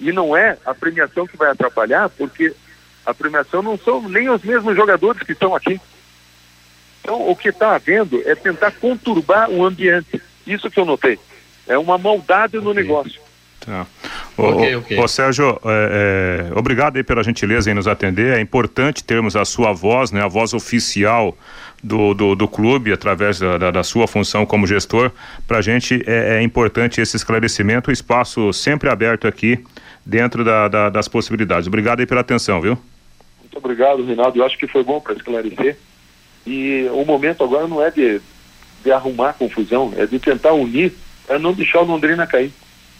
E 0.00 0.10
não 0.10 0.36
é 0.36 0.56
a 0.64 0.74
premiação 0.74 1.26
que 1.26 1.36
vai 1.36 1.50
atrapalhar, 1.50 2.08
porque 2.08 2.54
a 3.04 3.12
premiação 3.12 3.62
não 3.62 3.78
são 3.78 4.08
nem 4.08 4.28
os 4.28 4.42
mesmos 4.42 4.74
jogadores 4.74 5.22
que 5.22 5.32
estão 5.32 5.54
aqui. 5.54 5.80
Então, 7.02 7.28
o 7.28 7.34
que 7.36 7.48
está 7.48 7.74
havendo 7.74 8.22
é 8.26 8.34
tentar 8.34 8.70
conturbar 8.72 9.50
o 9.50 9.64
ambiente. 9.64 10.20
Isso 10.46 10.70
que 10.70 10.78
eu 10.78 10.84
notei. 10.84 11.18
É 11.66 11.76
uma 11.78 11.96
maldade 11.98 12.58
no 12.58 12.72
negócio. 12.74 13.20
Tá. 13.60 13.86
Ô, 14.36 14.42
Ok, 14.44 14.76
ô, 14.76 14.78
ok. 14.78 14.98
ô, 14.98 15.08
Sérgio, 15.08 15.60
é, 15.64 16.48
é, 16.54 16.58
obrigado 16.58 16.96
aí 16.96 17.02
pela 17.02 17.22
gentileza 17.24 17.70
em 17.70 17.74
nos 17.74 17.86
atender. 17.88 18.34
É 18.36 18.40
importante 18.40 19.02
termos 19.04 19.36
a 19.36 19.44
sua 19.44 19.72
voz, 19.72 20.10
né, 20.12 20.22
a 20.22 20.28
voz 20.28 20.54
oficial 20.54 21.36
do, 21.82 22.14
do, 22.14 22.34
do 22.34 22.48
clube, 22.48 22.92
através 22.92 23.38
da, 23.38 23.58
da, 23.58 23.70
da 23.70 23.82
sua 23.82 24.06
função 24.06 24.46
como 24.46 24.66
gestor. 24.66 25.10
Para 25.46 25.58
a 25.58 25.62
gente 25.62 26.02
é, 26.06 26.38
é 26.38 26.42
importante 26.42 27.00
esse 27.00 27.16
esclarecimento, 27.16 27.90
o 27.90 27.92
espaço 27.92 28.52
sempre 28.52 28.88
aberto 28.88 29.26
aqui 29.26 29.62
dentro 30.06 30.44
da, 30.44 30.68
da- 30.68 30.88
das 30.90 31.08
possibilidades. 31.08 31.66
Obrigado 31.66 32.00
aí 32.00 32.06
pela 32.06 32.20
atenção, 32.22 32.60
viu? 32.60 32.78
Muito 33.42 33.58
obrigado, 33.58 34.04
Reinaldo. 34.04 34.38
Eu 34.38 34.44
acho 34.46 34.56
que 34.56 34.66
foi 34.66 34.82
bom 34.82 35.00
para 35.00 35.14
esclarecer. 35.14 35.76
E 36.48 36.88
o 36.90 37.04
momento 37.04 37.44
agora 37.44 37.68
não 37.68 37.82
é 37.82 37.90
de, 37.90 38.22
de 38.82 38.90
arrumar 38.90 39.34
confusão, 39.34 39.92
é 39.96 40.06
de 40.06 40.18
tentar 40.18 40.54
unir 40.54 40.94
para 41.26 41.38
não 41.38 41.52
deixar 41.52 41.80
o 41.80 41.84
Londrina 41.84 42.26
cair. 42.26 42.50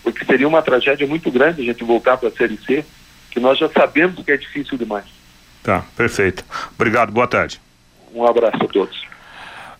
Porque 0.03 0.22
seria 0.22 0.46
uma 0.46 0.61
tragédia 0.61 1.07
muito 1.07 1.30
grande 1.30 1.62
a 1.62 1.64
gente 1.64 1.82
voltar 1.82 2.18
para 2.18 2.28
a 2.28 2.32
Série 2.32 2.59
C, 2.59 2.84
que 3.30 3.40
nós 3.40 3.59
já 3.59 3.70
sabemos 3.70 4.22
que 4.22 4.30
é 4.30 4.36
difícil 4.36 4.76
demais. 4.76 5.07
Tá, 5.62 5.82
perfeito. 5.96 6.44
Obrigado, 6.74 7.11
boa 7.11 7.26
tarde. 7.26 7.59
Um 8.14 8.26
abraço 8.26 8.62
a 8.62 8.68
todos. 8.68 9.07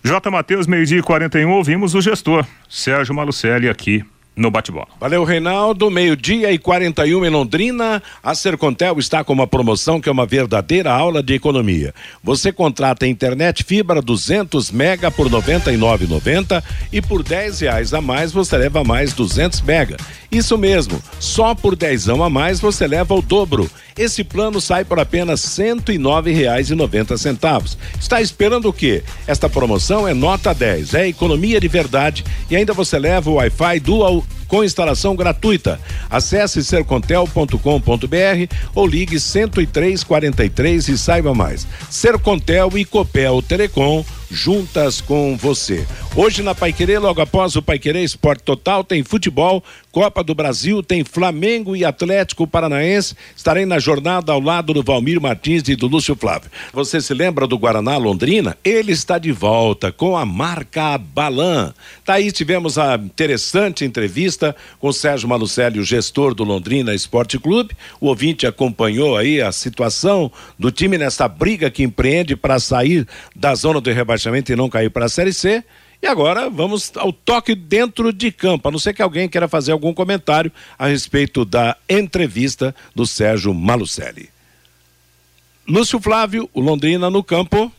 J. 0.02 0.30
Matheus, 0.30 0.66
meio-dia 0.66 0.98
e 0.98 1.02
41, 1.02 1.50
ouvimos 1.50 1.94
o 1.94 2.00
gestor, 2.00 2.46
Sérgio 2.68 3.14
Malucelli, 3.14 3.68
aqui 3.68 4.02
no 4.39 4.51
Bate-Bola. 4.51 4.86
Valeu, 5.01 5.24
Reinaldo. 5.24 5.91
Meio-dia 5.91 6.53
e 6.53 6.59
41 6.59 7.26
em 7.26 7.28
Londrina. 7.28 8.03
A 8.22 8.34
Sercontel 8.34 8.99
está 8.99 9.24
com 9.24 9.32
uma 9.32 9.47
promoção 9.47 10.01
que 10.01 10.09
é 10.09 10.12
uma 10.12 10.24
verdadeira 10.24 10.93
aula 10.93 11.22
de 11.22 11.34
economia. 11.34 11.93
Você 12.22 12.53
contrata 12.53 13.05
a 13.05 13.09
internet 13.09 13.64
fibra 13.64 14.01
200 14.01 14.70
mega 14.70 15.11
por 15.11 15.26
R$ 15.26 15.32
99,90 15.39 16.62
e 16.93 17.03
por 17.03 17.22
10 17.22 17.61
reais 17.61 17.93
a 17.93 18.01
mais 18.01 18.32
você 18.32 18.57
leva 18.57 18.84
mais 18.84 19.12
200 19.12 19.61
mega. 19.62 19.97
Isso 20.31 20.59
mesmo, 20.59 21.03
só 21.18 21.55
por 21.55 21.74
10 21.74 22.11
a 22.11 22.29
mais 22.29 22.61
você 22.61 22.87
leva 22.87 23.14
o 23.14 23.22
dobro. 23.22 23.70
Esse 23.97 24.22
plano 24.22 24.61
sai 24.61 24.85
por 24.85 25.01
apenas 25.01 25.59
R$ 25.59 25.72
109,90. 25.72 27.76
Está 27.99 28.20
esperando 28.20 28.68
o 28.68 28.72
quê? 28.72 29.03
Esta 29.26 29.49
promoção 29.49 30.07
é 30.07 30.12
nota 30.12 30.53
10, 30.53 30.93
é 30.95 31.09
economia 31.09 31.59
de 31.59 31.68
verdade 31.68 32.24
e 32.51 32.57
ainda 32.57 32.74
você 32.74 32.99
leva 32.99 33.31
o 33.31 33.35
Wi-Fi 33.35 33.81
Dual 33.81 34.22
com 34.49 34.64
instalação 34.64 35.14
gratuita. 35.14 35.78
Acesse 36.11 36.64
sercontel.com.br 36.64 38.55
ou 38.74 38.86
ligue 38.86 39.18
10343 39.18 40.88
e 40.88 40.99
saiba 40.99 41.34
mais. 41.34 41.66
Sercontel 41.90 42.76
e 42.76 42.84
Copel 42.84 43.40
Telecom 43.42 44.05
juntas 44.30 45.01
com 45.01 45.36
você. 45.36 45.86
Hoje 46.14 46.42
na 46.42 46.55
Paiquerê, 46.55 46.99
logo 46.99 47.20
após 47.20 47.57
o 47.57 47.62
Paiquerê 47.62 48.03
Esporte 48.03 48.42
Total, 48.42 48.84
tem 48.84 49.03
futebol, 49.03 49.62
Copa 49.90 50.22
do 50.22 50.34
Brasil, 50.34 50.82
tem 50.82 51.05
Flamengo 51.05 51.74
e 51.74 51.84
Atlético 51.84 52.46
Paranaense. 52.46 53.14
Estarei 53.34 53.64
na 53.64 53.78
jornada 53.78 54.32
ao 54.32 54.40
lado 54.40 54.74
do 54.74 54.82
Valmir 54.82 55.20
Martins 55.20 55.66
e 55.68 55.76
do 55.76 55.86
Lúcio 55.86 56.14
Flávio. 56.14 56.51
Você 56.72 57.01
se 57.01 57.14
lembra 57.14 57.46
do 57.46 57.59
Guaraná 57.59 57.96
Londrina? 57.96 58.57
Ele 58.62 58.92
está 58.92 59.18
de 59.18 59.32
volta 59.32 59.90
com 59.90 60.16
a 60.16 60.26
marca 60.26 60.99
Balan. 60.99 61.72
Tá 62.05 62.14
aí, 62.14 62.30
tivemos 62.30 62.78
a 62.78 62.96
interessante 62.96 63.84
entrevista 63.84 64.38
com 64.78 64.89
o 64.89 64.93
Sérgio 64.93 65.28
Malucelli, 65.28 65.78
o 65.78 65.84
gestor 65.84 66.34
do 66.34 66.45
Londrina 66.45 66.95
Esporte 66.95 67.39
Clube. 67.39 67.76
O 68.01 68.07
ouvinte 68.07 68.47
acompanhou 68.47 69.16
aí 69.16 69.41
a 69.41 69.53
situação 69.53 70.30
do 70.59 70.70
time 70.70 70.99
nessa 70.99 71.28
briga 71.28 71.70
que 71.70 71.82
empreende 71.82 72.36
para 72.36 72.59
sair 72.59 73.07
da 73.34 73.55
zona 73.55 73.80
de 73.80 73.93
rebaixamento 73.93 74.53
e 74.53 74.57
não 74.57 74.68
cair 74.68 74.91
para 74.91 75.07
a 75.07 75.09
Série 75.09 75.32
C. 75.32 75.64
E 76.01 76.07
agora 76.07 76.49
vamos 76.49 76.93
ao 76.97 77.12
toque 77.12 77.55
dentro 77.55 78.12
de 78.12 78.30
campo, 78.30 78.68
a 78.68 78.70
não 78.70 78.78
ser 78.78 78.95
que 78.95 79.03
alguém 79.03 79.28
queira 79.28 79.49
fazer 79.49 79.72
algum 79.72 79.93
comentário 79.93 80.53
a 80.78 80.86
respeito 80.86 81.45
da 81.45 81.76
entrevista 81.89 82.74
do 82.95 83.05
Sérgio 83.05 83.53
Malucelli. 83.53 84.30
Lúcio 85.66 86.01
Flávio, 86.01 86.49
o 86.55 86.61
Londrina 86.61 87.11
no 87.11 87.22
campo. 87.22 87.70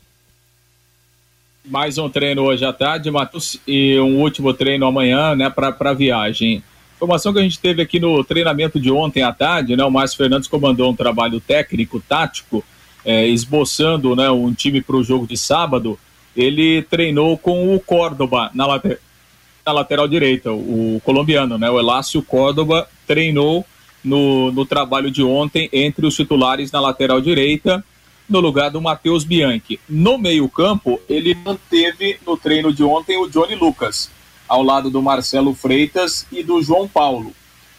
Mais 1.65 1.97
um 1.97 2.09
treino 2.09 2.43
hoje 2.43 2.65
à 2.65 2.71
tarde, 2.71 3.11
Matheus, 3.11 3.59
e 3.67 3.99
um 3.99 4.21
último 4.21 4.53
treino 4.53 4.85
amanhã, 4.85 5.35
né, 5.35 5.49
para 5.49 5.93
viagem. 5.93 6.63
Informação 6.95 7.33
que 7.33 7.39
a 7.39 7.43
gente 7.43 7.59
teve 7.59 7.81
aqui 7.81 7.99
no 7.99 8.23
treinamento 8.23 8.79
de 8.79 8.89
ontem 8.89 9.23
à 9.23 9.31
tarde, 9.31 9.75
né, 9.75 9.83
o 9.83 9.91
Márcio 9.91 10.17
Fernandes 10.17 10.47
comandou 10.47 10.89
um 10.89 10.95
trabalho 10.95 11.39
técnico, 11.39 11.99
tático, 11.99 12.63
é, 13.05 13.27
esboçando 13.27 14.15
né, 14.15 14.29
um 14.29 14.53
time 14.53 14.81
para 14.81 14.95
o 14.95 15.03
jogo 15.03 15.27
de 15.27 15.37
sábado. 15.37 15.99
Ele 16.35 16.81
treinou 16.83 17.37
com 17.37 17.75
o 17.75 17.79
Córdoba 17.79 18.49
na, 18.53 18.65
later, 18.65 18.99
na 19.65 19.73
lateral 19.73 20.07
direita, 20.07 20.51
o 20.51 21.01
colombiano, 21.03 21.57
né, 21.57 21.69
o 21.69 21.77
Elácio 21.77 22.21
Córdoba, 22.23 22.87
treinou 23.05 23.65
no, 24.03 24.51
no 24.51 24.65
trabalho 24.65 25.11
de 25.11 25.21
ontem 25.21 25.69
entre 25.73 26.05
os 26.05 26.15
titulares 26.15 26.71
na 26.71 26.79
lateral 26.79 27.19
direita 27.19 27.83
no 28.29 28.39
lugar 28.39 28.69
do 28.69 28.79
Matheus 28.79 29.23
Bianchi. 29.23 29.79
No 29.89 30.17
meio-campo, 30.17 31.01
ele 31.09 31.33
manteve 31.33 32.19
no 32.25 32.37
treino 32.37 32.71
de 32.71 32.83
ontem 32.83 33.17
o 33.17 33.27
Johnny 33.27 33.55
Lucas, 33.55 34.11
ao 34.47 34.61
lado 34.61 34.89
do 34.89 35.01
Marcelo 35.01 35.53
Freitas 35.55 36.27
e 36.31 36.43
do 36.43 36.61
João 36.61 36.87
Paulo. 36.87 37.33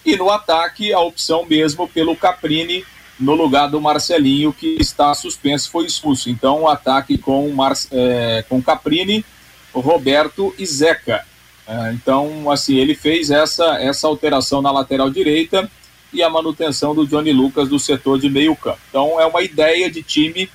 E 0.04 0.16
no 0.16 0.30
ataque, 0.30 0.92
a 0.92 1.00
opção 1.00 1.46
mesmo 1.46 1.86
pelo 1.86 2.16
Caprini, 2.16 2.84
no 3.18 3.34
lugar 3.34 3.68
do 3.68 3.80
Marcelinho, 3.80 4.52
que 4.52 4.78
está 4.80 5.14
suspenso, 5.14 5.70
foi 5.70 5.84
expulso. 5.86 6.30
Então, 6.30 6.62
o 6.62 6.68
ataque 6.68 7.18
com, 7.18 7.48
Mar 7.50 7.74
é, 7.92 8.44
com 8.48 8.62
Caprini, 8.62 9.24
Roberto 9.72 10.54
e 10.58 10.66
Zeca. 10.66 11.24
É, 11.68 11.92
então, 11.92 12.50
assim, 12.50 12.76
ele 12.76 12.94
fez 12.94 13.30
essa, 13.30 13.78
essa 13.80 14.08
alteração 14.08 14.60
na 14.60 14.72
lateral 14.72 15.10
direita 15.10 15.70
e 16.12 16.22
a 16.22 16.30
manutenção 16.30 16.94
do 16.94 17.06
Johnny 17.06 17.32
Lucas 17.32 17.68
do 17.68 17.78
setor 17.78 18.18
de 18.18 18.28
meio 18.28 18.56
campo. 18.56 18.80
Então 18.88 19.20
é 19.20 19.26
uma 19.26 19.42
ideia 19.42 19.90
de 19.90 20.02
time 20.02 20.50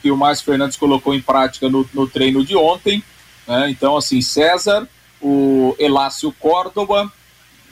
que 0.00 0.10
o 0.10 0.16
Márcio 0.16 0.46
Fernandes 0.46 0.76
colocou 0.76 1.14
em 1.14 1.20
prática 1.20 1.68
no, 1.68 1.88
no 1.92 2.06
treino 2.06 2.44
de 2.44 2.56
ontem. 2.56 3.02
Né? 3.46 3.70
Então, 3.70 3.96
assim, 3.96 4.22
César, 4.22 4.88
o 5.20 5.74
Elácio 5.78 6.32
Córdoba, 6.38 7.12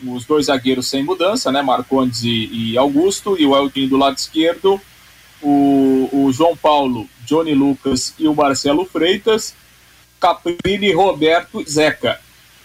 os 0.04 0.24
dois 0.24 0.46
zagueiros 0.46 0.88
sem 0.88 1.02
mudança, 1.02 1.50
né? 1.50 1.62
Marcondes 1.62 2.22
e, 2.22 2.50
e 2.52 2.78
Augusto, 2.78 3.36
e 3.38 3.46
o 3.46 3.56
Eldinho 3.56 3.88
do 3.88 3.96
lado 3.96 4.16
esquerdo, 4.16 4.80
o, 5.42 6.08
o 6.12 6.32
João 6.32 6.56
Paulo, 6.56 7.08
Johnny 7.24 7.54
Lucas 7.54 8.14
e 8.18 8.28
o 8.28 8.34
Marcelo 8.34 8.84
Freitas, 8.84 9.54
Caprini, 10.20 10.92
Roberto 10.92 11.64
Zeca. 11.68 12.20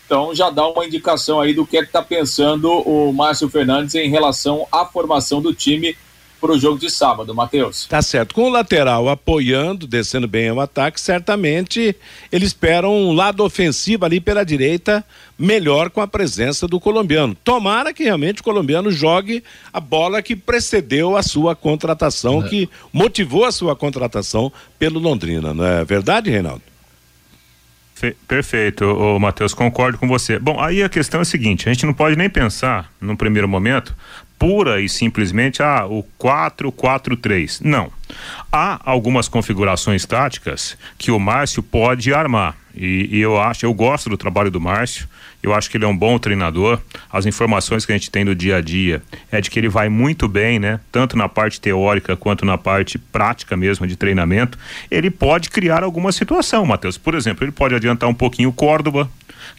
Então 0.06 0.34
já 0.36 0.50
dá 0.50 0.68
uma 0.68 0.86
indicação 0.86 1.40
aí 1.40 1.54
do 1.54 1.66
que 1.66 1.78
é 1.78 1.82
que 1.82 1.88
está 1.88 2.02
pensando 2.02 2.70
o 2.70 3.12
Márcio 3.14 3.50
Fernandes 3.50 3.96
em 3.96 4.10
relação 4.10 4.68
à 4.72 4.86
formação 4.86 5.42
do 5.42 5.54
time 5.54 5.96
para 6.44 6.52
o 6.52 6.60
jogo 6.60 6.78
de 6.78 6.90
sábado, 6.90 7.34
Matheus. 7.34 7.86
Tá 7.88 8.02
certo. 8.02 8.36
Com 8.36 8.44
o 8.44 8.50
lateral 8.50 9.08
apoiando, 9.08 9.88
descendo 9.88 10.28
bem 10.28 10.50
ao 10.50 10.60
ataque, 10.60 11.00
certamente 11.00 11.96
ele 12.30 12.46
espera 12.46 12.90
um 12.90 13.14
lado 13.14 13.46
ofensivo 13.46 14.04
ali 14.04 14.20
pela 14.20 14.44
direita 14.44 15.06
melhor 15.40 15.90
com 15.90 16.02
a 16.02 16.08
presença 16.08 16.68
do 16.68 16.82
colombiano. 16.82 17.34
Tomara 17.46 17.94
que 17.94 18.04
realmente 18.04 18.42
o 18.42 18.44
colombiano 18.44 18.92
jogue 18.92 19.42
a 19.72 19.80
bola 19.80 20.22
que 20.22 20.36
precedeu 20.36 21.16
a 21.16 21.24
sua 21.24 21.56
contratação, 21.56 22.44
é. 22.44 22.50
que 22.50 22.70
motivou 22.92 23.46
a 23.46 23.52
sua 23.52 23.74
contratação 23.74 24.52
pelo 24.78 25.00
Londrina, 25.00 25.54
não 25.54 25.66
é 25.66 25.86
verdade, 25.86 26.30
Reinaldo? 26.30 26.73
Perfeito, 28.28 28.86
o 28.86 29.20
Matheus, 29.20 29.54
concordo 29.54 29.98
com 29.98 30.08
você. 30.08 30.38
Bom, 30.38 30.60
aí 30.60 30.84
a 30.84 30.90
questão 30.90 31.20
é 31.20 31.24
a 31.24 31.26
seguinte: 31.26 31.70
a 31.70 31.74
gente 31.74 31.86
não 31.86 31.94
pode 31.94 32.18
nem 32.18 32.30
pensar, 32.30 32.92
num 33.00 33.16
primeiro 33.16 33.48
momento, 33.48 33.96
pura 34.38 34.82
e 34.82 34.90
simplesmente 34.90 35.64
ah, 35.64 35.86
o 35.86 36.04
4-4-3. 36.20 37.62
Não. 37.64 37.90
Há 38.52 38.80
algumas 38.84 39.30
configurações 39.30 40.06
táticas 40.06 40.78
que 40.98 41.12
o 41.12 41.20
Márcio 41.20 41.64
pode 41.64 42.14
armar. 42.14 42.58
E, 42.76 43.08
e, 43.10 43.22
eu 43.22 43.40
acho, 43.40 43.66
eu 43.66 43.74
gosto 43.74 44.10
do 44.10 44.18
trabalho 44.18 44.52
do 44.52 44.60
Márcio. 44.60 45.08
Eu 45.44 45.54
acho 45.54 45.70
que 45.70 45.78
ele 45.78 45.84
é 45.84 45.88
um 45.88 45.96
bom 45.96 46.18
treinador. 46.18 46.80
As 47.12 47.26
informações 47.26 47.86
que 47.86 47.92
a 47.92 47.96
gente 47.98 48.10
tem 48.10 48.24
do 48.24 48.34
dia 48.34 48.58
a 48.58 48.62
dia 48.62 49.04
é 49.32 49.42
de 49.42 49.52
que 49.52 49.60
ele 49.60 49.70
vai 49.70 49.90
muito 49.90 50.28
bem, 50.28 50.58
né? 50.58 50.80
Tanto 50.92 51.18
na 51.18 51.30
parte 51.30 51.60
teórica 51.60 52.16
quanto 52.16 52.46
na 52.46 52.58
parte 52.58 52.98
prática 52.98 53.58
mesmo 53.58 53.86
de 53.86 53.98
treinamento. 53.98 54.58
Ele 54.90 55.12
pode 55.12 55.50
criar 55.50 55.84
alguma 55.84 56.12
situação, 56.14 56.66
Matheus. 56.66 56.98
Por 56.98 57.14
exemplo, 57.14 57.44
ele 57.44 57.52
pode 57.52 57.76
adiantar 57.76 58.10
um 58.10 58.14
pouquinho 58.14 58.50
o 58.50 58.54
Córdoba, 58.54 59.10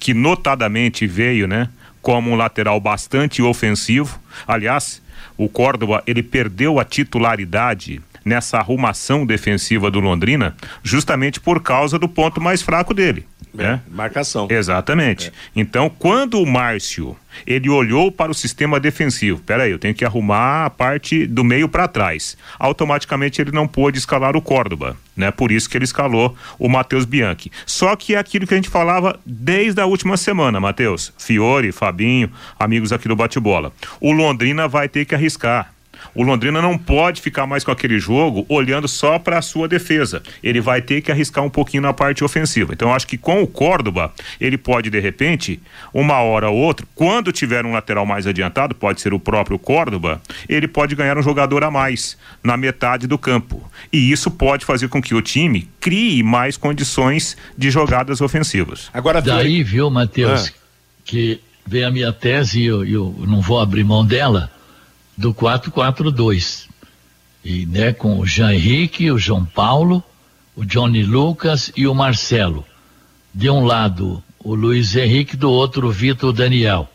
que 0.01 0.15
notadamente 0.15 1.07
veio, 1.07 1.47
né? 1.47 1.69
como 2.05 2.31
um 2.31 2.37
lateral 2.37 2.79
bastante 2.79 3.41
ofensivo. 3.41 4.21
Aliás, 4.47 5.03
o 5.39 5.49
Córdoba 5.49 6.03
ele 6.07 6.23
perdeu 6.23 6.79
a 6.79 6.85
titularidade 6.85 8.01
nessa 8.23 8.59
arrumação 8.59 9.25
defensiva 9.25 9.91
do 9.91 10.01
Londrina 10.01 10.55
justamente 10.83 11.41
por 11.41 11.63
causa 11.63 11.99
do 11.99 12.07
ponto 12.07 12.43
mais 12.43 12.61
fraco 12.61 12.93
dele, 12.93 13.27
né? 13.55 13.81
Marcação. 13.89 14.49
Exatamente. 14.51 15.29
É. 15.29 15.33
Então, 15.55 15.89
quando 15.89 16.41
o 16.41 16.47
Márcio 16.47 17.17
ele 17.47 17.69
olhou 17.69 18.13
para 18.13 18.31
o 18.31 18.35
sistema 18.35 18.79
defensivo, 18.79 19.41
peraí, 19.41 19.71
eu 19.71 19.79
tenho 19.79 19.95
que 19.95 20.05
arrumar 20.05 20.67
a 20.67 20.71
parte 20.71 21.27
do 21.27 21.43
meio 21.43 21.69
para 21.69 21.89
trás. 21.89 22.37
Automaticamente 22.59 23.41
ele 23.41 23.51
não 23.51 23.67
pôde 23.67 23.99
escalar 23.99 24.37
o 24.37 24.43
Córdoba, 24.43 24.97
né? 25.17 25.31
Por 25.31 25.51
isso 25.51 25.69
que 25.69 25.77
ele 25.77 25.85
escalou 25.85 26.37
o 26.59 26.69
Matheus 26.69 27.05
Bianchi. 27.05 27.51
Só 27.67 27.97
que 27.97 28.15
é 28.15 28.19
aquilo 28.19 28.47
que 28.47 28.55
a 28.55 28.57
gente 28.57 28.69
falava 28.69 29.19
desde 29.27 29.81
a 29.81 29.87
última 29.87 30.17
semana, 30.17 30.61
Matheus. 30.61 31.13
Fiore, 31.19 31.73
Fabinho, 31.73 32.31
amigos 32.59 32.93
aqui 32.93 33.09
do 33.09 33.17
Bate-Bola. 33.17 33.73
O 34.01 34.13
Londrina 34.13 34.69
vai 34.69 34.89
ter 34.89 35.05
que 35.05 35.15
arriscar. 35.15 35.74
O 36.15 36.23
Londrina 36.23 36.61
não 36.61 36.77
pode 36.77 37.21
ficar 37.21 37.47
mais 37.47 37.65
com 37.65 37.71
aquele 37.71 37.99
jogo 37.99 38.45
olhando 38.49 38.89
só 38.89 39.19
para 39.19 39.39
a 39.39 39.43
sua 39.43 39.69
defesa. 39.69 40.23
Ele 40.43 40.61
vai 40.61 40.83
ter 40.83 41.01
que 41.01 41.13
arriscar 41.13 41.45
um 41.45 41.51
pouquinho 41.51 41.83
na 41.83 41.93
parte 41.93 42.25
ofensiva. 42.25 42.73
Então 42.73 42.93
acho 42.93 43.07
que 43.07 43.17
com 43.17 43.43
o 43.43 43.47
Córdoba, 43.47 44.13
ele 44.41 44.59
pode 44.59 44.91
de 44.91 45.01
repente, 45.01 45.61
uma 45.93 46.21
hora 46.21 46.51
ou 46.51 46.57
outra, 46.57 46.87
quando 46.95 47.33
tiver 47.33 47.65
um 47.65 47.73
lateral 47.73 48.07
mais 48.07 48.27
adiantado, 48.27 48.75
pode 48.75 49.01
ser 49.01 49.15
o 49.15 49.21
próprio 49.21 49.59
Córdoba, 49.59 50.21
ele 50.49 50.69
pode 50.69 50.95
ganhar 50.95 51.19
um 51.19 51.23
jogador 51.23 51.65
a 51.65 51.71
mais 51.71 52.17
na 52.43 52.57
metade 52.57 53.07
do 53.07 53.19
campo. 53.19 53.63
E 53.93 54.11
isso 54.11 54.31
pode 54.31 54.65
fazer 54.65 54.89
com 54.89 55.03
que 55.03 55.15
o 55.15 55.23
time 55.23 55.69
crie 55.81 56.23
mais 56.23 56.57
condições 56.57 57.37
de 57.57 57.71
jogadas 57.71 58.21
ofensivas. 58.21 58.91
Agora 58.93 59.21
daí, 59.21 59.63
viu, 59.63 59.91
Matheus, 59.91 60.49
ah. 60.49 60.53
que 61.05 61.41
vem 61.67 61.85
a 61.85 61.91
minha 61.91 62.13
tese 62.13 62.61
e 62.61 62.67
eu, 62.67 62.85
eu 62.85 63.15
não 63.27 63.41
vou 63.41 63.59
abrir 63.59 63.85
mão 63.85 64.05
dela 64.05 64.51
do 65.17 65.33
442. 65.33 66.69
E, 67.45 67.67
né, 67.67 67.93
com 67.93 68.19
o 68.19 68.27
Jean 68.27 68.55
Henrique, 68.55 69.11
o 69.11 69.19
João 69.19 69.45
Paulo, 69.45 70.03
o 70.57 70.65
Johnny 70.65 71.03
Lucas 71.03 71.71
e 71.77 71.87
o 71.87 71.95
Marcelo. 71.95 72.65
De 73.33 73.51
um 73.51 73.65
lado, 73.65 74.23
o 74.39 74.55
Luiz 74.55 74.95
Henrique, 74.97 75.37
do 75.37 75.51
outro, 75.51 75.89
o 75.89 75.93
Vitor 75.93 76.33
Daniel. 76.33 76.89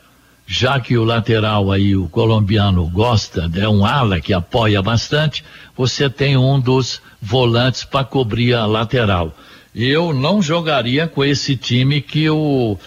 Já 0.47 0.79
que 0.79 0.97
o 0.97 1.03
lateral 1.03 1.71
aí, 1.71 1.95
o 1.95 2.09
colombiano, 2.09 2.87
gosta, 2.87 3.49
é 3.55 3.69
um 3.69 3.85
ala 3.85 4.19
que 4.19 4.33
apoia 4.33 4.81
bastante, 4.81 5.43
você 5.77 6.09
tem 6.09 6.35
um 6.35 6.59
dos 6.59 7.01
volantes 7.21 7.83
para 7.83 8.03
cobrir 8.03 8.55
a 8.55 8.65
lateral. 8.65 9.35
Eu 9.75 10.11
não 10.11 10.41
jogaria 10.41 11.07
com 11.07 11.23
esse 11.23 11.55
time 11.55 12.01
que 12.01 12.27
o 12.29 12.77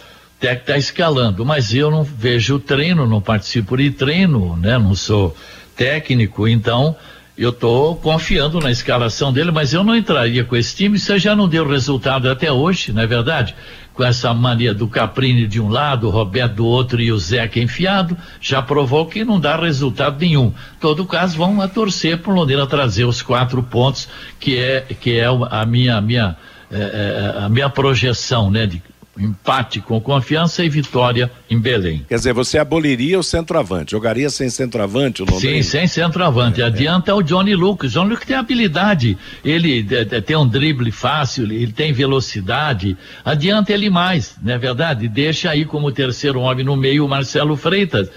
técnico 0.42 0.62
está 0.62 0.76
escalando, 0.76 1.46
mas 1.46 1.72
eu 1.72 1.88
não 1.88 2.02
vejo 2.02 2.58
treino, 2.58 3.06
não 3.06 3.20
participo 3.20 3.76
de 3.76 3.92
treino, 3.92 4.56
né? 4.56 4.76
Não 4.76 4.92
sou 4.92 5.36
técnico, 5.76 6.48
então 6.48 6.96
eu 7.38 7.50
estou 7.50 7.94
confiando 7.94 8.58
na 8.58 8.70
escalação 8.70 9.32
dele, 9.32 9.52
mas 9.52 9.72
eu 9.72 9.84
não 9.84 9.96
entraria 9.96 10.42
com 10.42 10.56
esse 10.56 10.74
time, 10.74 10.96
isso 10.96 11.16
já 11.16 11.36
não 11.36 11.48
deu 11.48 11.66
resultado 11.66 12.28
até 12.28 12.50
hoje, 12.50 12.92
não 12.92 13.02
é 13.02 13.06
verdade? 13.06 13.54
Com 13.94 14.02
essa 14.02 14.34
mania 14.34 14.74
do 14.74 14.88
Caprini 14.88 15.46
de 15.46 15.60
um 15.60 15.68
lado, 15.68 16.08
o 16.08 16.10
Roberto 16.10 16.56
do 16.56 16.66
outro 16.66 17.00
e 17.00 17.12
o 17.12 17.18
Zeca 17.18 17.60
enfiado, 17.60 18.16
já 18.40 18.60
provou 18.60 19.06
que 19.06 19.24
não 19.24 19.38
dá 19.38 19.56
resultado 19.56 20.18
nenhum. 20.18 20.52
Todo 20.80 21.06
caso, 21.06 21.36
vão 21.36 21.60
a 21.60 21.68
torcer 21.68 22.18
para 22.18 22.32
o 22.32 22.34
Londrina 22.34 22.66
trazer 22.66 23.04
os 23.04 23.22
quatro 23.22 23.62
pontos, 23.62 24.08
que 24.40 24.58
é, 24.58 24.80
que 24.80 25.18
é 25.18 25.26
a 25.26 25.64
minha, 25.64 26.00
minha, 26.00 26.36
é, 26.70 26.78
é, 26.78 27.44
a 27.44 27.48
minha 27.48 27.70
projeção, 27.70 28.50
né? 28.50 28.66
De 28.66 28.82
empate 29.18 29.80
com 29.80 30.00
confiança 30.00 30.64
e 30.64 30.68
vitória 30.68 31.30
em 31.50 31.58
Belém. 31.58 32.04
Quer 32.08 32.14
dizer, 32.14 32.32
você 32.32 32.58
aboliria 32.58 33.18
o 33.18 33.22
centroavante, 33.22 33.90
jogaria 33.90 34.30
sem 34.30 34.48
centroavante 34.48 35.22
o 35.22 35.26
Londrina? 35.26 35.62
Sim, 35.62 35.62
sem 35.62 35.86
centroavante. 35.86 36.62
É, 36.62 36.64
Adianta 36.64 37.10
é. 37.10 37.14
o 37.14 37.22
Johnny 37.22 37.54
Lucas. 37.54 37.92
Johnny 37.92 38.10
Lucas 38.10 38.26
tem 38.26 38.36
habilidade, 38.36 39.18
ele 39.44 39.86
é, 39.90 40.20
tem 40.20 40.36
um 40.36 40.48
drible 40.48 40.90
fácil, 40.90 41.44
ele 41.44 41.72
tem 41.72 41.92
velocidade. 41.92 42.96
Adianta 43.24 43.72
ele 43.72 43.90
mais, 43.90 44.36
não 44.42 44.54
é 44.54 44.58
verdade? 44.58 45.08
Deixa 45.08 45.50
aí 45.50 45.64
como 45.64 45.92
terceiro 45.92 46.40
homem 46.40 46.64
no 46.64 46.76
meio 46.76 47.04
o 47.04 47.08
Marcelo 47.08 47.56
Freitas 47.56 48.08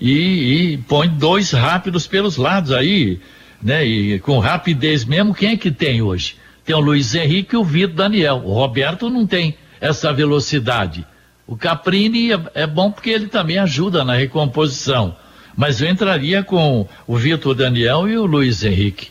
e, 0.00 0.74
e 0.74 0.78
põe 0.78 1.08
dois 1.08 1.50
rápidos 1.50 2.06
pelos 2.06 2.36
lados 2.36 2.70
aí, 2.70 3.18
né? 3.60 3.84
E 3.84 4.20
com 4.20 4.38
rapidez 4.38 5.04
mesmo, 5.04 5.34
quem 5.34 5.52
é 5.52 5.56
que 5.56 5.70
tem 5.70 6.00
hoje? 6.00 6.36
Tem 6.64 6.74
o 6.74 6.80
Luiz 6.80 7.14
Henrique 7.14 7.54
e 7.54 7.58
o 7.58 7.64
Vitor 7.64 7.96
Daniel. 7.96 8.42
O 8.44 8.54
Roberto 8.54 9.10
não 9.10 9.26
tem 9.26 9.54
essa 9.84 10.10
velocidade. 10.14 11.06
O 11.46 11.58
Caprini 11.58 12.32
é, 12.32 12.40
é 12.54 12.66
bom 12.66 12.90
porque 12.90 13.10
ele 13.10 13.26
também 13.26 13.58
ajuda 13.58 14.02
na 14.02 14.14
recomposição. 14.14 15.14
Mas 15.54 15.82
eu 15.82 15.90
entraria 15.90 16.42
com 16.42 16.88
o 17.06 17.16
Vitor 17.18 17.54
Daniel 17.54 18.08
e 18.08 18.16
o 18.16 18.24
Luiz 18.24 18.64
Henrique. 18.64 19.10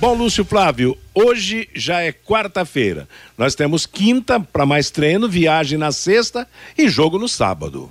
Bom, 0.00 0.14
Lúcio 0.14 0.44
Flávio, 0.44 0.96
hoje 1.12 1.68
já 1.74 2.00
é 2.00 2.12
quarta-feira. 2.12 3.08
Nós 3.36 3.56
temos 3.56 3.84
quinta 3.84 4.38
para 4.38 4.64
mais 4.64 4.90
treino, 4.90 5.28
viagem 5.28 5.76
na 5.76 5.90
sexta 5.90 6.46
e 6.76 6.88
jogo 6.88 7.18
no 7.18 7.28
sábado. 7.28 7.90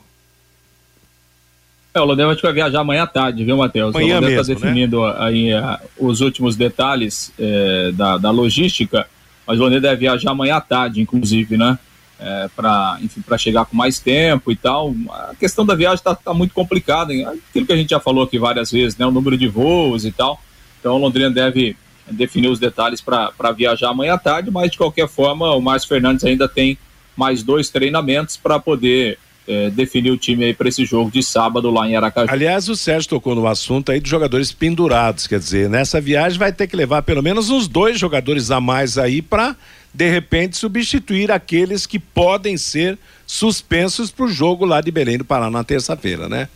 É, 1.94 2.00
o 2.00 2.06
Londrina 2.06 2.34
vai 2.34 2.54
viajar 2.54 2.80
amanhã 2.80 3.04
à 3.04 3.08
tarde, 3.08 3.44
viu, 3.44 3.58
Matheus? 3.58 3.94
Amanhã 3.94 4.20
o 4.20 4.22
Londrina 4.22 4.42
está 4.42 4.54
definindo 4.54 5.06
né? 5.06 5.16
aí 5.18 5.54
uh, 5.54 5.80
os 6.00 6.22
últimos 6.22 6.56
detalhes 6.56 7.34
uh, 7.38 7.92
da, 7.92 8.18
da 8.18 8.32
logística, 8.32 9.06
mas 9.46 9.60
o 9.60 9.64
Londrina 9.64 9.82
deve 9.82 9.98
viajar 9.98 10.32
amanhã 10.32 10.56
à 10.56 10.62
tarde, 10.62 11.02
inclusive, 11.02 11.58
né? 11.58 11.78
É, 12.20 12.50
para 12.56 13.00
para 13.28 13.38
chegar 13.38 13.66
com 13.66 13.76
mais 13.76 14.00
tempo 14.00 14.52
e 14.52 14.56
tal. 14.56 14.96
A 15.08 15.36
questão 15.40 15.64
da 15.64 15.76
viagem 15.76 15.98
está 15.98 16.16
tá 16.16 16.34
muito 16.34 16.52
complicada, 16.52 17.14
hein? 17.14 17.28
aquilo 17.28 17.66
que 17.66 17.74
a 17.74 17.78
gente 17.78 17.92
já 17.92 18.00
falou 18.00 18.24
aqui 18.24 18.40
várias 18.40 18.72
vezes, 18.72 18.98
né? 18.98 19.06
O 19.06 19.12
número 19.12 19.38
de 19.38 19.48
voos 19.48 20.04
e 20.04 20.12
tal. 20.12 20.42
Então 20.80 20.96
o 20.96 20.98
Londrina 20.98 21.30
deve 21.30 21.76
definir 22.12 22.50
os 22.50 22.60
detalhes 22.60 23.02
para 23.02 23.52
viajar 23.56 23.90
amanhã 23.90 24.14
à 24.14 24.18
tarde, 24.18 24.52
mas 24.52 24.72
de 24.72 24.78
qualquer 24.78 25.08
forma 25.08 25.54
o 25.54 25.62
Márcio 25.62 25.90
Fernandes 25.90 26.24
ainda 26.24 26.48
tem 26.48 26.78
mais 27.16 27.44
dois 27.44 27.70
treinamentos 27.70 28.38
para 28.38 28.60
poder 28.60 29.18
é, 29.48 29.70
definir 29.70 30.12
o 30.12 30.18
time 30.18 30.44
aí 30.44 30.54
para 30.54 30.68
esse 30.68 30.86
jogo 30.86 31.10
de 31.10 31.24
sábado 31.24 31.72
lá 31.72 31.88
em 31.88 31.96
Aracaju. 31.96 32.32
Aliás, 32.32 32.68
o 32.70 32.76
Sérgio 32.76 33.10
tocou 33.10 33.34
no 33.34 33.48
assunto 33.48 33.92
aí 33.92 34.00
de 34.00 34.10
jogadores 34.10 34.52
pendurados, 34.52 35.26
quer 35.26 35.40
dizer, 35.40 35.70
nessa 35.70 36.02
viagem 36.02 36.38
vai 36.38 36.52
ter 36.52 36.68
que 36.68 36.76
levar 36.76 37.02
pelo 37.02 37.24
menos 37.24 37.50
uns 37.50 37.68
dois 37.68 37.98
jogadores 37.98 38.52
a 38.52 38.60
mais 38.60 38.98
aí 38.98 39.22
para 39.22 39.56
de 39.94 40.10
repente 40.10 40.58
substituir 40.58 41.32
aqueles 41.32 41.86
que 41.86 41.98
podem 41.98 42.58
ser 42.58 43.00
suspensos 43.26 44.12
para 44.12 44.26
o 44.26 44.30
jogo 44.30 44.66
lá 44.66 44.80
de 44.80 44.92
Belém 44.92 45.18
do 45.18 45.26
Pará 45.26 45.50
na 45.50 45.64
terça-feira, 45.64 46.30
né? 46.30 46.48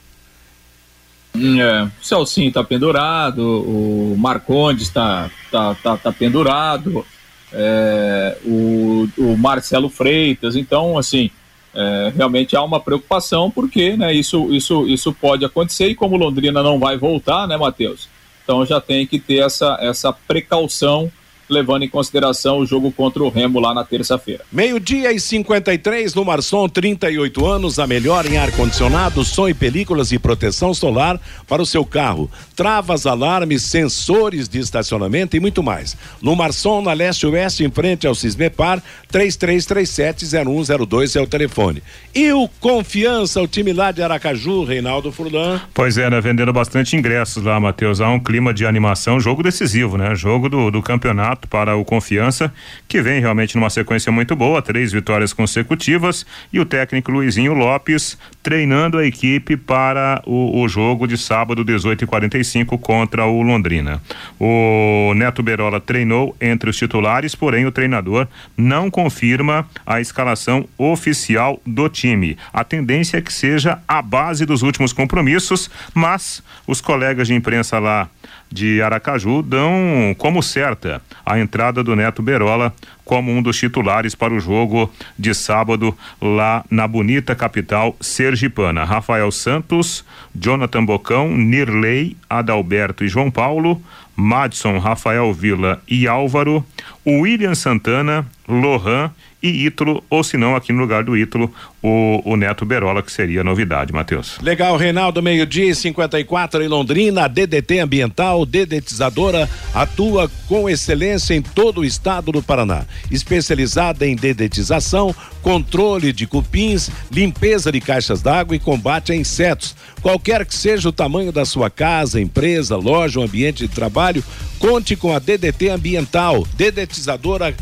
É, 1.34 1.84
o 1.84 2.06
Celcinho 2.06 2.50
está 2.50 2.64
pendurado, 2.64 3.42
o 3.42 4.16
Marcondes 4.18 4.84
está 4.84 5.30
tá, 5.50 5.76
tá, 5.76 5.98
tá 5.98 6.12
pendurado, 6.12 7.06
é, 7.54 8.38
o, 8.46 9.08
o 9.18 9.38
Marcelo 9.38 9.90
Freitas, 9.90 10.56
então 10.56 10.98
assim, 10.98 11.32
é, 11.74 12.12
realmente 12.16 12.56
há 12.56 12.62
uma 12.62 12.80
preocupação 12.82 13.50
porque 13.50 13.96
né, 13.96 14.14
isso, 14.14 14.54
isso, 14.54 14.86
isso 14.88 15.14
pode 15.14 15.46
acontecer 15.46 15.88
e 15.88 15.96
como 15.96 16.18
Londrina 16.18 16.62
não 16.62 16.78
vai 16.78 16.98
voltar, 16.98 17.48
né, 17.48 17.56
Matheus? 17.56 18.10
Então 18.44 18.66
já 18.66 18.82
tem 18.82 19.08
que 19.08 19.20
ter 19.20 19.38
essa, 19.38 19.78
essa 19.80 20.12
precaução 20.12 21.12
levando 21.52 21.84
em 21.84 21.90
consideração 21.90 22.60
o 22.60 22.66
jogo 22.66 22.92
contra 22.92 23.22
o 23.22 23.30
Remo 23.30 23.60
lá 23.60 23.74
na 23.74 23.84
terça-feira. 23.84 24.44
Meio-dia 24.52 25.12
e 25.12 25.20
53 25.20 26.16
no 26.16 26.24
Marçom, 26.24 26.70
38 26.70 27.46
anos, 27.46 27.78
a 27.78 27.86
melhor 27.86 28.26
em 28.26 28.38
ar-condicionado, 28.38 29.24
som 29.26 29.50
e 29.50 29.54
películas 29.54 30.12
e 30.12 30.18
proteção 30.18 30.74
solar 30.74 31.20
para 31.48 31.62
o 31.62 31.66
seu 31.66 31.86
carro. 31.86 32.32
Travas, 32.56 33.06
alarmes, 33.06 33.64
sensores 33.64 34.48
de 34.48 34.60
estacionamento 34.60 35.36
e 35.36 35.40
muito 35.40 35.62
mais. 35.62 35.98
No 36.22 36.36
Marçom, 36.36 36.82
na 36.82 36.94
leste-oeste, 36.94 37.64
em 37.64 37.70
frente 37.70 38.08
ao 38.08 38.16
Cismepar, 38.16 38.82
3337-0102 39.12 41.16
é 41.16 41.22
o 41.22 41.28
telefone. 41.28 41.84
E 42.16 42.32
o 42.32 42.48
Confiança, 42.60 43.42
o 43.42 43.48
time 43.48 43.74
lá 43.74 43.92
de 43.92 44.02
Aracaju, 44.02 44.64
Reinaldo 44.64 45.12
Furlan. 45.12 45.60
Pois 45.74 45.98
é, 45.98 46.10
né? 46.10 46.22
Vendendo 46.22 46.54
bastante 46.54 46.96
ingressos 46.96 47.44
lá, 47.44 47.60
Matheus. 47.60 48.00
Há 48.00 48.10
um 48.10 48.20
clima 48.20 48.54
de 48.54 48.66
animação, 48.66 49.20
jogo 49.20 49.44
decisivo, 49.44 49.98
né? 49.98 50.16
Jogo 50.16 50.48
do, 50.48 50.72
do 50.72 50.82
campeonato 50.82 51.41
para 51.48 51.76
o 51.76 51.86
Confiança, 51.86 52.54
que 52.88 53.02
vem 53.02 53.20
realmente 53.20 53.56
numa 53.56 53.70
sequência 53.70 54.12
muito 54.12 54.36
boa, 54.36 54.62
três 54.62 54.92
vitórias 54.92 55.34
consecutivas, 55.34 56.26
e 56.52 56.60
o 56.60 56.66
técnico 56.66 57.12
Luizinho 57.12 57.54
Lopes 57.54 58.18
treinando 58.42 58.98
a 58.98 59.06
equipe 59.06 59.56
para 59.56 60.22
o, 60.26 60.62
o 60.62 60.68
jogo 60.68 61.08
de 61.08 61.18
sábado, 61.18 61.64
18 61.64 62.04
e 62.04 62.08
45 62.08 62.78
contra 62.78 63.26
o 63.26 63.42
Londrina. 63.42 64.02
O 64.40 65.14
Neto 65.16 65.44
Berola 65.44 65.80
treinou 65.80 66.36
entre 66.42 66.70
os 66.70 66.78
titulares, 66.78 67.36
porém 67.36 67.66
o 67.66 67.72
treinador 67.72 68.28
não 68.58 68.90
confirma 68.90 69.68
a 69.86 70.02
escalação 70.02 70.68
oficial 70.78 71.62
do 71.66 71.88
time. 71.90 72.38
A 72.52 72.64
tendência 72.64 73.18
é 73.18 73.22
que 73.22 73.34
seja 73.34 73.80
a 73.88 74.02
base 74.02 74.46
dos 74.46 74.62
últimos 74.62 74.94
compromissos, 74.94 75.70
mas 75.94 76.44
os 76.66 76.82
colegas 76.82 77.28
de 77.28 77.34
imprensa 77.34 77.80
lá 77.80 78.10
de 78.52 78.82
Aracaju 78.82 79.42
dão 79.42 80.16
como 80.18 80.44
certa 80.44 81.02
a 81.26 81.40
entrada 81.40 81.84
do 81.84 81.96
Neto 81.96 82.22
Berola 82.22 82.74
como 83.12 83.30
um 83.30 83.42
dos 83.42 83.58
titulares 83.58 84.16
para 84.16 84.34
o 84.34 84.40
jogo 84.40 84.90
de 85.20 85.34
sábado 85.34 85.94
lá 86.22 86.64
na 86.72 86.88
bonita 86.88 87.36
capital 87.36 87.94
sergipana. 88.00 88.86
Rafael 88.86 89.30
Santos, 89.34 90.06
Jonathan 90.34 90.86
Bocão, 90.86 91.28
Nirley, 91.36 92.16
Adalberto 92.30 93.04
e 93.04 93.10
João 93.10 93.30
Paulo, 93.30 93.82
Madson, 94.16 94.78
Rafael 94.78 95.34
Vila 95.34 95.82
e 95.90 96.08
Álvaro, 96.08 96.66
William 97.06 97.54
Santana, 97.54 98.26
Lohan 98.48 99.12
e 99.42 99.66
Ítalo, 99.66 100.04
ou 100.10 100.24
se 100.24 100.38
não, 100.38 100.56
aqui 100.56 100.72
no 100.72 100.80
lugar 100.80 101.04
do 101.04 101.18
Ítalo, 101.18 101.52
o, 101.82 102.22
o 102.24 102.36
Neto 102.36 102.64
Berola, 102.64 103.02
que 103.02 103.12
seria 103.12 103.44
novidade, 103.44 103.92
Matheus. 103.92 104.38
Legal, 104.40 104.78
Reinaldo, 104.78 105.22
meio-dia 105.22 105.74
54 105.74 106.62
em 106.62 106.68
Londrina, 106.68 107.26
a 107.26 107.28
DDT 107.28 107.80
Ambiental, 107.80 108.46
dedetizadora, 108.46 109.50
atua 109.74 110.30
com 110.48 110.70
excelência 110.70 111.34
em 111.34 111.42
todo 111.42 111.82
o 111.82 111.86
estado 111.86 112.32
do 112.32 112.44
Paraná. 112.44 112.86
Especializada 113.10 114.06
em 114.06 114.16
dedetização, 114.16 115.16
controle 115.42 116.14
de 116.14 116.28
cupins, 116.28 116.90
limpeza 117.12 117.72
de 117.72 117.82
caixas 117.82 118.22
d'água 118.22 118.56
e 118.56 118.60
combate 118.60 119.12
a 119.12 119.16
insetos. 119.16 119.76
Qualquer 120.02 120.46
que 120.46 120.56
seja 120.56 120.90
o 120.90 120.94
tamanho 120.94 121.32
da 121.32 121.46
sua 121.46 121.70
casa, 121.70 122.22
empresa, 122.22 122.76
loja 122.76 123.20
ou 123.20 123.26
ambiente 123.26 123.68
de 123.68 123.74
trabalho, 123.74 124.24
conte 124.60 124.96
com 124.96 125.14
a 125.16 125.20
DDT 125.20 125.70
Ambiental, 125.70 126.46
dedetizadora 126.56 127.56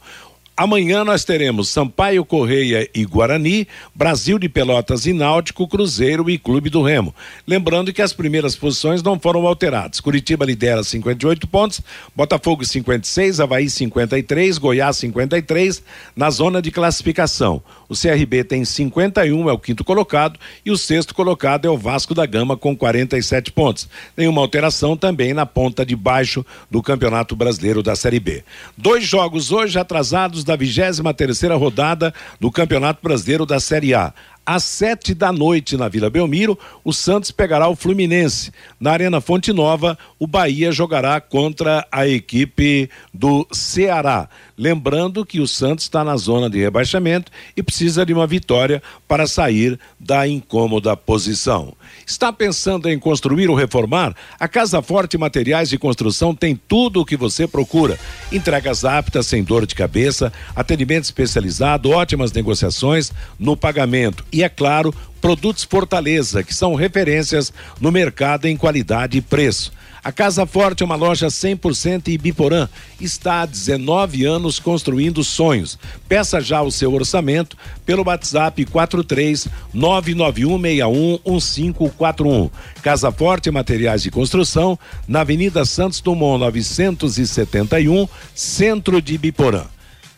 Amanhã 0.61 1.03
nós 1.03 1.25
teremos 1.25 1.69
Sampaio 1.69 2.23
Correia 2.23 2.87
e 2.93 3.03
Guarani, 3.03 3.67
Brasil 3.95 4.37
de 4.37 4.47
Pelotas 4.47 5.07
e 5.07 5.11
Náutico, 5.11 5.67
Cruzeiro 5.67 6.29
e 6.29 6.37
Clube 6.37 6.69
do 6.69 6.83
Remo. 6.83 7.15
Lembrando 7.47 7.91
que 7.91 7.99
as 7.99 8.13
primeiras 8.13 8.55
posições 8.55 9.01
não 9.01 9.19
foram 9.19 9.47
alteradas. 9.47 9.99
Curitiba 9.99 10.45
lidera 10.45 10.83
58 10.83 11.47
pontos, 11.47 11.81
Botafogo 12.15 12.63
56, 12.63 13.39
Havaí 13.39 13.71
53, 13.71 14.59
Goiás 14.59 14.97
53 14.97 15.81
na 16.15 16.29
zona 16.29 16.61
de 16.61 16.69
classificação. 16.69 17.63
O 17.89 17.95
CRB 17.95 18.43
tem 18.43 18.63
51, 18.63 19.49
é 19.49 19.53
o 19.53 19.57
quinto 19.57 19.83
colocado, 19.83 20.39
e 20.63 20.69
o 20.69 20.77
sexto 20.77 21.15
colocado 21.15 21.65
é 21.65 21.69
o 21.71 21.77
Vasco 21.77 22.13
da 22.13 22.25
Gama 22.27 22.55
com 22.55 22.77
47 22.77 23.51
pontos. 23.51 23.89
Nenhuma 24.15 24.41
alteração 24.41 24.95
também 24.95 25.33
na 25.33 25.45
ponta 25.45 25.83
de 25.83 25.95
baixo 25.95 26.45
do 26.69 26.83
Campeonato 26.83 27.35
Brasileiro 27.35 27.81
da 27.81 27.95
Série 27.95 28.19
B. 28.19 28.43
Dois 28.77 29.03
jogos 29.03 29.51
hoje 29.51 29.79
atrasados 29.79 30.43
da 30.43 30.50
23 30.55 31.01
terceira 31.15 31.55
rodada 31.55 32.13
do 32.39 32.51
Campeonato 32.51 33.01
Brasileiro 33.01 33.45
da 33.45 33.59
Série 33.59 33.93
A. 33.93 34.13
Às 34.45 34.63
sete 34.63 35.13
da 35.13 35.31
noite 35.31 35.77
na 35.77 35.87
Vila 35.87 36.09
Belmiro, 36.09 36.57
o 36.83 36.91
Santos 36.91 37.29
pegará 37.29 37.67
o 37.67 37.75
Fluminense. 37.75 38.51
Na 38.79 38.91
Arena 38.91 39.21
Fonte 39.21 39.53
Nova, 39.53 39.97
o 40.17 40.25
Bahia 40.25 40.71
jogará 40.71 41.21
contra 41.21 41.85
a 41.91 42.07
equipe 42.07 42.89
do 43.13 43.47
Ceará. 43.51 44.27
Lembrando 44.61 45.25
que 45.25 45.39
o 45.39 45.47
Santos 45.47 45.85
está 45.85 46.03
na 46.03 46.15
zona 46.15 46.47
de 46.47 46.59
rebaixamento 46.59 47.31
e 47.57 47.63
precisa 47.63 48.05
de 48.05 48.13
uma 48.13 48.27
vitória 48.27 48.79
para 49.07 49.25
sair 49.25 49.79
da 49.99 50.27
incômoda 50.27 50.95
posição. 50.95 51.73
Está 52.05 52.31
pensando 52.31 52.87
em 52.87 52.99
construir 52.99 53.49
ou 53.49 53.55
reformar? 53.55 54.15
A 54.39 54.47
Casa 54.47 54.79
Forte 54.79 55.17
Materiais 55.17 55.67
de 55.67 55.79
Construção 55.79 56.35
tem 56.35 56.55
tudo 56.55 57.01
o 57.01 57.05
que 57.05 57.17
você 57.17 57.47
procura. 57.47 57.99
Entregas 58.31 58.85
aptas, 58.85 59.25
sem 59.25 59.43
dor 59.43 59.65
de 59.65 59.73
cabeça, 59.73 60.31
atendimento 60.55 61.05
especializado, 61.05 61.89
ótimas 61.89 62.31
negociações 62.31 63.11
no 63.39 63.57
pagamento 63.57 64.23
e, 64.31 64.43
é 64.43 64.49
claro, 64.49 64.93
produtos 65.19 65.63
Fortaleza, 65.63 66.43
que 66.43 66.53
são 66.53 66.75
referências 66.75 67.51
no 67.79 67.91
mercado 67.91 68.45
em 68.45 68.55
qualidade 68.55 69.17
e 69.17 69.21
preço. 69.21 69.71
A 70.03 70.11
Casa 70.11 70.47
Forte 70.47 70.81
é 70.81 70.85
uma 70.85 70.95
loja 70.95 71.27
100% 71.27 72.07
Ibiporã. 72.07 72.67
Está 72.99 73.41
há 73.41 73.45
19 73.45 74.25
anos 74.25 74.57
construindo 74.57 75.23
sonhos. 75.23 75.77
Peça 76.09 76.41
já 76.41 76.63
o 76.63 76.71
seu 76.71 76.91
orçamento 76.91 77.55
pelo 77.85 78.07
WhatsApp 78.07 78.65
43 78.65 79.47
991611541. 79.75 82.49
Casa 82.81 83.11
Forte 83.11 83.51
Materiais 83.51 84.01
de 84.01 84.09
Construção, 84.09 84.79
na 85.07 85.21
Avenida 85.21 85.63
Santos 85.65 86.01
Dumont 86.01 86.39
971, 86.39 88.07
Centro 88.33 88.99
de 88.99 89.13
Ibiporã. 89.13 89.65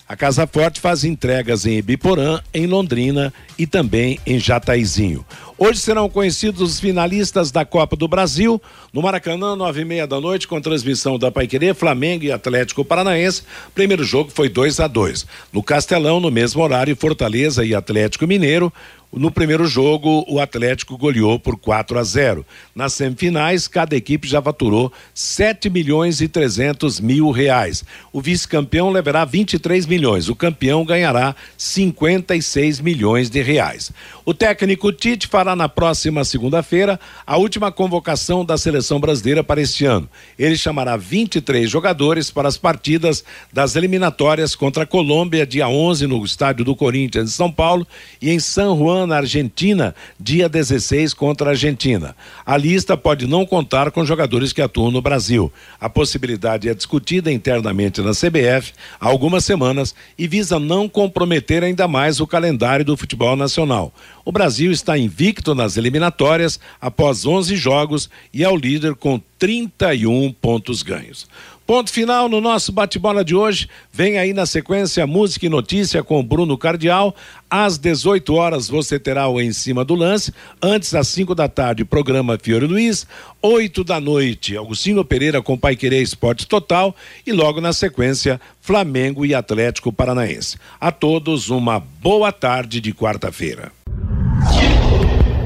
A 0.07 0.17
Casa 0.17 0.45
Forte 0.45 0.81
faz 0.81 1.05
entregas 1.05 1.65
em 1.65 1.77
Ibiporã, 1.77 2.41
em 2.53 2.67
Londrina 2.67 3.33
e 3.57 3.65
também 3.65 4.19
em 4.25 4.37
Jataizinho. 4.37 5.25
Hoje 5.57 5.79
serão 5.79 6.09
conhecidos 6.09 6.61
os 6.61 6.79
finalistas 6.79 7.51
da 7.51 7.63
Copa 7.63 7.95
do 7.95 8.07
Brasil, 8.07 8.61
no 8.91 9.01
Maracanã, 9.01 9.55
nove 9.55 9.81
e 9.81 9.85
meia 9.85 10.05
da 10.05 10.19
noite, 10.19 10.45
com 10.45 10.59
transmissão 10.59 11.17
da 11.17 11.31
Paiquerê, 11.31 11.73
Flamengo 11.73 12.25
e 12.25 12.31
Atlético 12.33 12.83
Paranaense. 12.83 13.43
Primeiro 13.73 14.03
jogo 14.03 14.29
foi 14.29 14.49
2 14.49 14.81
a 14.81 14.87
2 14.87 15.25
No 15.53 15.63
Castelão, 15.63 16.19
no 16.19 16.29
mesmo 16.29 16.61
horário, 16.61 16.95
Fortaleza 16.97 17.63
e 17.63 17.73
Atlético 17.73 18.27
Mineiro. 18.27 18.73
No 19.15 19.29
primeiro 19.29 19.67
jogo, 19.67 20.25
o 20.27 20.39
Atlético 20.39 20.97
goleou 20.97 21.37
por 21.37 21.55
4 21.55 21.99
a 21.99 22.03
0. 22.03 22.43
Nas 22.73 22.93
semifinais, 22.93 23.67
cada 23.67 23.95
equipe 23.95 24.27
já 24.27 24.41
faturou 24.41 24.91
7 25.13 25.69
milhões 25.69 26.19
e 26.19 26.27
300 26.27 26.99
mil 26.99 27.29
reais. 27.29 27.85
O 28.11 28.19
vice-campeão 28.19 28.89
levará 28.89 29.23
23 29.23 29.85
milhões. 29.85 30.29
O 30.29 30.35
campeão 30.35 30.83
ganhará 30.83 31.35
56 31.55 32.79
milhões 32.79 33.29
de 33.29 33.39
reais. 33.43 33.91
O 34.25 34.33
técnico 34.33 34.91
Tite 34.91 35.27
fará 35.27 35.55
na 35.55 35.69
próxima 35.69 36.25
segunda-feira 36.25 36.99
a 37.27 37.37
última 37.37 37.71
convocação 37.71 38.43
da 38.43 38.57
seleção 38.57 38.99
brasileira 38.99 39.43
para 39.43 39.61
este 39.61 39.85
ano. 39.85 40.09
Ele 40.39 40.57
chamará 40.57 40.97
23 40.97 41.69
jogadores 41.69 42.31
para 42.31 42.47
as 42.47 42.57
partidas 42.57 43.23
das 43.51 43.75
eliminatórias 43.75 44.55
contra 44.55 44.83
a 44.83 44.87
Colômbia, 44.87 45.45
dia 45.45 45.67
11, 45.67 46.07
no 46.07 46.25
estádio 46.25 46.65
do 46.65 46.75
Corinthians 46.75 47.25
de 47.25 47.35
São 47.35 47.51
Paulo, 47.51 47.85
e 48.19 48.31
em 48.31 48.39
San 48.39 48.75
Juan, 48.75 49.02
na 49.05 49.17
Argentina, 49.17 49.95
dia 50.19 50.47
16, 50.49 51.13
contra 51.13 51.49
a 51.49 51.51
Argentina. 51.51 52.15
A 52.45 52.57
lista 52.57 52.95
pode 52.95 53.27
não 53.27 53.45
contar 53.45 53.91
com 53.91 54.05
jogadores 54.05 54.53
que 54.53 54.61
atuam 54.61 54.91
no 54.91 55.01
Brasil. 55.01 55.51
A 55.79 55.89
possibilidade 55.89 56.69
é 56.69 56.73
discutida 56.73 57.31
internamente 57.31 58.01
na 58.01 58.11
CBF 58.11 58.73
há 58.99 59.07
algumas 59.07 59.45
semanas 59.45 59.93
e 60.17 60.27
visa 60.27 60.59
não 60.59 60.87
comprometer 60.87 61.63
ainda 61.63 61.87
mais 61.87 62.19
o 62.19 62.27
calendário 62.27 62.85
do 62.85 62.97
futebol 62.97 63.35
nacional. 63.35 63.93
O 64.25 64.31
Brasil 64.31 64.71
está 64.71 64.97
invicto 64.97 65.53
nas 65.53 65.75
eliminatórias 65.75 66.59
após 66.79 67.25
11 67.25 67.55
jogos 67.55 68.09
e 68.33 68.43
é 68.43 68.49
o 68.49 68.55
líder 68.55 68.95
com 68.95 69.21
31 69.37 70.31
pontos 70.31 70.81
ganhos. 70.81 71.27
Ponto 71.65 71.91
final 71.91 72.27
no 72.27 72.41
nosso 72.41 72.73
bate-bola 72.73 73.23
de 73.23 73.33
hoje. 73.33 73.69
Vem 73.91 74.17
aí 74.17 74.33
na 74.33 74.45
sequência 74.45 75.07
música 75.07 75.45
e 75.45 75.49
notícia 75.49 76.03
com 76.03 76.21
Bruno 76.21 76.57
Cardial. 76.57 77.15
Às 77.49 77.77
18 77.77 78.33
horas 78.33 78.67
você 78.67 78.99
terá 78.99 79.29
o 79.29 79.39
Em 79.39 79.53
Cima 79.53 79.85
do 79.85 79.95
Lance. 79.95 80.33
Antes, 80.61 80.93
às 80.93 81.07
5 81.07 81.33
da 81.33 81.47
tarde, 81.47 81.85
programa 81.85 82.37
Fiore 82.41 82.65
Luiz. 82.65 83.07
8 83.41 83.81
da 83.83 84.01
noite, 84.01 84.57
Augustinho 84.57 85.05
Pereira 85.05 85.41
com 85.41 85.57
Pai 85.57 85.77
Querer 85.77 86.01
Esporte 86.01 86.45
Total. 86.45 86.93
E 87.25 87.31
logo 87.31 87.61
na 87.61 87.71
sequência, 87.71 88.41
Flamengo 88.59 89.25
e 89.25 89.33
Atlético 89.33 89.93
Paranaense. 89.93 90.57
A 90.81 90.91
todos 90.91 91.49
uma 91.49 91.79
boa 91.79 92.33
tarde 92.33 92.81
de 92.81 92.93
quarta-feira. 92.93 93.71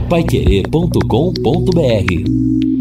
Paiquerê.com.br 0.09 2.76